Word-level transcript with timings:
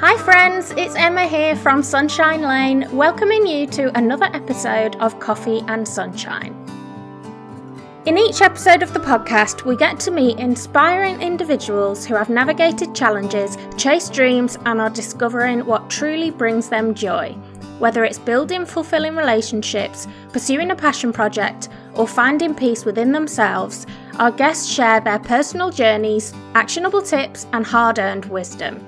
Hi, 0.00 0.14
friends, 0.18 0.72
it's 0.72 0.94
Emma 0.94 1.26
here 1.26 1.56
from 1.56 1.82
Sunshine 1.82 2.42
Lane, 2.42 2.86
welcoming 2.94 3.46
you 3.46 3.66
to 3.68 3.96
another 3.96 4.26
episode 4.26 4.94
of 4.96 5.18
Coffee 5.20 5.62
and 5.68 5.88
Sunshine. 5.88 6.54
In 8.04 8.18
each 8.18 8.42
episode 8.42 8.82
of 8.82 8.92
the 8.92 9.00
podcast, 9.00 9.64
we 9.64 9.74
get 9.74 9.98
to 10.00 10.10
meet 10.10 10.38
inspiring 10.38 11.22
individuals 11.22 12.04
who 12.04 12.14
have 12.14 12.28
navigated 12.28 12.94
challenges, 12.94 13.56
chased 13.78 14.12
dreams, 14.12 14.58
and 14.66 14.82
are 14.82 14.90
discovering 14.90 15.64
what 15.64 15.88
truly 15.88 16.30
brings 16.30 16.68
them 16.68 16.92
joy. 16.92 17.32
Whether 17.78 18.04
it's 18.04 18.18
building 18.18 18.66
fulfilling 18.66 19.16
relationships, 19.16 20.06
pursuing 20.30 20.72
a 20.72 20.76
passion 20.76 21.10
project, 21.10 21.70
or 21.94 22.06
finding 22.06 22.54
peace 22.54 22.84
within 22.84 23.12
themselves, 23.12 23.86
our 24.18 24.30
guests 24.30 24.70
share 24.70 25.00
their 25.00 25.20
personal 25.20 25.70
journeys, 25.70 26.34
actionable 26.54 27.00
tips, 27.00 27.46
and 27.54 27.64
hard 27.64 27.98
earned 27.98 28.26
wisdom. 28.26 28.86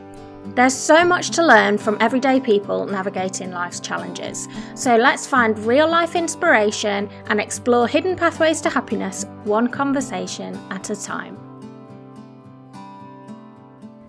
There's 0.54 0.74
so 0.74 1.04
much 1.04 1.30
to 1.30 1.46
learn 1.46 1.78
from 1.78 1.96
everyday 2.00 2.40
people 2.40 2.86
navigating 2.86 3.52
life's 3.52 3.80
challenges. 3.80 4.48
So 4.74 4.96
let's 4.96 5.26
find 5.26 5.58
real 5.60 5.88
life 5.88 6.16
inspiration 6.16 7.08
and 7.26 7.40
explore 7.40 7.86
hidden 7.86 8.16
pathways 8.16 8.60
to 8.62 8.70
happiness, 8.70 9.24
one 9.44 9.68
conversation 9.68 10.58
at 10.70 10.90
a 10.90 11.00
time. 11.00 11.38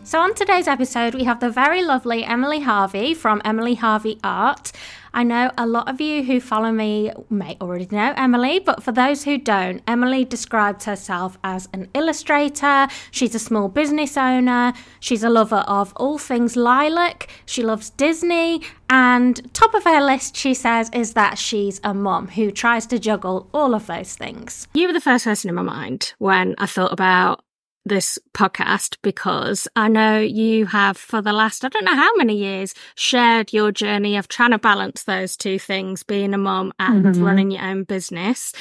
So, 0.10 0.20
on 0.20 0.34
today's 0.34 0.68
episode, 0.68 1.14
we 1.14 1.24
have 1.26 1.40
the 1.40 1.52
very 1.52 1.84
lovely 1.84 2.24
Emily 2.24 2.62
Harvey 2.62 3.14
from 3.14 3.44
Emily 3.46 3.76
Harvey 3.76 4.20
Art. 4.24 4.72
I 5.14 5.24
know 5.24 5.52
a 5.58 5.66
lot 5.66 5.90
of 5.90 6.00
you 6.00 6.24
who 6.24 6.40
follow 6.40 6.72
me 6.72 7.12
may 7.30 7.58
already 7.62 7.88
know 7.92 8.14
Emily, 8.16 8.60
but 8.60 8.84
for 8.84 8.92
those 8.92 9.24
who 9.24 9.38
don't, 9.38 9.82
Emily 9.88 10.26
describes 10.26 10.86
herself 10.86 11.38
as 11.44 11.68
an 11.74 11.90
illustrator. 11.94 12.88
She's 13.12 13.36
a 13.36 13.40
small 13.40 13.68
business 13.68 14.18
owner. 14.18 14.74
She's 15.00 15.24
a 15.24 15.30
lover 15.30 15.64
of 15.68 15.94
all 15.96 16.18
things 16.18 16.56
lilac. 16.56 17.28
She 17.46 17.64
loves 17.64 17.90
Disney. 17.92 18.62
And 18.90 19.54
top 19.54 19.74
of 19.74 19.84
her 19.84 20.02
list, 20.02 20.36
she 20.36 20.54
says, 20.54 20.90
is 20.94 21.14
that 21.14 21.38
she's 21.38 21.80
a 21.84 21.94
mom 21.94 22.30
who 22.30 22.52
tries 22.52 22.86
to 22.88 23.00
juggle 23.00 23.48
all 23.54 23.76
of 23.76 23.88
those 23.88 24.16
things. 24.16 24.68
You 24.74 24.88
were 24.88 24.94
the 24.94 25.02
first 25.02 25.26
person 25.26 25.50
in 25.50 25.56
my 25.56 25.62
mind 25.62 26.14
when 26.18 26.56
I 26.58 26.66
thought 26.66 26.94
about 26.94 27.44
this 27.90 28.18
podcast 28.34 28.98
because 29.02 29.68
I 29.76 29.90
know 29.90 30.20
you 30.20 30.68
have 30.68 30.98
for 30.98 31.22
the 31.22 31.34
last, 31.34 31.66
I 31.66 31.70
don't 31.70 31.84
know 31.84 31.96
how 31.96 32.16
many 32.16 32.38
years, 32.38 32.74
shared 32.96 33.52
your 33.52 33.72
journey 33.72 34.16
of 34.16 34.28
trying 34.28 34.52
to 34.52 34.60
balance 34.60 35.04
those 35.04 35.36
two 35.36 35.60
things, 35.60 36.04
being 36.04 36.34
a 36.34 36.38
mom 36.38 36.72
and 36.80 37.04
mm-hmm. 37.04 37.24
running 37.24 37.52
your 37.52 37.64
own 37.64 37.84
business. 37.84 38.54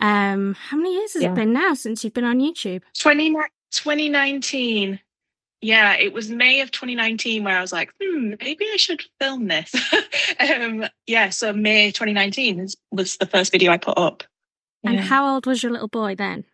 Um, 0.00 0.54
how 0.54 0.76
many 0.76 0.94
years 0.94 1.12
has 1.14 1.22
yeah. 1.22 1.32
it 1.32 1.34
been 1.34 1.52
now 1.52 1.74
since 1.74 2.02
you've 2.02 2.14
been 2.14 2.24
on 2.24 2.40
YouTube? 2.40 2.82
20, 2.98 3.32
2019. 3.32 5.00
Yeah, 5.62 5.94
it 5.94 6.12
was 6.12 6.30
May 6.30 6.60
of 6.60 6.70
2019 6.70 7.42
where 7.42 7.58
I 7.58 7.60
was 7.60 7.72
like, 7.72 7.92
hmm, 8.00 8.34
maybe 8.40 8.66
I 8.72 8.76
should 8.76 9.02
film 9.20 9.48
this. 9.48 9.74
um, 10.40 10.86
yeah, 11.06 11.30
so 11.30 11.52
May 11.52 11.90
2019 11.90 12.68
was 12.92 13.16
the 13.16 13.26
first 13.26 13.52
video 13.52 13.72
I 13.72 13.78
put 13.78 13.98
up. 13.98 14.22
And 14.84 14.94
yeah. 14.94 15.02
how 15.02 15.34
old 15.34 15.46
was 15.46 15.62
your 15.62 15.72
little 15.72 15.88
boy 15.88 16.14
then? 16.14 16.44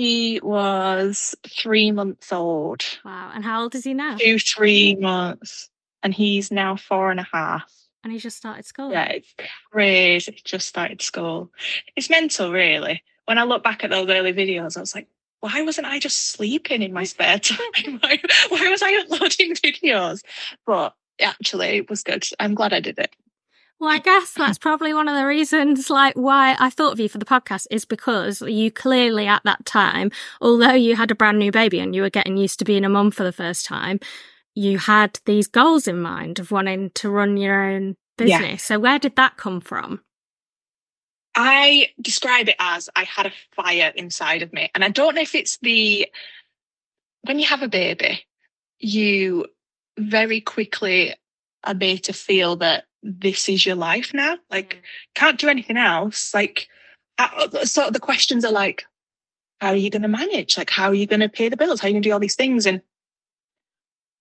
He 0.00 0.40
was 0.42 1.34
three 1.46 1.90
months 1.90 2.32
old. 2.32 2.82
Wow. 3.04 3.32
And 3.34 3.44
how 3.44 3.60
old 3.60 3.74
is 3.74 3.84
he 3.84 3.92
now? 3.92 4.16
Two, 4.16 4.38
three 4.38 4.96
months. 4.96 5.68
And 6.02 6.14
he's 6.14 6.50
now 6.50 6.76
four 6.76 7.10
and 7.10 7.20
a 7.20 7.28
half. 7.30 7.70
And 8.02 8.10
he 8.10 8.18
just 8.18 8.38
started 8.38 8.64
school. 8.64 8.90
Yeah, 8.90 9.08
it's 9.08 9.34
crazy. 9.70 10.32
He 10.32 10.40
just 10.42 10.66
started 10.66 11.02
school. 11.02 11.50
It's 11.96 12.08
mental, 12.08 12.50
really. 12.50 13.02
When 13.26 13.36
I 13.36 13.42
look 13.42 13.62
back 13.62 13.84
at 13.84 13.90
those 13.90 14.08
early 14.08 14.32
videos, 14.32 14.78
I 14.78 14.80
was 14.80 14.94
like, 14.94 15.06
why 15.40 15.60
wasn't 15.60 15.86
I 15.86 15.98
just 15.98 16.30
sleeping 16.30 16.80
in 16.80 16.94
my 16.94 17.04
spare 17.04 17.38
time? 17.38 17.58
why, 18.00 18.22
why 18.48 18.70
was 18.70 18.80
I 18.80 19.02
uploading 19.02 19.52
videos? 19.54 20.22
But 20.64 20.94
actually, 21.20 21.76
it 21.76 21.90
was 21.90 22.04
good. 22.04 22.24
I'm 22.40 22.54
glad 22.54 22.72
I 22.72 22.80
did 22.80 22.98
it. 22.98 23.14
Well, 23.80 23.90
I 23.90 23.98
guess 23.98 24.32
that's 24.32 24.58
probably 24.58 24.92
one 24.92 25.08
of 25.08 25.16
the 25.16 25.24
reasons, 25.26 25.88
like, 25.88 26.14
why 26.14 26.54
I 26.58 26.68
thought 26.68 26.92
of 26.92 27.00
you 27.00 27.08
for 27.08 27.16
the 27.16 27.24
podcast 27.24 27.66
is 27.70 27.86
because 27.86 28.42
you 28.42 28.70
clearly 28.70 29.26
at 29.26 29.42
that 29.44 29.64
time, 29.64 30.10
although 30.42 30.74
you 30.74 30.96
had 30.96 31.10
a 31.10 31.14
brand 31.14 31.38
new 31.38 31.50
baby 31.50 31.80
and 31.80 31.94
you 31.96 32.02
were 32.02 32.10
getting 32.10 32.36
used 32.36 32.58
to 32.58 32.66
being 32.66 32.84
a 32.84 32.90
mum 32.90 33.10
for 33.10 33.24
the 33.24 33.32
first 33.32 33.64
time, 33.64 33.98
you 34.54 34.76
had 34.76 35.18
these 35.24 35.46
goals 35.46 35.88
in 35.88 35.98
mind 35.98 36.38
of 36.38 36.50
wanting 36.50 36.90
to 36.96 37.08
run 37.08 37.38
your 37.38 37.64
own 37.64 37.96
business. 38.18 38.42
Yeah. 38.42 38.56
So 38.56 38.78
where 38.78 38.98
did 38.98 39.16
that 39.16 39.38
come 39.38 39.62
from? 39.62 40.02
I 41.34 41.88
describe 42.02 42.50
it 42.50 42.56
as 42.58 42.90
I 42.94 43.04
had 43.04 43.26
a 43.26 43.32
fire 43.52 43.92
inside 43.96 44.42
of 44.42 44.52
me. 44.52 44.70
And 44.74 44.84
I 44.84 44.90
don't 44.90 45.14
know 45.14 45.22
if 45.22 45.34
it's 45.34 45.56
the, 45.62 46.06
when 47.22 47.38
you 47.38 47.46
have 47.46 47.62
a 47.62 47.68
baby, 47.68 48.26
you 48.78 49.46
very 49.96 50.42
quickly 50.42 51.14
are 51.64 51.72
made 51.72 52.04
to 52.04 52.12
feel 52.12 52.56
that 52.56 52.84
this 53.02 53.48
is 53.48 53.64
your 53.64 53.76
life 53.76 54.12
now. 54.14 54.36
Like, 54.50 54.76
mm. 54.76 54.80
can't 55.14 55.38
do 55.38 55.48
anything 55.48 55.76
else. 55.76 56.34
Like, 56.34 56.68
uh, 57.18 57.64
sort 57.64 57.88
of 57.88 57.92
the 57.92 58.00
questions 58.00 58.44
are 58.44 58.52
like, 58.52 58.84
how 59.60 59.68
are 59.68 59.76
you 59.76 59.90
going 59.90 60.02
to 60.02 60.08
manage? 60.08 60.56
Like, 60.56 60.70
how 60.70 60.88
are 60.88 60.94
you 60.94 61.06
going 61.06 61.20
to 61.20 61.28
pay 61.28 61.48
the 61.48 61.56
bills? 61.56 61.80
How 61.80 61.86
are 61.86 61.88
you 61.88 61.94
going 61.94 62.02
to 62.02 62.08
do 62.08 62.12
all 62.12 62.18
these 62.18 62.36
things? 62.36 62.66
And 62.66 62.80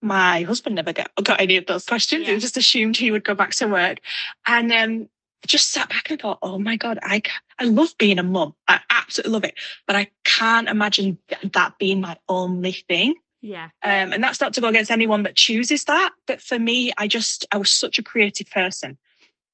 my 0.01 0.41
husband 0.41 0.75
never 0.75 0.93
got, 0.93 1.11
got 1.23 1.39
any 1.39 1.57
of 1.57 1.65
those 1.65 1.85
questions. 1.85 2.27
Yeah. 2.27 2.33
He 2.33 2.39
just 2.39 2.57
assumed 2.57 2.97
he 2.97 3.11
would 3.11 3.23
go 3.23 3.35
back 3.35 3.51
to 3.55 3.67
work. 3.67 3.99
And 4.45 4.71
um, 4.71 5.09
just 5.47 5.71
sat 5.71 5.89
back 5.89 6.09
and 6.09 6.19
thought, 6.19 6.39
oh 6.41 6.59
my 6.59 6.75
God, 6.75 6.99
I, 7.01 7.21
I 7.57 7.65
love 7.65 7.93
being 7.97 8.19
a 8.19 8.23
mum. 8.23 8.53
I 8.67 8.81
absolutely 8.89 9.31
love 9.31 9.43
it. 9.45 9.55
But 9.87 9.95
I 9.95 10.09
can't 10.25 10.67
imagine 10.67 11.17
that 11.53 11.77
being 11.79 12.01
my 12.01 12.17
only 12.27 12.73
thing. 12.73 13.15
Yeah. 13.41 13.69
Um, 13.83 14.13
and 14.13 14.23
that's 14.23 14.41
not 14.41 14.53
to 14.53 14.61
go 14.61 14.67
against 14.67 14.91
anyone 14.91 15.23
that 15.23 15.35
chooses 15.35 15.85
that. 15.85 16.11
But 16.27 16.41
for 16.41 16.59
me, 16.59 16.91
I 16.97 17.07
just, 17.07 17.45
I 17.51 17.57
was 17.57 17.71
such 17.71 17.97
a 17.97 18.03
creative 18.03 18.49
person 18.49 18.97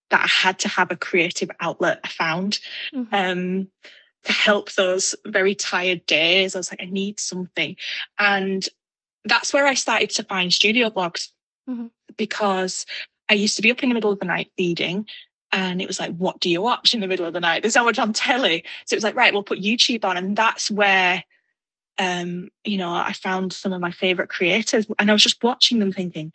that 0.10 0.24
I 0.24 0.28
had 0.28 0.60
to 0.60 0.68
have 0.68 0.92
a 0.92 0.96
creative 0.96 1.50
outlet 1.60 2.00
I 2.04 2.08
found 2.08 2.60
mm-hmm. 2.94 3.14
um, 3.14 3.68
to 4.24 4.32
help 4.32 4.72
those 4.74 5.16
very 5.26 5.56
tired 5.56 6.06
days. 6.06 6.56
I 6.56 6.60
was 6.60 6.72
like, 6.72 6.82
I 6.82 6.86
need 6.86 7.20
something. 7.20 7.76
And 8.18 8.68
that's 9.24 9.54
where 9.54 9.66
I 9.66 9.74
started 9.74 10.10
to 10.12 10.24
find 10.24 10.54
studio 10.54 10.90
vlogs 10.90 11.30
mm-hmm. 11.70 11.88
because 12.18 12.86
I 13.30 13.34
used 13.34 13.56
to 13.56 13.62
be 13.62 13.72
up 13.72 13.82
in 13.84 13.90
the 13.90 13.96
middle 13.96 14.12
of 14.12 14.20
the 14.20 14.26
night 14.26 14.52
feeding. 14.58 15.08
And 15.52 15.82
it 15.82 15.88
was 15.88 16.00
like, 16.00 16.16
what 16.18 16.40
do 16.40 16.50
you 16.50 16.62
watch 16.62 16.94
in 16.94 17.00
the 17.00 17.08
middle 17.08 17.26
of 17.26 17.34
the 17.34 17.40
night? 17.40 17.62
There's 17.62 17.74
so 17.74 17.86
much 17.86 17.98
on 17.98 18.14
telly. 18.14 18.64
So 18.86 18.94
it 18.94 18.98
was 18.98 19.04
like, 19.04 19.16
right, 19.16 19.32
we'll 19.32 19.44
put 19.44 19.62
YouTube 19.62 20.04
on. 20.04 20.18
And 20.18 20.36
that's 20.36 20.70
where 20.70 21.24
um, 21.98 22.50
you 22.64 22.78
know, 22.78 22.92
I 22.94 23.14
found 23.14 23.54
some 23.54 23.74
of 23.74 23.82
my 23.82 23.92
favorite 23.92 24.30
creators 24.30 24.88
and 25.00 25.10
I 25.10 25.14
was 25.14 25.24
just 25.24 25.44
watching 25.44 25.80
them 25.80 25.92
thinking, 25.92 26.32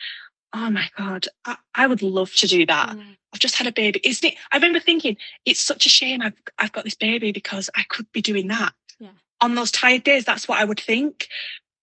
oh 0.52 0.70
my 0.70 0.88
God, 0.96 1.26
I, 1.44 1.56
I 1.74 1.86
would 1.86 2.02
love 2.02 2.32
to 2.36 2.46
do 2.46 2.66
that. 2.66 2.90
Mm. 2.90 3.16
I've 3.32 3.40
just 3.40 3.56
had 3.56 3.66
a 3.66 3.72
baby. 3.72 4.00
Isn't 4.02 4.32
it? 4.32 4.38
I 4.50 4.56
remember 4.56 4.80
thinking, 4.80 5.16
it's 5.44 5.60
such 5.60 5.86
a 5.86 5.90
shame 5.90 6.22
I've, 6.22 6.34
I've 6.58 6.72
got 6.72 6.84
this 6.84 6.94
baby 6.94 7.32
because 7.32 7.70
I 7.76 7.84
could 7.88 8.10
be 8.12 8.22
doing 8.22 8.48
that. 8.48 8.72
Yeah. 8.98 9.10
On 9.40 9.54
those 9.54 9.70
tired 9.70 10.02
days, 10.02 10.24
that's 10.24 10.48
what 10.48 10.58
I 10.58 10.64
would 10.64 10.80
think. 10.80 11.28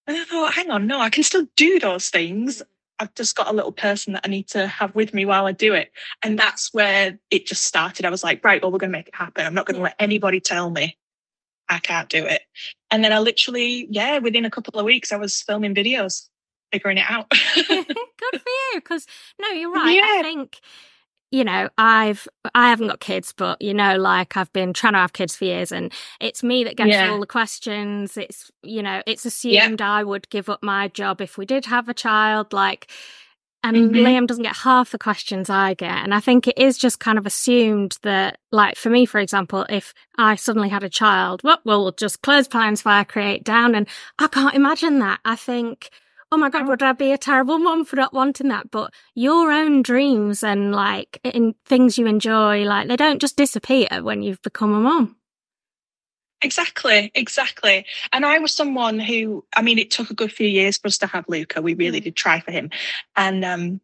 And 0.05 0.17
I 0.17 0.23
thought, 0.25 0.53
hang 0.53 0.69
on, 0.71 0.87
no, 0.87 0.99
I 0.99 1.09
can 1.09 1.23
still 1.23 1.47
do 1.55 1.79
those 1.79 2.09
things. 2.09 2.57
Mm. 2.57 2.65
I've 2.99 3.13
just 3.13 3.35
got 3.35 3.47
a 3.47 3.53
little 3.53 3.71
person 3.71 4.13
that 4.13 4.25
I 4.25 4.29
need 4.29 4.47
to 4.49 4.67
have 4.67 4.95
with 4.95 5.13
me 5.13 5.23
while 5.23 5.45
I 5.45 5.51
do 5.51 5.73
it. 5.73 5.91
And 6.23 6.37
that's 6.37 6.73
where 6.73 7.19
it 7.29 7.45
just 7.45 7.63
started. 7.63 8.05
I 8.05 8.09
was 8.09 8.23
like, 8.23 8.43
right, 8.43 8.61
well, 8.61 8.71
we're 8.71 8.79
going 8.79 8.91
to 8.91 8.97
make 8.97 9.09
it 9.09 9.15
happen. 9.15 9.45
I'm 9.45 9.53
not 9.53 9.67
going 9.67 9.75
to 9.75 9.81
yeah. 9.81 9.89
let 9.89 9.95
anybody 9.99 10.39
tell 10.39 10.71
me 10.71 10.97
I 11.69 11.79
can't 11.79 12.09
do 12.09 12.25
it. 12.25 12.41
And 12.91 13.03
then 13.03 13.11
I 13.11 13.19
literally, 13.19 13.87
yeah, 13.89 14.19
within 14.19 14.45
a 14.45 14.51
couple 14.51 14.79
of 14.79 14.85
weeks, 14.85 15.11
I 15.11 15.17
was 15.17 15.41
filming 15.41 15.75
videos, 15.75 16.27
figuring 16.71 16.97
it 16.97 17.05
out. 17.07 17.29
Good 17.55 17.85
for 17.85 18.33
you. 18.33 18.75
Because, 18.75 19.05
no, 19.39 19.49
you're 19.49 19.71
right. 19.71 19.95
Yeah. 19.95 20.01
I 20.19 20.21
think 20.23 20.59
you 21.31 21.43
know, 21.43 21.69
I've 21.77 22.27
I 22.55 22.69
haven't 22.69 22.87
got 22.87 22.99
kids, 22.99 23.33
but 23.35 23.61
you 23.61 23.73
know, 23.73 23.97
like 23.97 24.37
I've 24.37 24.51
been 24.53 24.73
trying 24.73 24.93
to 24.93 24.99
have 24.99 25.13
kids 25.13 25.35
for 25.35 25.45
years, 25.45 25.71
and 25.71 25.91
it's 26.21 26.41
me 26.41 26.63
that 26.63 26.77
gets 26.77 26.91
yeah. 26.91 27.09
all 27.09 27.19
the 27.19 27.27
questions. 27.27 28.15
It's 28.15 28.49
you 28.63 28.81
know, 28.81 29.01
it's 29.05 29.25
assumed 29.25 29.81
yeah. 29.81 29.91
I 29.91 30.03
would 30.03 30.29
give 30.29 30.49
up 30.49 30.63
my 30.63 30.87
job 30.87 31.19
if 31.19 31.37
we 31.37 31.45
did 31.45 31.65
have 31.65 31.89
a 31.89 31.93
child. 31.93 32.53
Like, 32.53 32.89
and 33.63 33.75
mm-hmm. 33.75 33.95
Liam 33.95 34.27
doesn't 34.27 34.43
get 34.43 34.55
half 34.55 34.91
the 34.91 34.97
questions 34.97 35.49
I 35.49 35.73
get. 35.73 35.91
And 35.91 36.13
I 36.13 36.19
think 36.19 36.47
it 36.47 36.57
is 36.57 36.77
just 36.77 36.99
kind 36.99 37.17
of 37.17 37.25
assumed 37.25 37.97
that, 38.03 38.39
like 38.51 38.77
for 38.77 38.89
me, 38.89 39.05
for 39.05 39.19
example, 39.19 39.65
if 39.67 39.93
I 40.17 40.35
suddenly 40.35 40.69
had 40.69 40.83
a 40.83 40.89
child, 40.89 41.41
well, 41.43 41.59
we'll 41.65 41.91
just 41.91 42.21
close 42.21 42.47
plans 42.47 42.81
fire 42.81 43.03
create 43.03 43.43
down. 43.43 43.75
And 43.75 43.87
I 44.19 44.27
can't 44.27 44.55
imagine 44.55 44.99
that. 44.99 45.19
I 45.25 45.35
think, 45.35 45.89
oh 46.31 46.37
my 46.37 46.49
God, 46.49 46.67
would 46.67 46.83
I 46.83 46.93
be 46.93 47.11
a 47.11 47.17
terrible 47.17 47.57
mom 47.57 47.83
for 47.83 47.97
not 47.97 48.13
wanting 48.13 48.47
that? 48.49 48.71
But 48.71 48.93
your 49.15 49.51
own 49.51 49.81
dreams 49.81 50.43
and 50.43 50.71
like 50.71 51.19
in 51.23 51.55
things 51.65 51.97
you 51.97 52.05
enjoy, 52.05 52.63
like 52.63 52.87
they 52.87 52.95
don't 52.95 53.19
just 53.19 53.35
disappear 53.35 53.87
when 54.01 54.21
you've 54.23 54.41
become 54.43 54.73
a 54.73 54.79
mom. 54.79 55.16
Exactly, 56.41 57.11
exactly. 57.15 57.85
And 58.13 58.25
I 58.25 58.37
was 58.37 58.53
someone 58.53 58.99
who, 58.99 59.43
I 59.55 59.61
mean, 59.63 59.79
it 59.79 59.89
took 59.89 60.11
a 60.11 60.15
good 60.15 60.31
few 60.31 60.47
years 60.47 60.77
for 60.77 60.87
us 60.87 60.97
to 60.99 61.07
have 61.07 61.25
Luca. 61.27 61.61
We 61.61 61.73
really 61.73 61.99
mm. 61.99 62.05
did 62.05 62.15
try 62.15 62.39
for 62.39 62.51
him. 62.51 62.69
And 63.15 63.43
um, 63.43 63.81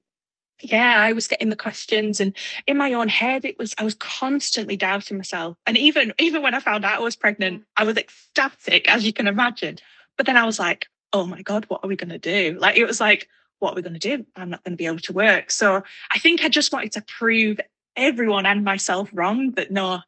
yeah, 0.62 0.98
I 1.00 1.14
was 1.14 1.28
getting 1.28 1.50
the 1.50 1.56
questions 1.56 2.20
and 2.20 2.36
in 2.68 2.78
my 2.78 2.94
own 2.94 3.08
head, 3.08 3.44
it 3.44 3.58
was, 3.58 3.74
I 3.80 3.84
was 3.84 3.96
constantly 3.96 4.78
doubting 4.78 5.18
myself. 5.18 5.58
And 5.66 5.78
even, 5.78 6.14
even 6.20 6.44
when 6.44 6.54
I 6.54 6.60
found 6.60 6.86
out 6.86 7.00
I 7.00 7.04
was 7.04 7.16
pregnant, 7.16 7.62
mm. 7.62 7.66
I 7.76 7.86
was 7.86 7.98
ecstatic, 7.98 8.88
as 8.88 9.04
you 9.04 9.14
can 9.14 9.28
imagine. 9.28 9.80
But 10.16 10.28
then 10.28 10.38
I 10.38 10.46
was 10.46 10.60
like, 10.60 10.86
oh 11.12 11.26
my 11.26 11.42
God, 11.42 11.66
what 11.70 11.84
are 11.84 11.88
we 11.88 11.96
going 11.96 12.10
to 12.10 12.20
do? 12.20 12.58
Like, 12.60 12.78
it 12.78 12.86
was 12.86 13.00
like, 13.00 13.30
what 13.60 13.74
are 13.74 13.76
we 13.76 13.82
going 13.82 14.00
to 14.00 14.18
do? 14.18 14.26
I'm 14.36 14.50
not 14.50 14.64
going 14.64 14.74
to 14.74 14.78
be 14.78 14.86
able 14.86 15.00
to 15.00 15.14
work. 15.14 15.50
So 15.50 15.84
I 16.12 16.20
think 16.20 16.44
I 16.44 16.50
just 16.50 16.72
wanted 16.72 16.92
to 16.94 17.02
prove 17.02 17.60
everyone 17.96 18.46
and 18.46 18.64
myself 18.64 19.10
wrong 19.14 19.52
that 19.52 19.72
no, 19.72 20.02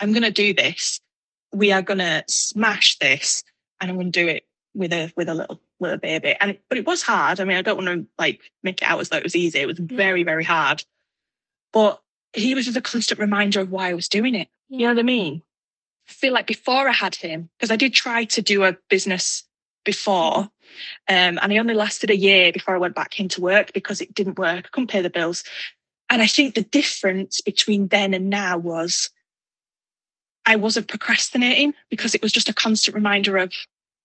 I'm 0.00 0.12
going 0.12 0.22
to 0.22 0.30
do 0.30 0.54
this. 0.54 1.00
We 1.54 1.72
are 1.72 1.82
going 1.82 1.98
to 1.98 2.24
smash 2.28 2.98
this 2.98 3.44
and 3.80 3.90
I'm 3.90 3.96
going 3.96 4.12
to 4.12 4.20
do 4.20 4.28
it 4.28 4.46
with 4.74 4.92
a, 4.92 5.12
with 5.16 5.28
a 5.28 5.34
little, 5.34 5.60
little 5.80 5.98
baby. 5.98 6.36
And, 6.40 6.58
but 6.68 6.78
it 6.78 6.86
was 6.86 7.02
hard. 7.02 7.40
I 7.40 7.44
mean, 7.44 7.56
I 7.56 7.62
don't 7.62 7.76
want 7.76 7.88
to 7.88 8.06
like 8.18 8.40
make 8.62 8.82
it 8.82 8.88
out 8.88 9.00
as 9.00 9.08
though 9.08 9.18
it 9.18 9.22
was 9.24 9.36
easy. 9.36 9.60
It 9.60 9.66
was 9.66 9.78
very, 9.78 10.24
very 10.24 10.44
hard. 10.44 10.84
But 11.72 12.00
he 12.32 12.54
was 12.54 12.64
just 12.64 12.76
a 12.76 12.82
constant 12.82 13.20
reminder 13.20 13.60
of 13.60 13.70
why 13.70 13.90
I 13.90 13.94
was 13.94 14.08
doing 14.08 14.34
it. 14.34 14.48
Yeah. 14.68 14.78
You 14.78 14.86
know 14.86 14.94
what 14.94 15.00
I 15.00 15.04
mean? 15.04 15.42
I 16.08 16.12
feel 16.12 16.32
like 16.32 16.46
before 16.46 16.88
I 16.88 16.92
had 16.92 17.14
him, 17.14 17.48
because 17.56 17.70
I 17.70 17.76
did 17.76 17.94
try 17.94 18.24
to 18.24 18.42
do 18.42 18.64
a 18.64 18.76
business 18.90 19.44
before, 19.84 20.38
um, 20.38 20.50
and 21.08 21.52
I 21.52 21.58
only 21.58 21.74
lasted 21.74 22.10
a 22.10 22.16
year 22.16 22.52
before 22.52 22.74
I 22.74 22.78
went 22.78 22.94
back 22.94 23.20
into 23.20 23.40
work 23.40 23.72
because 23.72 24.00
it 24.00 24.14
didn't 24.14 24.38
work. 24.38 24.66
I 24.66 24.68
couldn't 24.70 24.90
pay 24.90 25.02
the 25.02 25.10
bills. 25.10 25.44
And 26.10 26.20
I 26.20 26.26
think 26.26 26.54
the 26.54 26.62
difference 26.62 27.40
between 27.40 27.88
then 27.88 28.12
and 28.14 28.28
now 28.28 28.58
was 28.58 29.10
I 30.46 30.56
wasn't 30.56 30.88
procrastinating 30.88 31.74
because 31.90 32.14
it 32.14 32.22
was 32.22 32.32
just 32.32 32.48
a 32.48 32.54
constant 32.54 32.94
reminder 32.94 33.36
of 33.38 33.52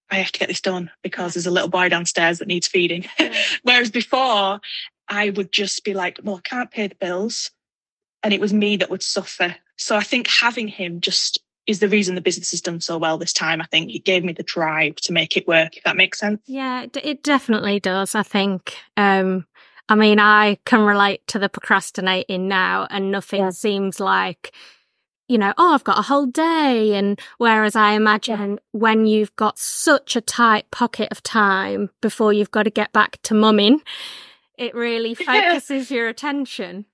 I 0.09 0.15
have 0.15 0.31
to 0.31 0.39
get 0.39 0.47
this 0.47 0.61
done 0.61 0.89
because 1.03 1.33
there's 1.33 1.45
a 1.45 1.51
little 1.51 1.69
boy 1.69 1.89
downstairs 1.89 2.39
that 2.39 2.47
needs 2.47 2.67
feeding. 2.67 3.05
Whereas 3.63 3.91
before 3.91 4.59
I 5.07 5.29
would 5.31 5.51
just 5.51 5.83
be 5.83 5.93
like, 5.93 6.19
well, 6.23 6.37
I 6.37 6.49
can't 6.49 6.71
pay 6.71 6.87
the 6.87 6.95
bills. 6.95 7.51
And 8.23 8.33
it 8.33 8.41
was 8.41 8.53
me 8.53 8.75
that 8.77 8.89
would 8.89 9.03
suffer. 9.03 9.55
So 9.77 9.95
I 9.95 10.01
think 10.01 10.27
having 10.27 10.67
him 10.67 10.99
just 10.99 11.39
is 11.67 11.79
the 11.79 11.87
reason 11.87 12.15
the 12.15 12.21
business 12.21 12.51
has 12.51 12.61
done 12.61 12.81
so 12.81 12.97
well 12.97 13.17
this 13.17 13.31
time. 13.31 13.61
I 13.61 13.65
think 13.65 13.93
it 13.93 14.03
gave 14.03 14.23
me 14.23 14.33
the 14.33 14.43
drive 14.43 14.95
to 14.97 15.13
make 15.13 15.37
it 15.37 15.47
work, 15.47 15.77
if 15.77 15.83
that 15.83 15.95
makes 15.95 16.19
sense. 16.19 16.41
Yeah, 16.47 16.87
it 16.95 17.21
definitely 17.23 17.79
does. 17.79 18.15
I 18.15 18.23
think, 18.23 18.75
um, 18.97 19.45
I 19.87 19.95
mean, 19.95 20.19
I 20.19 20.57
can 20.65 20.81
relate 20.81 21.25
to 21.27 21.39
the 21.39 21.47
procrastinating 21.47 22.47
now 22.47 22.87
and 22.89 23.11
nothing 23.11 23.41
yeah. 23.41 23.49
seems 23.51 23.99
like, 23.99 24.51
you 25.29 25.37
know, 25.37 25.53
oh, 25.57 25.73
I've 25.73 25.83
got 25.83 25.99
a 25.99 26.01
whole 26.01 26.25
day. 26.25 26.95
And 26.95 27.19
whereas 27.37 27.75
I 27.75 27.93
imagine 27.93 28.51
yeah. 28.51 28.57
when 28.71 29.05
you've 29.05 29.33
got 29.37 29.57
such 29.57 30.15
a 30.15 30.21
tight 30.21 30.69
pocket 30.71 31.07
of 31.11 31.23
time 31.23 31.91
before 32.01 32.33
you've 32.33 32.51
got 32.51 32.63
to 32.63 32.71
get 32.71 32.91
back 32.91 33.21
to 33.23 33.33
mumming, 33.33 33.81
it 34.57 34.75
really 34.75 35.13
focuses 35.15 35.89
yeah. 35.89 35.97
your 35.97 36.07
attention. 36.09 36.85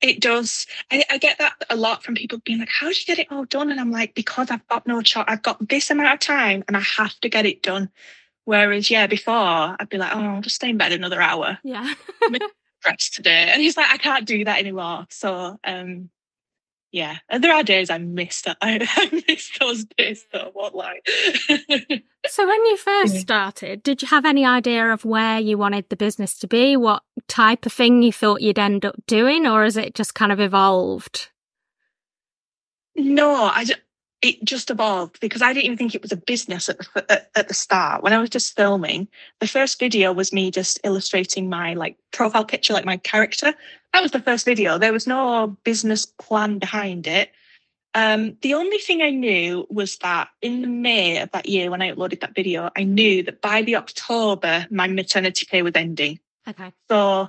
It 0.00 0.20
does. 0.20 0.66
I, 0.90 1.04
I, 1.10 1.18
get 1.18 1.38
that 1.38 1.54
a 1.70 1.76
lot 1.76 2.02
from 2.02 2.16
people 2.16 2.40
being 2.44 2.58
like, 2.58 2.68
how 2.68 2.88
do 2.88 2.94
you 2.98 3.06
get 3.06 3.20
it 3.20 3.30
all 3.30 3.44
done? 3.44 3.70
And 3.70 3.78
I'm 3.78 3.92
like, 3.92 4.16
because 4.16 4.50
I've 4.50 4.66
got 4.66 4.84
no 4.84 5.00
choice. 5.00 5.26
I've 5.28 5.42
got 5.42 5.68
this 5.68 5.92
amount 5.92 6.14
of 6.14 6.18
time 6.18 6.64
and 6.66 6.76
I 6.76 6.80
have 6.80 7.16
to 7.20 7.28
get 7.28 7.46
it 7.46 7.62
done. 7.62 7.88
Whereas, 8.44 8.90
yeah, 8.90 9.06
before 9.06 9.34
I'd 9.78 9.88
be 9.88 9.98
like, 9.98 10.12
oh, 10.12 10.20
I'll 10.20 10.40
just 10.40 10.56
stay 10.56 10.70
in 10.70 10.76
bed 10.76 10.90
another 10.90 11.20
hour. 11.20 11.58
Yeah. 11.62 11.94
rest 12.84 13.14
today. 13.14 13.48
And 13.52 13.62
he's 13.62 13.76
like, 13.76 13.90
I 13.90 13.96
can't 13.96 14.26
do 14.26 14.44
that 14.44 14.58
anymore. 14.58 15.06
So, 15.08 15.60
um, 15.62 16.10
yeah, 16.92 17.16
and 17.30 17.42
there 17.42 17.54
are 17.54 17.62
days 17.62 17.88
I 17.88 17.96
miss 17.96 18.42
that. 18.42 18.58
I, 18.62 18.86
I 18.96 19.22
miss 19.26 19.50
those 19.58 19.84
days 19.96 20.26
though. 20.30 20.50
What 20.52 20.74
like? 20.74 21.08
so 22.26 22.46
when 22.46 22.66
you 22.66 22.76
first 22.76 23.16
started, 23.16 23.82
did 23.82 24.02
you 24.02 24.08
have 24.08 24.26
any 24.26 24.44
idea 24.44 24.92
of 24.92 25.06
where 25.06 25.40
you 25.40 25.56
wanted 25.56 25.88
the 25.88 25.96
business 25.96 26.38
to 26.40 26.46
be? 26.46 26.76
What 26.76 27.02
type 27.28 27.64
of 27.64 27.72
thing 27.72 28.02
you 28.02 28.12
thought 28.12 28.42
you'd 28.42 28.58
end 28.58 28.84
up 28.84 28.96
doing, 29.06 29.46
or 29.46 29.64
has 29.64 29.78
it 29.78 29.94
just 29.94 30.14
kind 30.14 30.30
of 30.30 30.38
evolved? 30.38 31.30
No, 32.94 33.44
I 33.44 33.64
it 34.22 34.42
just 34.44 34.70
evolved 34.70 35.18
because 35.20 35.42
I 35.42 35.52
didn't 35.52 35.66
even 35.66 35.76
think 35.76 35.94
it 35.94 36.02
was 36.02 36.12
a 36.12 36.16
business 36.16 36.68
at 36.68 36.78
the, 36.78 37.12
at, 37.12 37.30
at, 37.34 37.48
the 37.48 37.54
start. 37.54 38.04
When 38.04 38.12
I 38.12 38.18
was 38.18 38.30
just 38.30 38.56
filming, 38.56 39.08
the 39.40 39.48
first 39.48 39.80
video 39.80 40.12
was 40.12 40.32
me 40.32 40.52
just 40.52 40.78
illustrating 40.84 41.50
my 41.50 41.74
like 41.74 41.96
profile 42.12 42.44
picture, 42.44 42.72
like 42.72 42.84
my 42.84 42.98
character. 42.98 43.52
That 43.92 44.02
was 44.02 44.12
the 44.12 44.22
first 44.22 44.46
video. 44.46 44.78
There 44.78 44.92
was 44.92 45.08
no 45.08 45.56
business 45.64 46.06
plan 46.06 46.60
behind 46.60 47.08
it. 47.08 47.32
Um, 47.94 48.36
the 48.40 48.54
only 48.54 48.78
thing 48.78 49.02
I 49.02 49.10
knew 49.10 49.66
was 49.68 49.98
that 49.98 50.28
in 50.40 50.62
the 50.62 50.68
May 50.68 51.18
of 51.18 51.30
that 51.32 51.46
year, 51.46 51.70
when 51.70 51.82
I 51.82 51.92
uploaded 51.92 52.20
that 52.20 52.34
video, 52.34 52.70
I 52.76 52.84
knew 52.84 53.22
that 53.24 53.42
by 53.42 53.62
the 53.62 53.76
October, 53.76 54.66
my 54.70 54.86
maternity 54.86 55.46
pay 55.50 55.62
was 55.62 55.74
ending. 55.74 56.20
Okay. 56.48 56.72
So 56.88 57.28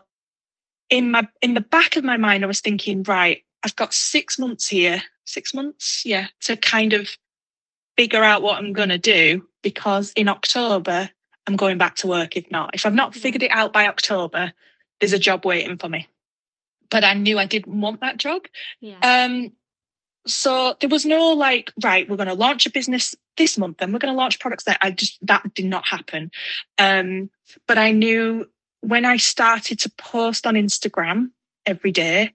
in 0.89 1.11
my 1.11 1.27
in 1.41 1.55
the 1.55 1.61
back 1.61 1.95
of 1.95 2.03
my 2.03 2.17
mind, 2.17 2.43
I 2.43 2.47
was 2.47 2.61
thinking, 2.61 3.03
right, 3.03 3.43
I've 3.63 3.75
got 3.75 3.93
six 3.93 4.37
months 4.37 4.67
here 4.67 5.01
six 5.25 5.53
months, 5.53 6.05
yeah, 6.05 6.27
to 6.41 6.57
kind 6.57 6.93
of 6.93 7.09
figure 7.97 8.23
out 8.23 8.41
what 8.41 8.57
I'm 8.57 8.73
going 8.73 8.89
to 8.89 8.97
do 8.97 9.47
because 9.61 10.11
in 10.13 10.27
October, 10.27 11.09
I'm 11.47 11.55
going 11.55 11.77
back 11.77 11.95
to 11.97 12.07
work 12.07 12.35
if 12.37 12.49
not. 12.51 12.71
If 12.73 12.85
I've 12.85 12.93
not 12.93 13.15
figured 13.15 13.43
it 13.43 13.51
out 13.51 13.73
by 13.73 13.87
October, 13.87 14.53
there's 14.99 15.13
a 15.13 15.19
job 15.19 15.45
waiting 15.45 15.77
for 15.77 15.89
me. 15.89 16.07
But 16.89 17.03
I 17.03 17.13
knew 17.13 17.39
I 17.39 17.45
didn't 17.45 17.79
want 17.79 18.01
that 18.01 18.17
job. 18.17 18.43
Yeah. 18.79 18.97
Um, 19.01 19.51
so 20.25 20.75
there 20.79 20.89
was 20.89 21.05
no 21.05 21.31
like, 21.31 21.71
right, 21.83 22.09
we're 22.09 22.17
going 22.17 22.27
to 22.27 22.33
launch 22.33 22.65
a 22.65 22.71
business 22.71 23.13
this 23.35 23.57
month 23.57 23.77
and 23.81 23.91
we're 23.91 23.99
going 23.99 24.13
to 24.13 24.17
launch 24.17 24.39
products 24.39 24.63
that 24.65 24.77
I 24.79 24.91
just, 24.91 25.17
that 25.25 25.53
did 25.53 25.65
not 25.65 25.85
happen. 25.85 26.31
Um, 26.77 27.29
but 27.67 27.77
I 27.77 27.91
knew 27.91 28.47
when 28.81 29.05
I 29.05 29.17
started 29.17 29.79
to 29.79 29.91
post 29.97 30.47
on 30.47 30.53
Instagram 30.53 31.31
every 31.65 31.91
day, 31.91 32.31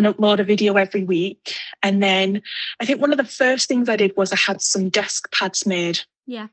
and 0.00 0.16
upload 0.16 0.40
a 0.40 0.44
video 0.44 0.74
every 0.76 1.04
week. 1.04 1.56
And 1.82 2.02
then 2.02 2.42
I 2.80 2.86
think 2.86 3.00
one 3.00 3.12
of 3.12 3.18
the 3.18 3.24
first 3.24 3.68
things 3.68 3.88
I 3.88 3.96
did 3.96 4.16
was 4.16 4.32
I 4.32 4.36
had 4.36 4.62
some 4.62 4.88
desk 4.88 5.30
pads 5.32 5.66
made. 5.66 6.00
Yeah. 6.26 6.48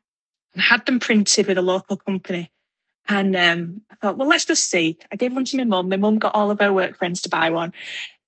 And 0.54 0.62
had 0.62 0.86
them 0.86 1.00
printed 1.00 1.48
with 1.48 1.58
a 1.58 1.62
local 1.62 1.98
company. 1.98 2.52
And 3.08 3.36
um, 3.36 3.82
I 3.90 3.96
thought, 3.96 4.18
well, 4.18 4.28
let's 4.28 4.46
just 4.46 4.70
see. 4.70 4.98
I 5.12 5.16
gave 5.16 5.34
one 5.34 5.46
to 5.46 5.58
my 5.58 5.64
mum. 5.64 5.88
My 5.88 5.96
mum 5.96 6.20
got 6.20 6.36
all 6.36 6.52
of 6.52 6.60
her 6.60 6.74
work 6.74 6.98
friends 6.98 7.22
to 7.22 7.30
buy 7.30 7.50
one. 7.50 7.72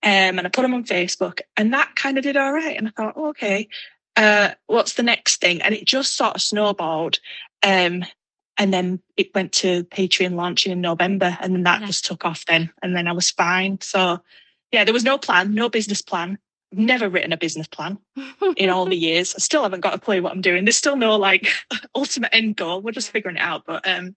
Um, 0.01 0.39
and 0.39 0.41
I 0.41 0.49
put 0.49 0.61
them 0.61 0.73
on 0.73 0.85
Facebook. 0.85 1.41
And 1.57 1.73
that 1.73 1.95
kind 1.95 2.17
of 2.17 2.23
did 2.23 2.37
all 2.37 2.53
right. 2.53 2.77
And 2.77 2.87
I 2.87 2.91
thought, 2.91 3.15
oh, 3.17 3.29
okay, 3.29 3.67
uh, 4.15 4.51
what's 4.67 4.93
the 4.93 5.03
next 5.03 5.41
thing? 5.41 5.61
And 5.61 5.75
it 5.75 5.85
just 5.85 6.15
sort 6.15 6.35
of 6.35 6.41
snowballed. 6.41 7.19
Um, 7.61 8.05
and 8.57 8.73
then 8.73 9.01
it 9.17 9.35
went 9.35 9.51
to 9.53 9.83
Patreon 9.85 10.35
launching 10.35 10.71
in 10.71 10.79
November. 10.79 11.37
And 11.41 11.53
then 11.53 11.63
that 11.63 11.81
yeah. 11.81 11.87
just 11.87 12.05
took 12.05 12.23
off 12.23 12.45
then. 12.45 12.71
And 12.81 12.95
then 12.95 13.07
I 13.07 13.11
was 13.11 13.31
fine. 13.31 13.81
So 13.81 14.21
yeah, 14.71 14.83
there 14.83 14.93
was 14.93 15.03
no 15.03 15.17
plan, 15.17 15.53
no 15.53 15.69
business 15.69 16.01
plan. 16.01 16.37
I've 16.71 16.79
never 16.79 17.09
written 17.09 17.33
a 17.33 17.37
business 17.37 17.67
plan 17.67 17.97
in 18.55 18.69
all 18.69 18.85
the 18.85 18.95
years. 18.95 19.33
I 19.35 19.39
still 19.39 19.63
haven't 19.63 19.81
got 19.81 19.95
a 19.95 19.99
clue 19.99 20.21
what 20.21 20.31
I'm 20.31 20.41
doing. 20.41 20.65
There's 20.65 20.77
still 20.77 20.95
no 20.95 21.15
like 21.15 21.47
ultimate 21.95 22.33
end 22.33 22.55
goal. 22.55 22.81
We're 22.81 22.91
just 22.91 23.11
figuring 23.11 23.37
it 23.37 23.41
out. 23.41 23.63
But 23.65 23.87
um, 23.87 24.15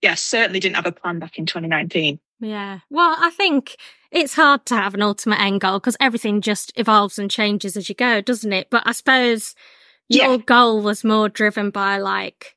yeah, 0.00 0.14
certainly 0.14 0.60
didn't 0.60 0.76
have 0.76 0.86
a 0.86 0.92
plan 0.92 1.18
back 1.18 1.38
in 1.38 1.46
2019. 1.46 2.18
Yeah. 2.40 2.80
Well, 2.90 3.16
I 3.18 3.30
think 3.30 3.76
it's 4.10 4.34
hard 4.34 4.66
to 4.66 4.76
have 4.76 4.94
an 4.94 5.02
ultimate 5.02 5.40
end 5.40 5.60
goal 5.60 5.78
because 5.78 5.96
everything 6.00 6.40
just 6.40 6.72
evolves 6.76 7.18
and 7.18 7.30
changes 7.30 7.76
as 7.76 7.88
you 7.88 7.94
go, 7.94 8.20
doesn't 8.20 8.52
it? 8.52 8.68
But 8.70 8.82
I 8.86 8.92
suppose 8.92 9.54
your 10.08 10.32
yeah. 10.32 10.36
goal 10.38 10.80
was 10.80 11.04
more 11.04 11.28
driven 11.28 11.70
by 11.70 11.98
like 11.98 12.56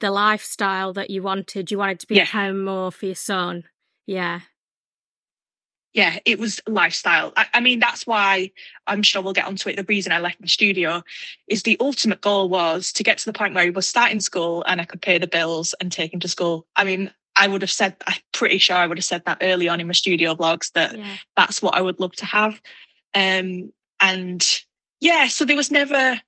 the 0.00 0.10
lifestyle 0.10 0.92
that 0.94 1.10
you 1.10 1.22
wanted. 1.22 1.70
You 1.70 1.78
wanted 1.78 2.00
to 2.00 2.06
be 2.06 2.16
yeah. 2.16 2.22
at 2.22 2.28
home 2.28 2.64
more 2.64 2.90
for 2.90 3.06
your 3.06 3.14
son. 3.14 3.64
Yeah 4.06 4.40
yeah, 5.94 6.18
it 6.24 6.38
was 6.38 6.60
lifestyle. 6.66 7.32
I, 7.36 7.46
I, 7.54 7.60
mean, 7.60 7.78
that's 7.78 8.06
why 8.06 8.50
I'm 8.86 9.02
sure 9.02 9.20
we'll 9.20 9.34
get 9.34 9.46
onto 9.46 9.68
it. 9.68 9.76
The 9.76 9.84
reason 9.84 10.12
I 10.12 10.20
left 10.20 10.40
the 10.40 10.48
studio 10.48 11.02
is 11.48 11.62
the 11.62 11.76
ultimate 11.80 12.22
goal 12.22 12.48
was 12.48 12.92
to 12.94 13.02
get 13.02 13.18
to 13.18 13.26
the 13.26 13.32
point 13.32 13.54
where 13.54 13.64
he 13.64 13.70
was 13.70 13.86
starting 13.86 14.20
school 14.20 14.64
and 14.66 14.80
I 14.80 14.84
could 14.84 15.02
pay 15.02 15.18
the 15.18 15.26
bills 15.26 15.74
and 15.80 15.92
take 15.92 16.14
him 16.14 16.20
to 16.20 16.28
school. 16.28 16.66
I 16.76 16.84
mean, 16.84 17.12
I 17.36 17.46
would 17.46 17.62
have 17.62 17.70
said, 17.70 17.96
I'm 18.06 18.20
pretty 18.32 18.58
sure 18.58 18.76
I 18.76 18.86
would 18.86 18.98
have 18.98 19.04
said 19.04 19.24
that 19.26 19.38
early 19.42 19.68
on 19.68 19.80
in 19.80 19.86
my 19.86 19.92
studio 19.92 20.34
vlogs 20.34 20.72
that 20.72 20.96
yeah. 20.96 21.16
that's 21.36 21.60
what 21.60 21.74
I 21.74 21.82
would 21.82 22.00
love 22.00 22.12
to 22.16 22.26
have. 22.26 22.60
Um, 23.14 23.72
and 24.00 24.46
yeah, 25.00 25.28
so 25.28 25.44
there 25.44 25.56
was 25.56 25.70
never, 25.70 26.20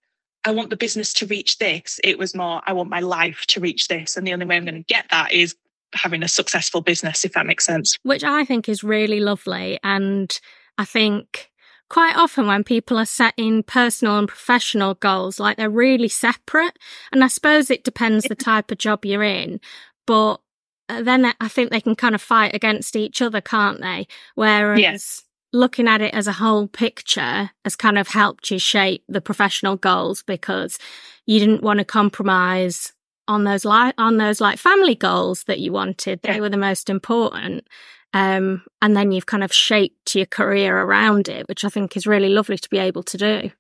I 0.45 0.51
want 0.51 0.69
the 0.69 0.77
business 0.77 1.15
to 1.15 1.27
reach 1.27 1.57
this. 1.57 2.01
It 2.05 2.19
was 2.19 2.35
more, 2.35 2.61
I 2.67 2.75
want 2.75 2.91
my 2.91 3.01
life 3.01 3.45
to 3.49 3.61
reach 3.61 3.89
this. 3.89 4.17
And 4.17 4.27
the 4.27 4.35
only 4.35 4.47
way 4.47 4.57
I'm 4.57 4.65
going 4.65 4.75
to 4.75 4.95
get 4.95 5.07
that 5.11 5.33
is 5.33 5.57
having 5.95 6.23
a 6.23 6.29
successful 6.29 6.81
business, 6.81 7.25
if 7.25 7.33
that 7.33 7.47
makes 7.47 7.65
sense. 7.65 7.99
Which 8.03 8.25
I 8.25 8.45
think 8.45 8.69
is 8.69 8.85
really 8.85 9.21
lovely. 9.21 9.79
And 9.83 10.39
I 10.79 10.85
think 10.85 11.51
quite 11.89 12.17
often 12.17 12.47
when 12.47 12.65
people 12.65 12.99
are 12.99 13.07
setting 13.07 13.63
personal 13.63 14.19
and 14.19 14.29
professional 14.29 14.95
goals, 14.95 15.39
like 15.39 15.57
they're 15.57 15.71
really 15.71 16.09
separate. 16.09 16.79
And 17.13 17.23
I 17.23 17.29
suppose 17.29 17.71
it 17.71 17.85
depends 17.85 18.25
the 18.25 18.35
type 18.35 18.71
of 18.71 18.79
job 18.79 19.05
you're 19.05 19.23
in, 19.23 19.61
but 20.07 20.41
uh, 20.89 21.03
then 21.03 21.33
I 21.41 21.49
think 21.49 21.71
they 21.71 21.81
can 21.81 21.95
kind 21.95 22.15
of 22.15 22.23
fight 22.23 22.55
against 22.55 22.97
each 22.97 23.23
other, 23.23 23.41
can't 23.41 23.81
they? 23.81 24.07
Whereas 24.35 24.81
yes. 24.81 25.23
looking 25.53 25.89
at 25.89 26.03
it 26.03 26.13
as 26.13 26.27
a 26.27 26.33
whole 26.33 26.67
picture 26.67 27.51
has 27.65 27.77
kind 27.77 27.97
of 27.97 28.09
helped 28.09 28.51
you 28.51 28.59
shape 28.59 29.05
the 29.09 29.21
professional 29.21 29.77
goals 29.77 30.23
because 30.23 30.79
you 31.27 31.39
didn't 31.39 31.63
want 31.63 31.79
to 31.79 31.85
compromise 31.85 32.93
on 33.29 33.45
those 33.45 33.65
like 33.65 33.95
on 33.99 34.17
those 34.17 34.41
like 34.41 34.59
family 34.59 34.95
goals 34.95 35.45
that 35.45 35.61
you 35.61 35.73
wanted. 35.73 36.21
They 36.23 36.35
yeah. 36.35 36.41
were 36.41 36.49
the 36.49 36.57
most 36.57 36.91
important. 36.91 37.67
Um, 38.13 38.63
and 38.81 38.97
then 38.97 39.11
you've 39.11 39.27
kind 39.27 39.43
of 39.43 39.53
shaped 39.53 40.15
your 40.15 40.27
career 40.27 40.79
around 40.79 41.29
it, 41.29 41.49
which 41.49 41.65
I 41.65 41.69
think 41.69 41.97
is 41.97 42.07
really 42.07 42.29
lovely 42.29 42.57
to 42.57 42.71
be 42.71 42.79
able 42.79 43.03
to 43.03 43.19
do. 43.19 43.51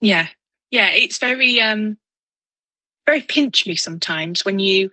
Yeah. 0.00 0.28
Yeah. 0.70 0.90
It's 0.90 1.18
very, 1.18 1.60
um, 1.60 1.98
very 3.04 3.20
pinch 3.20 3.66
me 3.66 3.74
sometimes 3.74 4.44
when 4.44 4.60
you, 4.60 4.90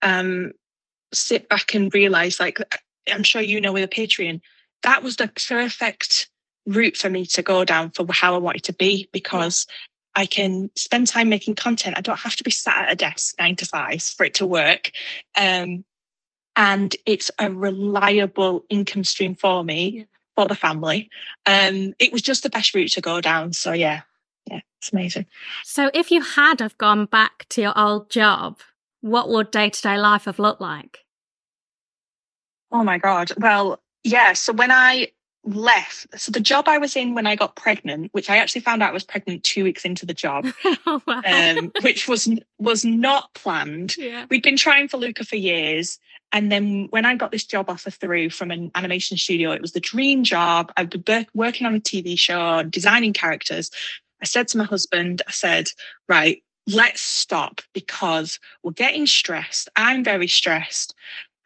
um, 0.00 0.52
sit 1.12 1.48
back 1.48 1.74
and 1.74 1.92
realize, 1.92 2.38
like, 2.38 2.60
I'm 3.12 3.24
sure 3.24 3.42
you 3.42 3.60
know 3.60 3.72
with 3.72 3.84
a 3.84 3.88
Patreon, 3.88 4.40
that 4.84 5.02
was 5.02 5.16
the 5.16 5.28
perfect 5.48 6.28
route 6.66 6.96
for 6.96 7.10
me 7.10 7.26
to 7.26 7.42
go 7.42 7.64
down 7.64 7.90
for 7.90 8.06
how 8.10 8.34
I 8.34 8.38
wanted 8.38 8.64
to 8.64 8.72
be 8.72 9.08
because 9.12 9.66
I 10.14 10.26
can 10.26 10.70
spend 10.76 11.06
time 11.06 11.28
making 11.28 11.56
content. 11.56 11.98
I 11.98 12.00
don't 12.00 12.18
have 12.18 12.36
to 12.36 12.44
be 12.44 12.50
sat 12.50 12.86
at 12.86 12.92
a 12.92 12.96
desk 12.96 13.34
nine 13.38 13.56
to 13.56 13.66
five 13.66 14.02
for 14.02 14.24
it 14.24 14.34
to 14.34 14.46
work. 14.46 14.92
Um, 15.36 15.84
and 16.56 16.94
it's 17.04 17.30
a 17.38 17.50
reliable 17.50 18.64
income 18.68 19.04
stream 19.04 19.34
for 19.34 19.64
me, 19.64 19.88
yeah. 19.88 20.04
for 20.36 20.46
the 20.46 20.54
family. 20.54 21.10
Um, 21.46 21.94
it 21.98 22.12
was 22.12 22.22
just 22.22 22.42
the 22.42 22.50
best 22.50 22.74
route 22.74 22.92
to 22.92 23.00
go 23.00 23.20
down. 23.20 23.52
So 23.52 23.72
yeah, 23.72 24.02
yeah, 24.48 24.60
it's 24.80 24.92
amazing. 24.92 25.26
So 25.64 25.90
if 25.92 26.10
you 26.10 26.22
had 26.22 26.60
have 26.60 26.78
gone 26.78 27.06
back 27.06 27.46
to 27.50 27.60
your 27.60 27.76
old 27.78 28.10
job, 28.10 28.60
what 29.00 29.28
would 29.28 29.50
day 29.50 29.70
to 29.70 29.82
day 29.82 29.98
life 29.98 30.26
have 30.26 30.38
looked 30.38 30.60
like? 30.60 31.00
Oh 32.70 32.84
my 32.84 32.98
God. 32.98 33.32
Well, 33.36 33.80
yeah. 34.02 34.32
So 34.34 34.52
when 34.52 34.70
I 34.70 35.08
left, 35.44 36.06
so 36.18 36.32
the 36.32 36.40
job 36.40 36.68
I 36.68 36.78
was 36.78 36.96
in 36.96 37.14
when 37.14 37.26
I 37.26 37.36
got 37.36 37.56
pregnant, 37.56 38.12
which 38.12 38.30
I 38.30 38.38
actually 38.38 38.62
found 38.62 38.82
out 38.82 38.90
I 38.90 38.92
was 38.94 39.04
pregnant 39.04 39.44
two 39.44 39.64
weeks 39.64 39.84
into 39.84 40.06
the 40.06 40.14
job, 40.14 40.46
oh, 40.86 41.02
wow. 41.06 41.22
um, 41.26 41.72
which 41.82 42.08
was 42.08 42.28
was 42.58 42.84
not 42.84 43.32
planned. 43.34 43.96
Yeah. 43.96 44.26
We'd 44.30 44.42
been 44.42 44.56
trying 44.56 44.88
for 44.88 44.96
Luca 44.96 45.24
for 45.24 45.36
years. 45.36 45.98
And 46.32 46.50
then 46.50 46.88
when 46.90 47.04
I 47.04 47.14
got 47.14 47.30
this 47.30 47.44
job 47.44 47.70
offer 47.70 47.90
through 47.90 48.30
from 48.30 48.50
an 48.50 48.72
animation 48.74 49.16
studio, 49.16 49.52
it 49.52 49.62
was 49.62 49.72
the 49.72 49.80
dream 49.80 50.24
job. 50.24 50.72
I'd 50.76 51.04
been 51.04 51.26
working 51.32 51.66
on 51.66 51.76
a 51.76 51.80
TV 51.80 52.18
show, 52.18 52.64
designing 52.64 53.12
characters. 53.12 53.70
I 54.20 54.24
said 54.24 54.48
to 54.48 54.58
my 54.58 54.64
husband, 54.64 55.22
I 55.28 55.30
said, 55.30 55.68
right, 56.08 56.42
let's 56.66 57.00
stop 57.00 57.60
because 57.72 58.40
we're 58.62 58.72
getting 58.72 59.06
stressed. 59.06 59.68
I'm 59.76 60.02
very 60.02 60.26
stressed. 60.26 60.94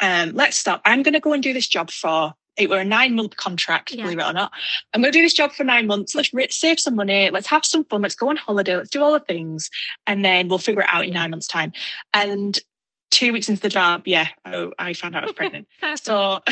Um, 0.00 0.32
let's 0.32 0.56
stop. 0.56 0.80
I'm 0.84 1.02
going 1.02 1.14
to 1.14 1.20
go 1.20 1.32
and 1.32 1.42
do 1.42 1.52
this 1.52 1.68
job 1.68 1.90
for 1.90 2.34
it 2.58 2.68
were 2.68 2.78
a 2.78 2.84
nine 2.84 3.14
month 3.14 3.36
contract, 3.36 3.92
yeah. 3.92 4.02
believe 4.02 4.18
it 4.18 4.24
or 4.24 4.32
not. 4.32 4.52
I'm 4.92 5.00
going 5.00 5.12
to 5.12 5.18
do 5.18 5.22
this 5.22 5.32
job 5.32 5.52
for 5.52 5.64
nine 5.64 5.86
months. 5.86 6.14
Let's 6.14 6.56
save 6.56 6.80
some 6.80 6.96
money. 6.96 7.30
Let's 7.30 7.46
have 7.46 7.64
some 7.64 7.84
fun. 7.84 8.02
Let's 8.02 8.16
go 8.16 8.28
on 8.28 8.36
holiday. 8.36 8.76
Let's 8.76 8.90
do 8.90 9.02
all 9.02 9.12
the 9.12 9.20
things. 9.20 9.70
And 10.06 10.24
then 10.24 10.48
we'll 10.48 10.58
figure 10.58 10.82
it 10.82 10.88
out 10.90 11.04
in 11.06 11.14
nine 11.14 11.30
months' 11.30 11.46
time. 11.46 11.72
And 12.12 12.58
two 13.10 13.32
weeks 13.32 13.48
into 13.48 13.62
the 13.62 13.68
job, 13.68 14.02
yeah, 14.06 14.28
oh, 14.44 14.72
I 14.78 14.92
found 14.92 15.14
out 15.14 15.22
I 15.22 15.26
was 15.26 15.34
pregnant. 15.34 15.68
so 16.02 16.40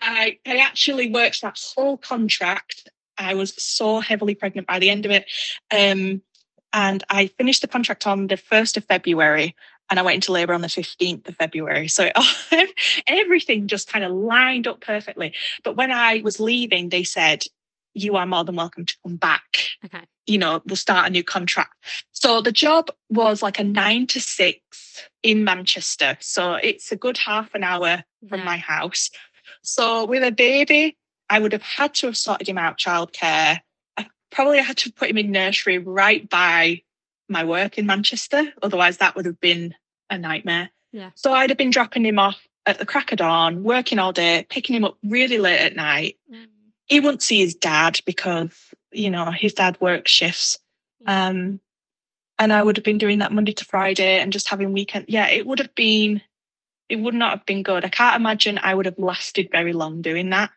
I, 0.00 0.38
I 0.46 0.56
actually 0.58 1.10
worked 1.10 1.42
that 1.42 1.58
whole 1.74 1.96
contract. 1.96 2.88
I 3.18 3.34
was 3.34 3.54
so 3.56 4.00
heavily 4.00 4.34
pregnant 4.34 4.66
by 4.66 4.78
the 4.78 4.90
end 4.90 5.06
of 5.06 5.10
it. 5.10 5.24
Um, 5.74 6.22
and 6.72 7.02
I 7.08 7.28
finished 7.28 7.62
the 7.62 7.68
contract 7.68 8.06
on 8.06 8.26
the 8.26 8.36
1st 8.36 8.76
of 8.76 8.84
February 8.84 9.56
and 9.88 9.98
I 9.98 10.02
went 10.02 10.16
into 10.16 10.32
labour 10.32 10.54
on 10.54 10.60
the 10.60 10.68
15th 10.68 11.28
of 11.28 11.36
February. 11.36 11.88
So 11.88 12.10
everything 13.06 13.68
just 13.68 13.88
kind 13.88 14.04
of 14.04 14.12
lined 14.12 14.66
up 14.66 14.80
perfectly. 14.80 15.34
But 15.62 15.76
when 15.76 15.92
I 15.92 16.20
was 16.22 16.40
leaving, 16.40 16.88
they 16.88 17.04
said, 17.04 17.44
You 17.94 18.16
are 18.16 18.26
more 18.26 18.44
than 18.44 18.56
welcome 18.56 18.84
to 18.84 18.96
come 19.04 19.16
back. 19.16 19.58
Okay. 19.84 20.04
You 20.26 20.38
know, 20.38 20.60
we'll 20.66 20.76
start 20.76 21.06
a 21.06 21.10
new 21.10 21.22
contract. 21.22 21.74
So 22.10 22.40
the 22.40 22.52
job 22.52 22.90
was 23.10 23.42
like 23.42 23.60
a 23.60 23.64
nine 23.64 24.08
to 24.08 24.20
six 24.20 24.60
in 25.22 25.44
Manchester. 25.44 26.16
So 26.20 26.54
it's 26.54 26.90
a 26.90 26.96
good 26.96 27.16
half 27.16 27.54
an 27.54 27.62
hour 27.62 28.02
from 28.28 28.40
yeah. 28.40 28.44
my 28.44 28.56
house. 28.56 29.10
So 29.62 30.04
with 30.04 30.24
a 30.24 30.32
baby, 30.32 30.96
I 31.30 31.38
would 31.38 31.52
have 31.52 31.62
had 31.62 31.94
to 31.94 32.06
have 32.06 32.16
sorted 32.16 32.48
him 32.48 32.58
out 32.58 32.78
childcare. 32.78 33.60
I 33.96 34.06
probably 34.30 34.58
had 34.58 34.78
to 34.78 34.92
put 34.92 35.10
him 35.10 35.18
in 35.18 35.30
nursery 35.30 35.78
right 35.78 36.28
by 36.28 36.82
my 37.28 37.44
work 37.44 37.78
in 37.78 37.86
Manchester. 37.86 38.52
Otherwise, 38.62 38.98
that 38.98 39.16
would 39.16 39.26
have 39.26 39.40
been 39.40 39.74
a 40.10 40.18
nightmare. 40.18 40.70
Yeah. 40.92 41.10
So 41.14 41.32
I'd 41.32 41.50
have 41.50 41.58
been 41.58 41.70
dropping 41.70 42.04
him 42.04 42.18
off 42.18 42.40
at 42.64 42.78
the 42.78 42.86
crack 42.86 43.12
of 43.12 43.18
dawn, 43.18 43.62
working 43.62 43.98
all 43.98 44.12
day, 44.12 44.46
picking 44.48 44.76
him 44.76 44.84
up 44.84 44.96
really 45.04 45.38
late 45.38 45.60
at 45.60 45.76
night. 45.76 46.16
Mm. 46.32 46.46
He 46.86 47.00
wouldn't 47.00 47.22
see 47.22 47.40
his 47.40 47.54
dad 47.54 48.00
because, 48.06 48.50
you 48.92 49.10
know, 49.10 49.30
his 49.30 49.54
dad 49.54 49.76
works 49.80 50.10
shifts. 50.10 50.58
Um, 51.06 51.60
and 52.38 52.52
I 52.52 52.62
would 52.62 52.76
have 52.76 52.84
been 52.84 52.98
doing 52.98 53.18
that 53.18 53.32
Monday 53.32 53.52
to 53.52 53.64
Friday 53.64 54.20
and 54.20 54.32
just 54.32 54.48
having 54.48 54.72
weekend. 54.72 55.06
Yeah, 55.08 55.28
it 55.28 55.46
would 55.46 55.58
have 55.58 55.74
been, 55.74 56.22
it 56.88 56.96
would 56.96 57.14
not 57.14 57.30
have 57.38 57.46
been 57.46 57.62
good. 57.62 57.84
I 57.84 57.88
can't 57.88 58.16
imagine 58.16 58.58
I 58.62 58.74
would 58.74 58.86
have 58.86 58.98
lasted 58.98 59.48
very 59.50 59.72
long 59.72 60.02
doing 60.02 60.30
that. 60.30 60.50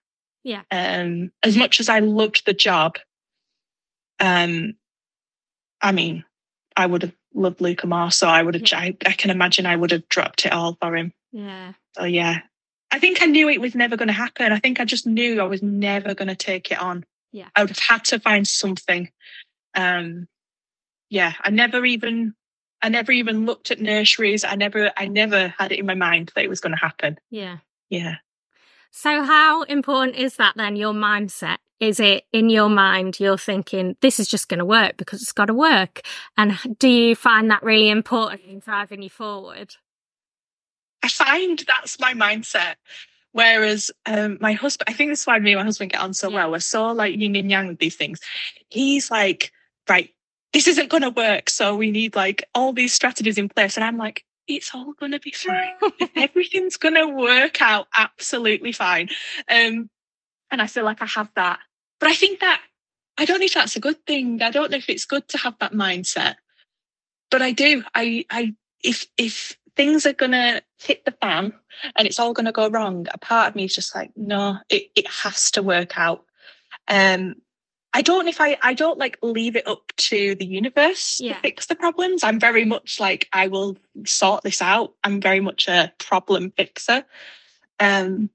Yeah. 0.44 0.62
Um, 0.72 1.32
as 1.44 1.58
much 1.58 1.80
as 1.80 1.90
I 1.90 2.00
loved 2.00 2.46
the 2.46 2.54
job, 2.54 2.98
um, 4.20 4.76
I 5.82 5.92
mean, 5.92 6.26
I 6.80 6.86
would 6.86 7.02
have 7.02 7.16
loved 7.34 7.62
Luca 7.62 7.88
more. 7.88 8.10
So 8.10 8.28
I 8.28 8.42
would 8.42 8.56
have. 8.56 8.64
I, 8.74 8.96
I 9.06 9.12
can 9.12 9.30
imagine 9.30 9.66
I 9.66 9.76
would 9.76 9.92
have 9.92 10.08
dropped 10.08 10.46
it 10.46 10.54
all 10.54 10.78
for 10.82 10.96
him. 10.96 11.14
Yeah. 11.32 11.74
So 11.98 12.06
yeah, 12.06 12.40
I 12.92 13.00
think 13.00 13.22
I 13.22 13.26
knew 13.26 13.50
it 13.50 13.62
was 13.62 13.76
never 13.76 13.98
going 13.98 14.08
to 14.08 14.14
happen. 14.14 14.52
I 14.52 14.60
think 14.60 14.80
I 14.80 14.86
just 14.86 15.06
knew 15.06 15.40
I 15.40 15.44
was 15.44 15.62
never 15.62 16.16
going 16.16 16.30
to 16.30 16.36
take 16.36 16.72
it 16.72 16.80
on. 16.80 17.06
Yeah. 17.32 17.50
I 17.56 17.62
would 17.62 17.70
have 17.70 17.80
had 17.80 18.06
to 18.06 18.20
find 18.20 18.48
something. 18.48 19.10
Um, 19.76 20.28
yeah, 21.10 21.34
I 21.42 21.50
never 21.50 21.86
even, 21.86 22.34
I 22.82 22.90
never 22.90 23.12
even 23.12 23.46
looked 23.46 23.72
at 23.72 23.82
nurseries. 23.82 24.44
I 24.44 24.56
never, 24.56 24.92
I 24.98 25.08
never 25.08 25.54
had 25.58 25.72
it 25.72 25.80
in 25.80 25.86
my 25.86 25.96
mind 25.96 26.32
that 26.34 26.44
it 26.44 26.50
was 26.50 26.62
going 26.62 26.74
to 26.74 26.80
happen. 26.80 27.20
Yeah. 27.30 27.58
Yeah. 27.90 28.16
So 28.92 29.24
how 29.24 29.64
important 29.64 30.16
is 30.16 30.38
that 30.38 30.54
then, 30.56 30.76
your 30.76 30.94
mindset? 30.94 31.58
Is 31.80 32.00
it 32.00 32.26
in 32.34 32.50
your 32.50 32.70
mind, 32.70 33.20
you're 33.20 33.38
thinking, 33.38 33.96
this 34.02 34.20
is 34.20 34.28
just 34.28 34.50
going 34.50 34.58
to 34.60 34.66
work 34.66 34.98
because 34.98 35.22
it's 35.22 35.32
got 35.32 35.46
to 35.46 35.54
work? 35.54 36.02
And 36.38 36.58
do 36.78 36.90
you 36.90 37.16
find 37.16 37.50
that 37.52 37.64
really 37.64 37.90
important 37.90 38.42
in 38.44 38.60
driving 38.60 39.02
you 39.02 39.10
forward? 39.10 39.76
I 41.04 41.08
find 41.08 41.64
that's 41.66 42.00
my 42.00 42.14
mindset. 42.14 42.76
Whereas 43.32 43.92
um, 44.06 44.38
my 44.42 44.54
husband, 44.54 44.90
I 44.90 44.94
think 44.94 45.12
this 45.12 45.22
is 45.22 45.28
why 45.28 45.40
me 45.40 45.54
and 45.54 45.60
my 45.60 45.66
husband 45.66 45.92
get 45.92 46.02
on 46.02 46.14
so 46.14 46.30
yeah. 46.30 46.36
well. 46.36 46.52
We're 46.52 46.60
so 46.60 46.92
like 46.92 47.16
yin 47.16 47.36
and 47.36 47.50
yang 47.50 47.68
with 47.68 47.80
these 47.80 47.96
things. 47.96 48.20
He's 48.70 49.12
like, 49.12 49.52
right, 49.88 50.10
this 50.52 50.68
isn't 50.68 50.90
going 50.90 51.04
to 51.04 51.12
work. 51.12 51.50
So 51.50 51.76
we 51.76 51.92
need 51.92 52.16
like 52.16 52.44
all 52.56 52.74
these 52.74 52.94
strategies 52.94 53.38
in 53.38 53.50
place. 53.50 53.78
And 53.78 53.84
I'm 53.84 53.98
like, 53.98 54.26
it's 54.48 54.74
all 54.74 54.94
going 54.94 55.12
to 55.12 55.20
be 55.20 55.32
fine. 55.32 55.74
Everything's 56.16 56.78
going 56.78 56.96
to 56.96 57.08
work 57.08 57.62
out 57.62 57.88
absolutely 57.96 58.72
fine. 58.72 59.10
Um, 59.50 59.90
and 60.52 60.62
I 60.62 60.68
feel 60.68 60.84
like 60.84 61.04
I 61.04 61.06
have 61.06 61.30
that 61.36 61.60
but 62.00 62.10
I 62.10 62.14
think 62.14 62.40
that 62.40 62.62
I 63.18 63.26
don't 63.26 63.40
know 63.40 63.46
if 63.46 63.54
that's 63.54 63.76
a 63.76 63.82
good 63.82 64.06
thing. 64.06 64.42
I 64.42 64.50
don't 64.50 64.72
know 64.72 64.78
if 64.78 64.90
it's 64.90 65.06
good 65.06 65.28
to 65.30 65.38
have 65.40 65.56
that 65.60 65.74
mindset. 65.74 66.36
But 67.30 67.42
I 67.42 67.52
do. 67.52 67.84
I 67.94 68.26
I 68.30 68.56
if 68.82 69.08
if 69.18 69.58
things 69.76 70.06
are 70.06 70.14
gonna 70.14 70.62
hit 70.78 71.06
the 71.06 71.12
fan 71.12 71.54
and 71.96 72.08
it's 72.08 72.20
all 72.20 72.34
gonna 72.34 72.54
go 72.54 72.70
wrong, 72.70 73.08
a 73.14 73.18
part 73.18 73.50
of 73.50 73.56
me 73.56 73.66
is 73.66 73.76
just 73.76 73.94
like, 73.94 74.12
no, 74.16 74.58
it, 74.70 74.90
it 74.96 75.08
has 75.08 75.52
to 75.52 75.62
work 75.62 75.98
out. 75.98 76.26
Um 76.88 77.36
I 77.92 78.02
don't 78.02 78.26
know 78.26 78.30
if 78.30 78.40
I 78.40 78.58
I 78.62 78.74
don't 78.74 78.98
like 78.98 79.18
leave 79.22 79.58
it 79.58 79.68
up 79.68 79.92
to 79.98 80.36
the 80.36 80.46
universe 80.46 81.20
yeah. 81.20 81.34
to 81.34 81.42
fix 81.42 81.66
the 81.66 81.76
problems. 81.76 82.24
I'm 82.24 82.40
very 82.40 82.64
much 82.66 83.02
like 83.02 83.28
I 83.34 83.48
will 83.48 83.78
sort 84.06 84.44
this 84.44 84.62
out. 84.62 84.94
I'm 85.04 85.20
very 85.20 85.42
much 85.42 85.68
a 85.68 85.92
problem 85.98 86.52
fixer. 86.56 87.04
Um 87.82 88.30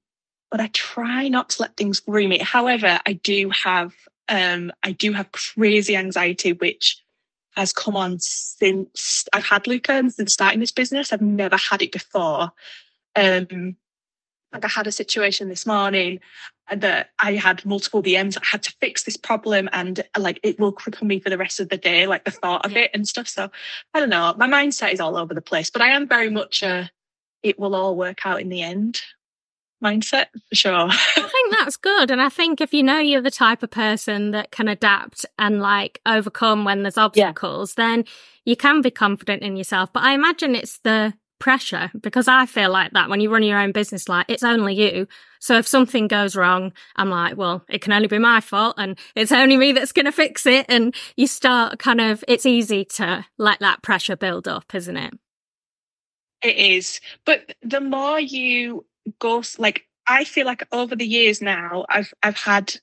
but 0.55 0.61
I 0.61 0.69
try 0.69 1.27
not 1.27 1.49
to 1.51 1.63
let 1.63 1.77
things 1.77 2.07
worry 2.07 2.29
me. 2.29 2.39
However, 2.39 3.01
I 3.05 3.15
do 3.15 3.51
have 3.51 3.93
um, 4.29 4.71
I 4.85 4.93
do 4.93 5.13
have 5.13 5.33
crazy 5.33 5.97
anxiety, 5.97 6.53
which 6.53 7.03
has 7.57 7.73
come 7.73 7.97
on 7.97 8.21
since 8.21 9.25
I've 9.33 9.45
had 9.45 9.67
Luca 9.67 9.95
and 9.95 10.15
since 10.15 10.33
starting 10.33 10.61
this 10.61 10.71
business. 10.71 11.13
I've 11.13 11.21
never 11.21 11.57
had 11.57 11.83
it 11.83 11.91
before. 11.91 12.53
Um, 13.17 13.75
like 14.53 14.65
I 14.65 14.69
had 14.69 14.87
a 14.87 14.93
situation 14.93 15.49
this 15.49 15.67
morning 15.67 16.21
that 16.73 17.11
I 17.19 17.33
had 17.33 17.67
multiple 17.67 18.01
DMs. 18.01 18.37
I 18.37 18.47
had 18.49 18.63
to 18.63 18.77
fix 18.81 19.03
this 19.03 19.17
problem 19.17 19.69
and 19.73 20.05
like 20.17 20.39
it 20.45 20.61
will 20.61 20.73
cripple 20.73 21.03
me 21.03 21.19
for 21.19 21.31
the 21.31 21.39
rest 21.39 21.59
of 21.59 21.69
the 21.69 21.79
day, 21.79 22.07
like 22.07 22.23
the 22.23 22.31
thought 22.31 22.65
of 22.65 22.71
yeah. 22.71 22.83
it 22.83 22.93
and 22.95 23.09
stuff. 23.09 23.27
So 23.27 23.51
I 23.93 23.99
don't 23.99 24.09
know. 24.09 24.33
My 24.39 24.47
mindset 24.47 24.93
is 24.93 25.01
all 25.01 25.17
over 25.17 25.35
the 25.35 25.43
place, 25.43 25.69
but 25.69 25.83
I 25.83 25.89
am 25.89 26.07
very 26.07 26.31
much 26.31 26.63
a 26.63 26.93
it 27.43 27.59
will 27.59 27.75
all 27.75 27.97
work 27.97 28.25
out 28.25 28.41
in 28.41 28.51
the 28.51 28.63
end 28.63 29.01
mindset 29.85 30.27
for 30.49 30.55
sure. 30.55 30.73
I 30.91 31.29
think 31.31 31.53
that's 31.53 31.77
good. 31.77 32.11
And 32.11 32.21
I 32.21 32.29
think 32.29 32.61
if 32.61 32.73
you 32.73 32.83
know 32.83 32.99
you're 32.99 33.21
the 33.21 33.31
type 33.31 33.63
of 33.63 33.71
person 33.71 34.31
that 34.31 34.51
can 34.51 34.69
adapt 34.69 35.27
and 35.39 35.61
like 35.61 36.01
overcome 36.07 36.65
when 36.65 36.83
there's 36.83 36.99
obstacles, 36.99 37.75
yeah. 37.77 37.87
then 37.87 38.05
you 38.45 38.57
can 38.57 38.81
be 38.81 38.91
confident 38.91 39.43
in 39.43 39.57
yourself. 39.57 39.93
But 39.93 40.03
I 40.03 40.15
imagine 40.15 40.55
it's 40.55 40.79
the 40.79 41.15
pressure 41.39 41.91
because 42.01 42.27
I 42.27 42.47
feel 42.47 42.71
like 42.71 42.93
that 42.93 43.11
when 43.11 43.21
you 43.21 43.31
run 43.31 43.43
your 43.43 43.59
own 43.59 43.73
business, 43.73 44.09
like 44.09 44.27
it's 44.29 44.43
only 44.43 44.75
you. 44.75 45.07
So 45.41 45.59
if 45.59 45.67
something 45.67 46.09
goes 46.09 46.37
wrong, 46.37 46.73
I'm 46.97 47.11
like, 47.11 47.37
well, 47.37 47.65
it 47.69 47.83
can 47.83 47.93
only 47.93 48.09
be 48.09 48.19
my 48.19 48.41
fault 48.41 48.77
and 48.79 48.99
it's 49.15 49.33
only 49.33 49.57
me 49.57 49.73
that's 49.73 49.93
going 49.93 50.07
to 50.07 50.13
fix 50.13 50.47
it. 50.47 50.65
And 50.69 50.95
you 51.17 51.27
start 51.27 51.79
kind 51.79 52.01
of, 52.01 52.25
it's 52.27 52.47
easy 52.47 52.85
to 52.97 53.27
let 53.37 53.61
that 53.61 53.83
pressure 53.83 54.17
build 54.17 54.49
up, 54.49 54.75
isn't 54.75 54.97
it? 54.97 55.13
It 56.43 56.57
is. 56.57 57.01
But 57.25 57.55
the 57.63 57.81
more 57.81 58.21
you 58.21 58.87
go 59.19 59.43
like 59.59 59.87
I 60.07 60.25
feel 60.25 60.47
like 60.47 60.67
over 60.73 60.97
the 60.97 61.07
years 61.07 61.41
now 61.41 61.85
I've 61.89 62.13
I've 62.23 62.37
had 62.37 62.75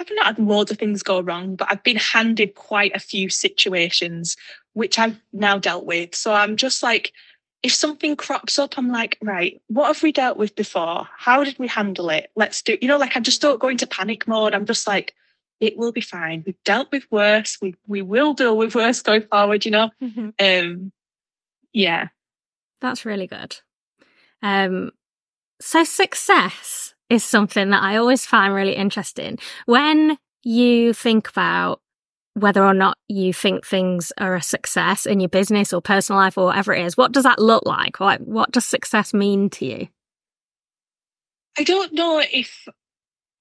I've 0.00 0.08
not 0.12 0.26
had 0.26 0.38
loads 0.38 0.70
of 0.70 0.78
things 0.78 1.02
go 1.02 1.20
wrong, 1.20 1.54
but 1.54 1.68
I've 1.70 1.82
been 1.82 1.96
handed 1.96 2.54
quite 2.54 2.94
a 2.94 3.00
few 3.00 3.28
situations 3.28 4.36
which 4.74 4.98
I've 4.98 5.20
now 5.32 5.58
dealt 5.58 5.84
with. 5.84 6.14
So 6.14 6.32
I'm 6.32 6.56
just 6.56 6.82
like 6.82 7.12
if 7.62 7.72
something 7.72 8.16
crops 8.16 8.58
up, 8.58 8.76
I'm 8.76 8.90
like, 8.90 9.16
right, 9.22 9.60
what 9.68 9.86
have 9.86 10.02
we 10.02 10.10
dealt 10.10 10.36
with 10.36 10.56
before? 10.56 11.08
How 11.16 11.44
did 11.44 11.58
we 11.58 11.68
handle 11.68 12.10
it? 12.10 12.30
Let's 12.34 12.60
do, 12.60 12.76
you 12.82 12.88
know, 12.88 12.96
like 12.96 13.16
I 13.16 13.20
just 13.20 13.40
don't 13.40 13.60
go 13.60 13.68
into 13.68 13.86
panic 13.86 14.26
mode. 14.26 14.52
I'm 14.52 14.66
just 14.66 14.86
like, 14.86 15.14
it 15.60 15.76
will 15.76 15.92
be 15.92 16.00
fine. 16.00 16.42
We've 16.44 16.62
dealt 16.64 16.90
with 16.90 17.06
worse. 17.12 17.58
We 17.62 17.76
we 17.86 18.02
will 18.02 18.34
deal 18.34 18.56
with 18.56 18.74
worse 18.74 19.00
going 19.00 19.22
forward, 19.22 19.64
you 19.64 19.70
know? 19.70 19.90
Mm-hmm. 20.02 20.30
Um 20.40 20.92
yeah. 21.72 22.08
That's 22.80 23.04
really 23.04 23.28
good. 23.28 23.56
Um 24.42 24.90
so 25.62 25.84
success 25.84 26.94
is 27.08 27.24
something 27.24 27.70
that 27.70 27.82
I 27.82 27.96
always 27.96 28.26
find 28.26 28.54
really 28.54 28.74
interesting. 28.74 29.38
When 29.66 30.18
you 30.42 30.92
think 30.92 31.28
about 31.28 31.80
whether 32.34 32.64
or 32.64 32.74
not 32.74 32.96
you 33.08 33.32
think 33.32 33.66
things 33.66 34.12
are 34.18 34.34
a 34.34 34.42
success 34.42 35.04
in 35.04 35.20
your 35.20 35.28
business 35.28 35.72
or 35.72 35.82
personal 35.82 36.20
life 36.20 36.38
or 36.38 36.46
whatever 36.46 36.74
it 36.74 36.84
is, 36.84 36.96
what 36.96 37.12
does 37.12 37.24
that 37.24 37.38
look 37.38 37.64
like? 37.66 38.00
What, 38.00 38.22
what 38.22 38.50
does 38.50 38.64
success 38.64 39.12
mean 39.12 39.50
to 39.50 39.66
you? 39.66 39.88
I 41.58 41.64
don't 41.64 41.92
know 41.92 42.22
if 42.32 42.66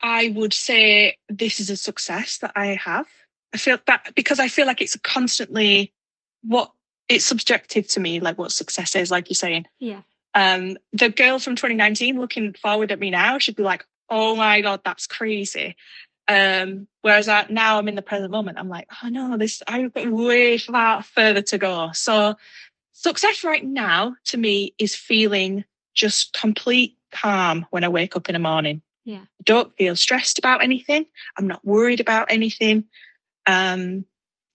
I 0.02 0.34
would 0.36 0.54
say 0.54 1.18
this 1.30 1.60
is 1.60 1.70
a 1.70 1.78
success 1.78 2.40
that 2.40 2.52
I 2.56 2.68
have. 2.84 3.08
I 3.54 3.58
feel 3.58 3.78
that 3.88 4.14
because 4.16 4.40
I 4.40 4.48
feel 4.48 4.66
like 4.66 4.82
it's 4.82 4.98
constantly 4.98 5.94
what 6.44 6.72
it's 7.08 7.26
subjective 7.26 7.88
to 7.90 8.00
me, 8.00 8.20
like 8.20 8.38
what 8.38 8.52
success 8.52 8.96
is, 8.96 9.12
like 9.12 9.30
you're 9.30 9.36
saying. 9.36 9.66
Yeah. 9.80 10.02
Um, 10.34 10.78
the 10.94 11.10
girl 11.10 11.40
from 11.40 11.56
2019 11.56 12.20
looking 12.20 12.54
forward 12.54 12.92
at 12.92 13.00
me 13.00 13.10
now 13.10 13.38
should 13.38 13.56
be 13.56 13.64
like, 13.64 13.86
oh 14.10 14.36
my 14.36 14.62
God, 14.62 14.82
that's 14.84 15.08
crazy. 15.08 15.76
Um, 16.28 16.88
whereas 17.02 17.28
I, 17.28 17.46
now 17.50 17.78
I'm 17.78 17.88
in 17.88 17.96
the 17.96 18.02
present 18.02 18.32
moment, 18.32 18.58
I'm 18.58 18.70
like, 18.70 18.88
oh 19.04 19.10
no, 19.10 19.38
this, 19.38 19.62
I've 19.68 19.94
got 19.94 20.10
way 20.10 20.58
far 20.58 21.04
further 21.04 21.42
to 21.42 21.58
go. 21.58 21.90
So 21.94 22.36
success 22.94 23.44
right 23.44 23.64
now 23.64 24.16
to 24.26 24.38
me 24.38 24.74
is 24.78 24.96
feeling 24.96 25.66
just 25.94 26.34
complete 26.34 26.98
calm 27.12 27.66
when 27.72 27.84
I 27.84 27.90
wake 27.90 28.16
up 28.16 28.30
in 28.30 28.34
the 28.34 28.40
morning. 28.40 28.82
Yeah. 29.04 29.22
I 29.22 29.44
don't 29.44 29.76
feel 29.76 29.96
stressed 29.96 30.40
about 30.40 30.64
anything. 30.64 31.06
I'm 31.38 31.48
not 31.48 31.66
worried 31.66 32.00
about 32.00 32.32
anything. 32.32 32.86
Um, 33.48 34.06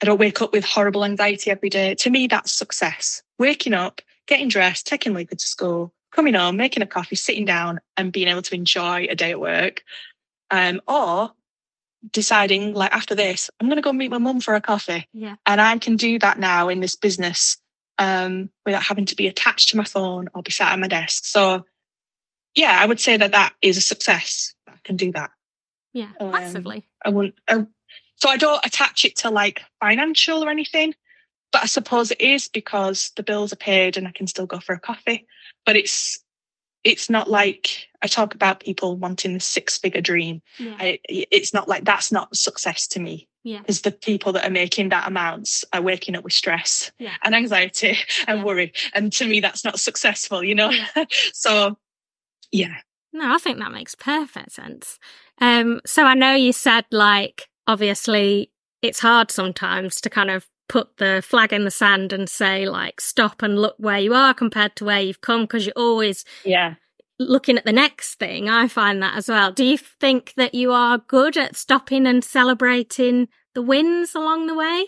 I 0.02 0.06
don't 0.06 0.20
wake 0.20 0.40
up 0.40 0.52
with 0.52 0.64
horrible 0.64 1.04
anxiety 1.04 1.50
every 1.50 1.68
day. 1.68 1.94
To 1.96 2.10
me, 2.10 2.26
that's 2.26 2.52
success. 2.52 3.22
Waking 3.38 3.74
up, 3.74 4.00
getting 4.26 4.48
dressed, 4.48 4.86
taking 4.86 5.14
Luca 5.14 5.36
to 5.36 5.46
school, 5.46 5.92
coming 6.12 6.34
home, 6.34 6.56
making 6.56 6.82
a 6.82 6.86
coffee, 6.86 7.16
sitting 7.16 7.44
down 7.44 7.80
and 7.96 8.12
being 8.12 8.28
able 8.28 8.42
to 8.42 8.54
enjoy 8.54 9.06
a 9.08 9.14
day 9.14 9.30
at 9.30 9.40
work. 9.40 9.82
Um, 10.50 10.80
or 10.86 11.32
deciding 12.12 12.74
like 12.74 12.92
after 12.92 13.14
this, 13.14 13.50
I'm 13.60 13.68
going 13.68 13.76
to 13.76 13.82
go 13.82 13.92
meet 13.92 14.10
my 14.10 14.18
mum 14.18 14.40
for 14.40 14.54
a 14.54 14.60
coffee. 14.60 15.08
Yeah. 15.12 15.36
And 15.44 15.60
I 15.60 15.76
can 15.78 15.96
do 15.96 16.18
that 16.20 16.38
now 16.38 16.68
in 16.68 16.80
this 16.80 16.94
business 16.94 17.58
um, 17.98 18.50
without 18.64 18.82
having 18.82 19.06
to 19.06 19.16
be 19.16 19.26
attached 19.26 19.70
to 19.70 19.76
my 19.76 19.84
phone 19.84 20.28
or 20.34 20.42
be 20.42 20.52
sat 20.52 20.72
at 20.72 20.78
my 20.78 20.88
desk. 20.88 21.24
So 21.24 21.64
yeah, 22.54 22.78
I 22.80 22.86
would 22.86 23.00
say 23.00 23.16
that 23.16 23.32
that 23.32 23.54
is 23.60 23.76
a 23.76 23.82
success. 23.82 24.54
I 24.68 24.76
can 24.82 24.96
do 24.96 25.12
that. 25.12 25.30
Yeah, 25.92 26.10
um, 26.20 26.30
massively. 26.30 26.86
I 27.04 27.10
wouldn't. 27.10 27.34
I, 27.48 27.66
so 28.16 28.28
I 28.28 28.36
don't 28.36 28.64
attach 28.64 29.04
it 29.04 29.16
to 29.16 29.30
like 29.30 29.62
financial 29.80 30.42
or 30.42 30.50
anything, 30.50 30.94
but 31.52 31.62
I 31.62 31.66
suppose 31.66 32.10
it 32.10 32.20
is 32.20 32.48
because 32.48 33.12
the 33.16 33.22
bills 33.22 33.52
are 33.52 33.56
paid 33.56 33.96
and 33.96 34.06
I 34.06 34.12
can 34.12 34.26
still 34.26 34.46
go 34.46 34.60
for 34.60 34.74
a 34.74 34.80
coffee. 34.80 35.26
But 35.64 35.76
it's 35.76 36.18
it's 36.84 37.10
not 37.10 37.28
like 37.28 37.88
I 38.00 38.06
talk 38.06 38.34
about 38.34 38.60
people 38.60 38.96
wanting 38.96 39.34
the 39.34 39.40
six 39.40 39.76
figure 39.76 40.00
dream. 40.00 40.40
Yeah. 40.56 40.76
I, 40.78 41.00
it's 41.08 41.52
not 41.52 41.68
like 41.68 41.84
that's 41.84 42.12
not 42.12 42.36
success 42.36 42.86
to 42.88 43.00
me. 43.00 43.28
Yeah. 43.42 43.58
Because 43.58 43.82
the 43.82 43.90
people 43.90 44.32
that 44.32 44.46
are 44.46 44.52
making 44.52 44.90
that 44.90 45.08
amounts 45.08 45.64
are 45.72 45.82
waking 45.82 46.14
up 46.14 46.22
with 46.22 46.32
stress 46.32 46.92
yeah. 46.98 47.14
and 47.24 47.34
anxiety 47.34 47.98
and 48.28 48.38
yeah. 48.38 48.44
worry. 48.44 48.72
And 48.94 49.12
to 49.14 49.26
me, 49.26 49.40
that's 49.40 49.64
not 49.64 49.80
successful, 49.80 50.44
you 50.44 50.54
know? 50.54 50.70
So 51.32 51.76
yeah. 52.52 52.76
No, 53.12 53.34
I 53.34 53.38
think 53.38 53.58
that 53.58 53.72
makes 53.72 53.94
perfect 53.96 54.52
sense. 54.52 54.98
Um, 55.40 55.80
so 55.84 56.04
I 56.04 56.14
know 56.14 56.34
you 56.34 56.52
said 56.52 56.84
like 56.92 57.48
obviously 57.66 58.52
it's 58.80 59.00
hard 59.00 59.32
sometimes 59.32 60.00
to 60.02 60.10
kind 60.10 60.30
of 60.30 60.46
put 60.68 60.96
the 60.98 61.22
flag 61.24 61.52
in 61.52 61.64
the 61.64 61.70
sand 61.70 62.12
and 62.12 62.28
say 62.28 62.68
like 62.68 63.00
stop 63.00 63.42
and 63.42 63.58
look 63.58 63.76
where 63.78 63.98
you 63.98 64.14
are 64.14 64.34
compared 64.34 64.76
to 64.76 64.84
where 64.84 65.00
you've 65.00 65.20
come 65.20 65.42
because 65.42 65.66
you're 65.66 65.72
always 65.76 66.24
yeah. 66.44 66.74
looking 67.18 67.56
at 67.56 67.64
the 67.64 67.72
next 67.72 68.16
thing. 68.18 68.48
I 68.48 68.68
find 68.68 69.02
that 69.02 69.16
as 69.16 69.28
well. 69.28 69.52
Do 69.52 69.64
you 69.64 69.78
think 69.78 70.34
that 70.36 70.54
you 70.54 70.72
are 70.72 70.98
good 70.98 71.36
at 71.36 71.56
stopping 71.56 72.06
and 72.06 72.22
celebrating 72.22 73.28
the 73.54 73.62
wins 73.62 74.14
along 74.14 74.46
the 74.46 74.54
way? 74.54 74.86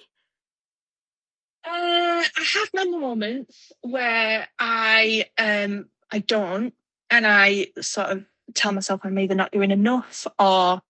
Uh, 1.67 2.23
i 2.25 2.45
have 2.55 2.71
my 2.73 2.85
moments 2.85 3.73
where 3.83 4.49
i 4.59 5.27
um 5.37 5.87
i 6.11 6.19
don't 6.19 6.73
and 7.11 7.27
I 7.27 7.69
sort 7.81 8.09
of 8.09 8.25
tell 8.55 8.73
myself 8.73 9.01
I'm 9.05 9.19
either 9.19 9.35
not 9.35 9.53
doing 9.53 9.71
enough 9.71 10.27
or 10.39 10.81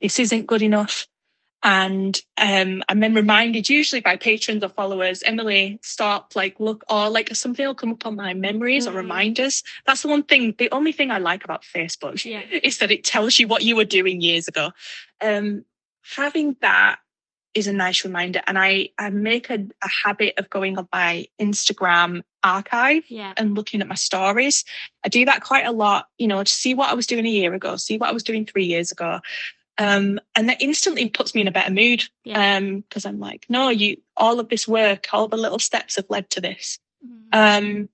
this 0.00 0.18
isn't 0.18 0.46
good 0.46 0.62
enough. 0.62 1.06
And 1.66 2.16
um, 2.38 2.84
I'm 2.88 3.00
then 3.00 3.12
reminded 3.12 3.68
usually 3.68 4.00
by 4.00 4.14
patrons 4.14 4.62
or 4.62 4.68
followers, 4.68 5.24
Emily, 5.24 5.80
stop, 5.82 6.36
like, 6.36 6.60
look, 6.60 6.84
or 6.88 7.10
like 7.10 7.34
something 7.34 7.66
will 7.66 7.74
come 7.74 7.90
up 7.90 8.06
on 8.06 8.14
my 8.14 8.34
memories 8.34 8.86
mm. 8.86 8.92
or 8.92 8.94
reminders. 8.94 9.64
That's 9.84 10.02
the 10.02 10.08
one 10.08 10.22
thing, 10.22 10.54
the 10.58 10.70
only 10.70 10.92
thing 10.92 11.10
I 11.10 11.18
like 11.18 11.42
about 11.42 11.64
Facebook 11.64 12.24
yeah. 12.24 12.42
is 12.62 12.78
that 12.78 12.92
it 12.92 13.02
tells 13.02 13.40
you 13.40 13.48
what 13.48 13.64
you 13.64 13.74
were 13.74 13.84
doing 13.84 14.20
years 14.20 14.46
ago. 14.46 14.70
Um, 15.20 15.64
having 16.14 16.54
that 16.60 17.00
is 17.52 17.66
a 17.66 17.72
nice 17.72 18.04
reminder. 18.04 18.42
And 18.46 18.56
I, 18.56 18.90
I 18.96 19.10
make 19.10 19.50
a, 19.50 19.54
a 19.82 19.88
habit 20.04 20.34
of 20.38 20.48
going 20.48 20.78
on 20.78 20.86
my 20.92 21.26
Instagram 21.40 22.22
archive 22.44 23.02
yeah. 23.08 23.32
and 23.36 23.56
looking 23.56 23.80
at 23.80 23.88
my 23.88 23.96
stories. 23.96 24.64
I 25.04 25.08
do 25.08 25.24
that 25.24 25.42
quite 25.42 25.66
a 25.66 25.72
lot, 25.72 26.06
you 26.16 26.28
know, 26.28 26.44
to 26.44 26.52
see 26.52 26.74
what 26.74 26.90
I 26.90 26.94
was 26.94 27.08
doing 27.08 27.26
a 27.26 27.30
year 27.30 27.54
ago, 27.54 27.74
see 27.74 27.98
what 27.98 28.08
I 28.08 28.12
was 28.12 28.22
doing 28.22 28.46
three 28.46 28.66
years 28.66 28.92
ago. 28.92 29.20
Um, 29.78 30.18
and 30.34 30.48
that 30.48 30.62
instantly 30.62 31.08
puts 31.10 31.34
me 31.34 31.42
in 31.42 31.48
a 31.48 31.52
better 31.52 31.72
mood. 31.72 32.04
Yeah. 32.24 32.56
Um, 32.56 32.80
because 32.80 33.04
I'm 33.04 33.20
like, 33.20 33.46
no, 33.48 33.68
you 33.68 33.98
all 34.16 34.40
of 34.40 34.48
this 34.48 34.66
work, 34.66 35.08
all 35.12 35.28
the 35.28 35.36
little 35.36 35.58
steps 35.58 35.96
have 35.96 36.06
led 36.08 36.30
to 36.30 36.40
this. 36.40 36.78
Mm. 37.06 37.58
Um, 37.58 37.88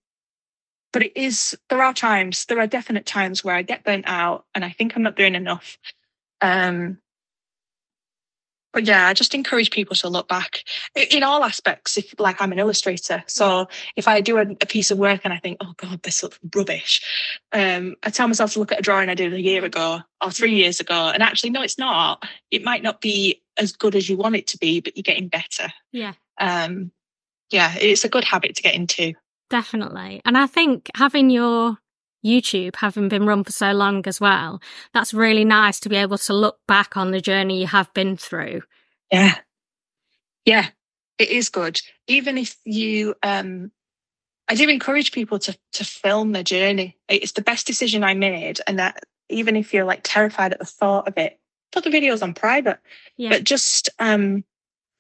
but 0.93 1.03
it 1.03 1.13
is 1.17 1.59
there 1.69 1.83
are 1.83 1.95
times, 1.95 2.45
there 2.45 2.61
are 2.61 2.67
definite 2.67 3.07
times 3.07 3.43
where 3.43 3.55
I 3.55 3.63
get 3.63 3.85
burnt 3.85 4.05
out 4.07 4.45
and 4.55 4.65
I 4.65 4.71
think 4.71 4.95
I'm 4.95 5.03
not 5.03 5.17
doing 5.17 5.35
enough. 5.35 5.79
Um, 6.41 6.99
yeah, 8.81 9.07
I 9.07 9.13
just 9.13 9.35
encourage 9.35 9.71
people 9.71 9.95
to 9.97 10.09
look 10.09 10.29
back 10.29 10.65
in 11.11 11.23
all 11.23 11.45
aspects. 11.45 11.99
If 11.99 12.15
like 12.19 12.41
I'm 12.41 12.53
an 12.53 12.59
illustrator, 12.59 13.23
so 13.27 13.69
if 13.97 14.09
I 14.09 14.21
do 14.21 14.39
a, 14.39 14.43
a 14.43 14.67
piece 14.67 14.91
of 14.91 14.99
work 14.99 15.21
and 15.25 15.33
I 15.33 15.39
think, 15.39 15.59
oh 15.61 15.75
god, 15.77 16.03
this 16.03 16.23
looks 16.23 16.39
rubbish, 16.55 17.03
um, 17.53 17.97
I 18.03 18.11
tell 18.11 18.29
myself 18.29 18.53
to 18.53 18.59
look 18.59 18.73
at 18.73 18.79
a 18.79 18.83
drawing 18.83 19.09
I 19.09 19.15
did 19.15 19.33
a 19.33 19.41
year 19.41 19.65
ago 19.65 20.01
or 20.23 20.31
three 20.31 20.55
years 20.55 20.81
ago, 20.81 21.11
and 21.13 21.23
actually, 21.23 21.51
no, 21.51 21.63
it's 21.63 21.79
not. 21.79 22.25
It 22.51 22.65
might 22.65 22.83
not 22.83 23.01
be 23.01 23.43
as 23.59 23.73
good 23.73 23.95
as 23.95 24.09
you 24.09 24.17
want 24.17 24.37
it 24.37 24.47
to 24.49 24.59
be, 24.59 24.81
but 24.81 24.97
you're 24.97 25.03
getting 25.03 25.29
better. 25.29 25.69
Yeah. 25.93 26.15
Um, 26.41 26.91
yeah, 27.51 27.75
it's 27.79 28.05
a 28.05 28.09
good 28.09 28.25
habit 28.25 28.57
to 28.57 28.63
get 28.63 28.75
into. 28.75 29.13
Definitely, 29.51 30.23
and 30.25 30.39
I 30.39 30.47
think 30.47 30.91
having 30.95 31.29
your 31.29 31.77
YouTube 32.25 32.77
having 32.77 33.09
been 33.09 33.27
run 33.27 33.45
for 33.45 33.53
so 33.53 33.73
long 33.73 34.07
as 34.07 34.21
well. 34.21 34.61
That's 34.95 35.15
really 35.15 35.45
nice 35.45 35.81
to 35.81 35.89
be 35.89 35.97
able 35.97 36.19
to 36.19 36.33
look 36.33 36.59
back 36.67 36.97
on 36.97 37.11
the 37.11 37.21
journey 37.21 37.61
you 37.61 37.67
have 37.67 37.93
been 37.95 38.17
through. 38.17 38.63
Yeah. 39.11 39.37
Yeah, 40.45 40.69
it 41.19 41.29
is 41.29 41.49
good. 41.49 41.81
Even 42.07 42.39
if 42.39 42.57
you 42.65 43.15
um 43.23 43.71
I 44.49 44.55
do 44.55 44.69
encourage 44.69 45.13
people 45.13 45.39
to 45.41 45.57
to 45.75 45.85
film 45.85 46.33
their 46.33 46.43
journey. 46.43 46.99
It's 47.09 47.33
the 47.33 47.43
best 47.43 47.67
decision 47.67 48.05
I 48.05 48.15
made. 48.15 48.61
And 48.67 48.79
that 48.79 49.05
even 49.29 49.57
if 49.57 49.73
you're 49.73 49.85
like 49.85 50.01
terrified 50.03 50.53
at 50.53 50.59
the 50.59 50.65
thought 50.65 51.09
of 51.09 51.17
it, 51.17 51.39
put 51.71 51.85
the 51.85 51.91
videos 51.91 52.23
on 52.23 52.35
private. 52.35 52.79
Yeah. 53.17 53.31
But 53.31 53.45
just 53.45 53.89
um 53.99 54.45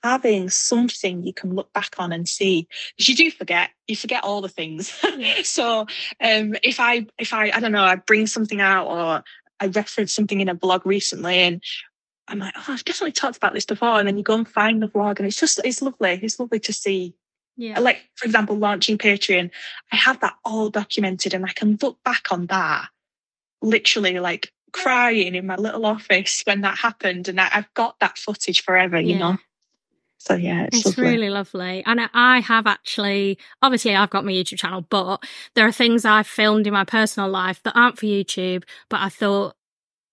having 0.02 0.50
something 0.50 1.22
you 1.22 1.32
can 1.32 1.54
look 1.54 1.72
back 1.72 1.94
on 1.98 2.12
and 2.12 2.28
see 2.28 2.66
because 2.96 3.08
you 3.08 3.14
do 3.14 3.30
forget 3.30 3.70
you 3.86 3.96
forget 3.96 4.24
all 4.24 4.40
the 4.40 4.48
things. 4.48 4.92
So 5.44 5.86
um 6.20 6.54
if 6.62 6.80
i 6.80 7.06
if 7.18 7.32
i 7.32 7.50
i 7.50 7.60
don't 7.60 7.72
know 7.72 7.84
i 7.84 7.96
bring 7.96 8.26
something 8.26 8.60
out 8.60 8.86
or 8.86 9.22
i 9.60 9.66
reference 9.66 10.12
something 10.12 10.40
in 10.40 10.48
a 10.48 10.54
blog 10.54 10.86
recently 10.86 11.36
and 11.36 11.62
i'm 12.28 12.38
like 12.38 12.54
oh 12.56 12.64
i've 12.68 12.84
definitely 12.84 13.12
talked 13.12 13.36
about 13.36 13.52
this 13.52 13.66
before 13.66 13.98
and 13.98 14.08
then 14.08 14.16
you 14.16 14.22
go 14.22 14.34
and 14.34 14.48
find 14.48 14.82
the 14.82 14.88
blog 14.88 15.18
and 15.18 15.26
it's 15.26 15.38
just 15.38 15.60
it's 15.64 15.82
lovely 15.82 16.18
it's 16.22 16.38
lovely 16.38 16.60
to 16.60 16.72
see. 16.72 17.14
Yeah. 17.56 17.78
like 17.80 18.02
for 18.14 18.24
example 18.24 18.56
launching 18.56 18.96
patreon 18.96 19.50
i 19.92 19.96
have 19.96 20.20
that 20.20 20.34
all 20.44 20.70
documented 20.70 21.34
and 21.34 21.44
i 21.44 21.52
can 21.52 21.78
look 21.82 21.98
back 22.02 22.32
on 22.32 22.46
that 22.46 22.88
literally 23.60 24.18
like 24.20 24.50
crying 24.72 25.34
in 25.34 25.46
my 25.46 25.56
little 25.56 25.84
office 25.84 26.42
when 26.46 26.62
that 26.62 26.78
happened 26.78 27.28
and 27.28 27.38
I, 27.38 27.44
have 27.44 27.72
got 27.74 27.96
that 28.00 28.16
footage 28.16 28.62
forever 28.62 28.98
yeah. 28.98 29.12
you 29.12 29.18
know 29.18 29.36
so 30.22 30.34
yeah, 30.34 30.64
it's, 30.64 30.78
it's 30.78 30.86
lovely. 30.86 31.10
really 31.10 31.30
lovely. 31.30 31.82
And 31.84 32.08
I 32.14 32.38
have 32.38 32.68
actually, 32.68 33.38
obviously, 33.60 33.96
I've 33.96 34.10
got 34.10 34.24
my 34.24 34.30
YouTube 34.30 34.58
channel, 34.58 34.86
but 34.88 35.24
there 35.54 35.66
are 35.66 35.72
things 35.72 36.04
I've 36.04 36.28
filmed 36.28 36.68
in 36.68 36.72
my 36.72 36.84
personal 36.84 37.28
life 37.28 37.60
that 37.64 37.76
aren't 37.76 37.98
for 37.98 38.06
YouTube. 38.06 38.62
But 38.88 39.00
I 39.00 39.08
thought 39.08 39.56